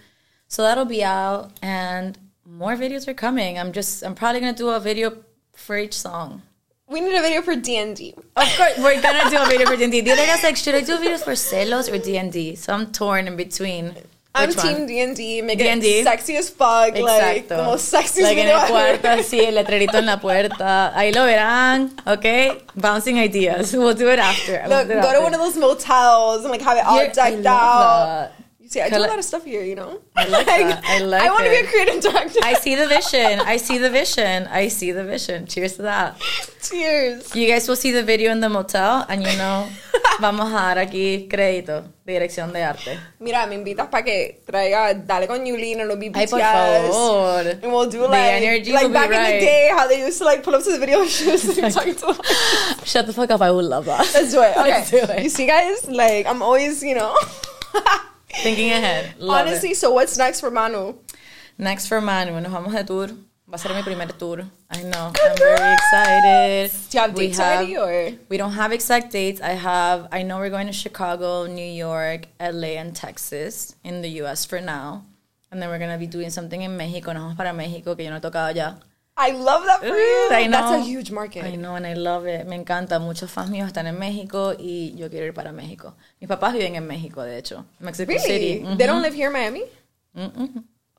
So 0.49 0.62
that'll 0.62 0.85
be 0.85 1.03
out, 1.03 1.53
and 1.62 2.18
more 2.45 2.75
videos 2.77 3.09
are 3.09 3.14
coming. 3.14 3.59
I'm 3.59 3.73
just, 3.73 4.05
I'm 4.05 4.14
probably 4.14 4.41
gonna 4.41 4.53
do 4.53 4.68
a 4.68 4.81
video 4.81 5.16
for 5.55 5.79
each 5.79 5.95
song. 5.95 6.43
We 6.89 7.01
need 7.01 7.16
a 7.16 7.23
video 7.23 7.41
for 7.41 7.55
D&D. 7.55 8.14
Of 8.37 8.49
course, 8.57 8.77
we're 8.79 9.01
gonna 9.01 9.31
do 9.31 9.39
a 9.41 9.47
video 9.47 9.66
for 9.66 9.77
D&D. 9.77 10.01
The 10.03 10.11
other 10.11 10.27
guy's 10.27 10.43
like, 10.43 10.57
should 10.57 10.75
I 10.75 10.81
do 10.81 10.99
videos 10.99 11.23
for 11.23 11.37
Celos 11.37 11.89
or 11.89 11.99
D&D? 11.99 12.57
So 12.57 12.75
I'm 12.75 12.91
torn 12.93 13.29
in 13.29 13.37
between. 13.37 13.95
I'm 14.33 14.49
Which 14.51 14.59
team 14.59 14.87
D&D. 14.87 15.43
Make 15.43 15.59
D&D. 15.59 15.87
it 16.01 16.05
sexy 16.05 16.37
as 16.37 16.51
fuck. 16.51 16.97
Like, 16.97 17.49
the 17.49 17.64
most 17.64 17.93
sexiest 17.93 18.22
Like 18.22 18.39
en 18.39 18.47
el 18.49 18.61
cuarto, 18.68 19.09
así, 19.09 19.41
el 19.41 19.57
letrerito 19.57 19.99
en 19.99 20.07
la 20.07 20.20
puerta. 20.20 20.93
Ahí 20.97 21.12
lo 21.12 21.24
verán, 21.24 21.91
¿ok? 22.07 22.62
Bouncing 22.76 23.16
ideas. 23.18 23.72
We'll 23.74 23.95
do 23.95 24.09
it 24.09 24.20
after. 24.20 24.62
We'll 24.68 24.78
Look, 24.78 24.89
do 24.89 24.99
it 24.99 25.03
go 25.03 25.12
to 25.14 25.20
one 25.22 25.35
of 25.35 25.41
those 25.41 25.57
motels 25.57 26.43
and 26.45 26.53
like 26.53 26.62
have 26.62 26.78
it 26.78 26.85
all 26.87 26.99
You're- 26.99 27.12
decked 27.12 27.45
out. 27.45 28.31
that. 28.31 28.33
See, 28.71 28.81
I 28.81 28.89
do 28.89 28.99
a 28.99 29.03
lot 29.03 29.18
of 29.18 29.25
stuff 29.25 29.45
here, 29.45 29.64
you 29.64 29.75
know? 29.75 29.99
I 30.14 30.29
like 30.29 30.47
that. 30.47 30.85
I 30.85 31.01
like 31.03 31.23
I 31.23 31.31
want 31.31 31.43
to 31.43 31.51
be 31.51 31.57
a 31.57 31.66
creative 31.66 32.01
director. 32.01 32.39
I 32.41 32.55
see 32.55 32.77
the 32.77 32.87
vision. 32.97 33.41
I 33.41 33.57
see 33.57 33.79
the 33.79 33.91
vision. 33.91 34.47
I 34.47 34.68
see 34.68 34.93
the 34.93 35.03
vision. 35.03 35.47
Cheers 35.47 35.75
to 35.79 35.83
that. 35.91 36.23
Cheers. 36.62 37.35
You 37.35 37.49
guys 37.49 37.66
will 37.66 37.75
see 37.75 37.91
the 37.91 38.05
video 38.05 38.31
in 38.31 38.39
the 38.39 38.49
motel, 38.49 39.05
and 39.09 39.27
you 39.27 39.37
know, 39.37 39.66
vamos 40.21 40.53
a 40.53 40.55
dar 40.55 40.79
aquí 40.79 41.27
crédito 41.29 41.83
dirección 42.07 42.53
de 42.53 42.62
arte. 42.62 42.97
Mira, 43.18 43.45
me 43.49 43.57
invitas 43.57 43.89
para 43.89 44.05
que 44.05 44.41
traiga 44.47 44.95
Dale 44.95 45.27
con 45.27 45.41
and 45.41 45.49
it'll 45.59 45.97
be 45.97 46.12
Ay, 46.14 46.29
por 46.29 46.39
favor. 46.39 47.59
And 47.61 47.73
we'll 47.73 47.91
do 47.91 48.03
The 48.03 48.09
like, 48.09 48.43
energy 48.43 48.73
like 48.73 48.93
back 48.93 49.11
in 49.11 49.21
the 49.21 49.41
day, 49.45 49.71
how 49.73 49.89
they 49.89 49.99
used 49.99 50.18
to 50.18 50.25
like 50.25 50.45
pull 50.45 50.55
up 50.55 50.62
to 50.62 50.71
the 50.71 50.79
video 50.79 51.05
shoots 51.07 51.59
and 51.59 51.75
talk 51.75 51.87
to 51.87 52.85
Shut 52.85 53.07
the 53.07 53.12
fuck 53.12 53.33
up. 53.33 53.41
I 53.41 53.51
would 53.51 53.64
love 53.64 53.87
that. 53.87 54.09
Let's 54.14 54.31
do 54.31 54.41
it. 54.43 54.57
Okay. 54.57 54.71
Let's 54.71 54.91
do 54.93 54.99
it. 54.99 55.25
You 55.25 55.29
see, 55.29 55.49
guys, 55.49 55.89
like 55.89 56.27
I'm 56.27 56.41
always, 56.41 56.85
you 56.85 56.95
know. 56.95 57.16
Thinking 58.35 58.70
ahead. 58.70 59.14
Love 59.18 59.47
it. 59.47 59.51
Honestly, 59.51 59.74
so 59.74 59.91
what's 59.93 60.16
next 60.16 60.41
for 60.41 60.51
Manu? 60.51 60.95
Next 61.59 61.87
for 61.87 62.01
Manu, 62.01 62.41
nos 62.41 62.53
vamos 62.53 62.72
de 62.72 62.85
tour. 62.85 63.09
Va 63.51 63.57
a 63.57 63.59
ser 63.59 63.74
mi 63.74 63.83
primer 63.83 64.07
tour. 64.16 64.45
I 64.70 64.83
know. 64.85 65.12
I'm 65.24 65.37
very 65.37 65.74
excited. 65.74 66.70
Do 66.89 66.97
you 66.97 67.01
have 67.01 67.14
We 67.14 67.26
dates 67.26 67.41
already, 67.41 67.76
or 67.76 68.16
We 68.28 68.37
don't 68.37 68.53
have 68.53 68.70
exact 68.72 69.11
dates. 69.11 69.41
I 69.41 69.55
have. 69.55 70.07
I 70.12 70.22
know 70.22 70.39
we're 70.39 70.51
going 70.51 70.68
to 70.68 70.72
Chicago, 70.72 71.47
New 71.47 71.66
York, 71.66 72.28
LA, 72.39 72.78
and 72.78 72.95
Texas 72.95 73.74
in 73.83 74.03
the 74.03 74.09
U.S. 74.22 74.45
for 74.45 74.61
now, 74.61 75.05
and 75.51 75.61
then 75.61 75.68
we're 75.68 75.81
gonna 75.81 75.99
be 75.99 76.07
doing 76.07 76.31
something 76.31 76.62
in 76.62 76.76
Mexico. 76.76 77.12
Nos 77.12 77.22
vamos 77.22 77.37
para 77.37 77.53
México, 77.53 77.97
que 77.97 78.05
yo 78.05 78.11
no 78.11 78.18
he 78.18 78.20
tocado 78.20 78.55
ya. 78.55 78.76
I 79.23 79.33
love 79.33 79.64
that 79.66 79.81
for 79.81 79.87
you. 79.97 80.29
I 80.31 80.49
That's 80.49 80.71
a 80.71 80.79
know. 80.79 80.83
huge 80.85 81.11
market. 81.11 81.45
I 81.45 81.57
know, 81.57 81.75
and 81.75 81.87
I 81.87 81.93
love 81.95 82.27
it. 82.27 82.47
Me 82.47 82.57
encanta. 82.57 82.99
Muchos 82.99 83.31
fans 83.31 83.51
míos 83.51 83.66
están 83.68 83.87
en 83.87 83.99
México 83.99 84.55
y 84.59 84.95
yo 84.97 85.09
quiero 85.11 85.27
ir 85.27 85.35
para 85.35 85.53
México. 85.53 85.95
Mis 86.21 86.29
papás 86.29 86.53
viven 86.55 86.75
en 86.77 86.87
México, 86.87 87.23
de 87.23 87.37
hecho, 87.39 87.64
Mexico 87.81 88.09
Really? 88.11 88.25
City. 88.61 88.77
They 88.79 88.87
don't 88.87 89.03
live 89.03 89.14
here 89.14 89.27
in 89.29 89.33
Miami? 89.33 89.64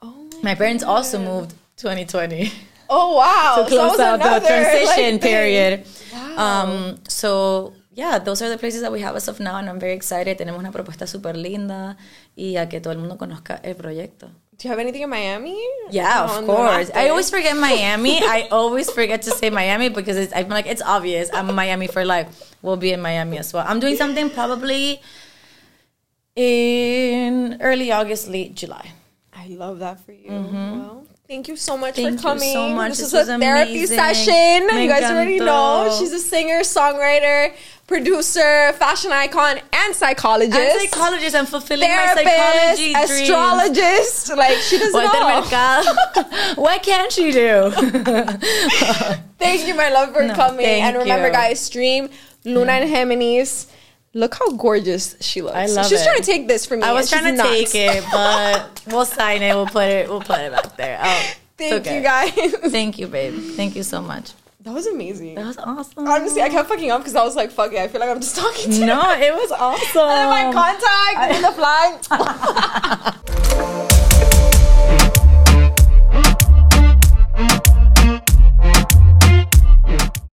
Oh, 0.03 0.30
My 0.43 0.55
parents 0.55 0.84
also 0.84 1.19
moved 1.19 1.53
2020. 1.78 2.51
oh 2.89 3.15
wow. 3.17 3.63
to 3.63 3.69
So 3.69 3.76
close 3.76 3.97
that 3.97 4.22
out 4.22 4.41
the 4.41 4.47
transition 4.47 5.13
like, 5.13 5.22
period. 5.22 5.86
Wow. 6.13 6.38
Um, 6.63 6.97
so 7.07 7.74
yeah, 7.93 8.19
those 8.19 8.41
are 8.41 8.49
the 8.49 8.57
places 8.57 8.82
that 8.82 8.91
we 8.91 9.01
have 9.01 9.15
as 9.15 9.28
of 9.28 9.39
now, 9.39 9.57
and 9.57 9.67
I'm 9.69 9.80
very 9.80 9.93
excited. 9.93 10.38
Tenemos 10.38 10.59
una 10.59 10.72
propuesta 10.72 11.05
súper 11.07 11.36
linda 11.36 11.97
y 12.36 12.55
a 12.57 12.67
que 12.69 12.80
todo 12.80 12.93
el 12.93 12.99
mundo 12.99 13.17
conozca 13.17 13.59
el 13.63 13.76
proyecto. 13.76 14.30
Do 14.62 14.68
you 14.68 14.70
have 14.74 14.80
anything 14.80 15.01
in 15.01 15.09
Miami? 15.09 15.59
Yeah, 15.89 16.24
of 16.24 16.45
course. 16.45 16.91
I 16.93 17.09
always 17.09 17.32
forget 17.32 17.57
Miami. 17.57 18.20
I 18.22 18.47
always 18.51 18.91
forget 18.91 19.24
to 19.24 19.32
say 19.32 19.49
Miami 19.49 19.89
because 19.89 20.18
it's, 20.18 20.32
I'm 20.36 20.49
like 20.49 20.68
it's 20.68 20.84
obvious. 20.84 21.32
I'm 21.34 21.51
Miami 21.55 21.88
for 21.88 22.05
life. 22.05 22.53
We'll 22.62 22.78
be 22.78 22.93
in 22.93 23.01
Miami 23.01 23.39
as 23.39 23.51
well. 23.53 23.66
I'm 23.68 23.80
doing 23.80 23.95
something 23.95 24.30
probably 24.30 25.01
in 26.36 27.57
early 27.59 27.91
August, 27.91 28.28
late 28.28 28.53
July. 28.53 28.91
I 29.34 29.47
love 29.47 29.80
that 29.80 29.99
for 30.05 30.12
you. 30.12 30.30
Mm-hmm. 30.30 30.80
Well, 30.80 31.07
thank 31.32 31.47
you 31.47 31.55
so 31.55 31.77
much. 31.77 31.95
Thank 31.95 32.07
for 32.07 32.11
you 32.15 32.21
coming. 32.21 32.53
so 32.53 32.69
much. 32.69 32.89
This, 32.89 32.99
This 32.99 33.13
was 33.13 33.29
a 33.29 33.34
was 33.34 33.41
therapy 33.41 33.71
amazing. 33.71 33.97
session. 33.97 34.67
Me 34.67 34.84
you 34.84 34.89
guys 34.89 35.03
already 35.11 35.39
know. 35.39 35.95
She's 35.97 36.11
a 36.11 36.19
singer, 36.19 36.59
songwriter, 36.61 37.53
producer, 37.88 38.73
fashion 38.73 39.11
icon, 39.13 39.59
and 39.79 39.95
psychologist. 39.95 40.59
I'm 40.59 40.77
a 40.77 40.79
psychologist. 40.82 41.36
I'm 41.36 41.45
fulfilling 41.45 41.89
my 41.89 41.95
Therapist, 41.95 42.25
psychology 42.25 42.93
dreams. 42.93 43.11
astrologist. 43.21 44.38
Like 44.43 44.57
she 44.57 44.77
does 44.77 44.89
it 44.93 44.93
Walter 44.93 45.17
all. 45.21 45.41
Mercado. 45.41 45.91
what 46.61 46.84
can't 46.84 47.15
you 47.17 47.32
do? 47.32 47.71
Thank 49.39 49.67
you, 49.67 49.73
my 49.75 49.89
love, 49.89 50.13
for 50.13 50.23
No, 50.23 50.34
coming. 50.36 50.65
And 50.65 50.97
remember, 50.97 51.27
you. 51.27 51.34
guys, 51.34 51.59
stream 51.61 52.09
Luna 52.43 52.73
en 52.73 52.88
Géminis. 52.89 53.67
Look 54.14 54.36
how 54.36 54.51
gorgeous 54.51 55.16
she 55.22 55.41
looks. 55.41 55.55
I 55.55 55.68
love 55.68 55.86
it. 55.86 55.89
She's 55.89 56.01
it. 56.01 56.03
trying 56.03 56.18
to 56.18 56.24
take 56.24 56.47
this 56.47 56.66
from 56.66 56.80
me. 56.82 56.86
I 56.86 56.91
was 56.91 57.09
trying 57.09 57.24
to 57.24 57.32
not. 57.32 57.47
take 57.47 57.74
it, 57.74 58.03
but 58.12 58.82
we'll 58.88 59.05
sign 59.05 59.41
it. 59.41 59.55
We'll 59.55 59.68
put 59.68 59.88
it. 59.88 60.09
We'll 60.09 60.20
put 60.20 60.39
it 60.39 60.51
back 60.51 60.76
there. 60.76 60.99
Oh, 61.01 61.32
Thank 61.57 61.88
okay. 61.88 61.95
you, 61.95 62.01
guys. 62.01 62.32
Thank 62.72 62.99
you, 62.99 63.07
babe. 63.07 63.39
Thank 63.55 63.76
you 63.76 63.84
so 63.84 64.01
much. 64.01 64.34
That 64.62 64.74
was 64.74 64.86
amazing. 64.86 65.36
That 65.36 65.45
was 65.45 65.57
awesome. 65.57 66.07
Honestly, 66.07 66.41
I 66.41 66.49
kept 66.49 66.68
fucking 66.70 66.91
up 66.91 66.99
because 67.01 67.16
I 67.16 67.24
was 67.24 67.36
like, 67.36 67.51
fuck 67.51 67.72
it, 67.72 67.80
I 67.80 67.88
feel 67.88 68.01
like 68.01 68.09
I'm 68.09 68.20
just 68.20 68.36
talking 68.36 68.72
to 68.72 68.86
no, 68.86 69.01
it 69.18 69.34
was 69.34 69.51
awesome. 69.51 70.01
And 70.09 70.12
then 70.12 70.30
my 70.30 70.51
contact 70.53 71.18
and 71.34 71.43
the 71.43 71.51
flag. 73.57 73.97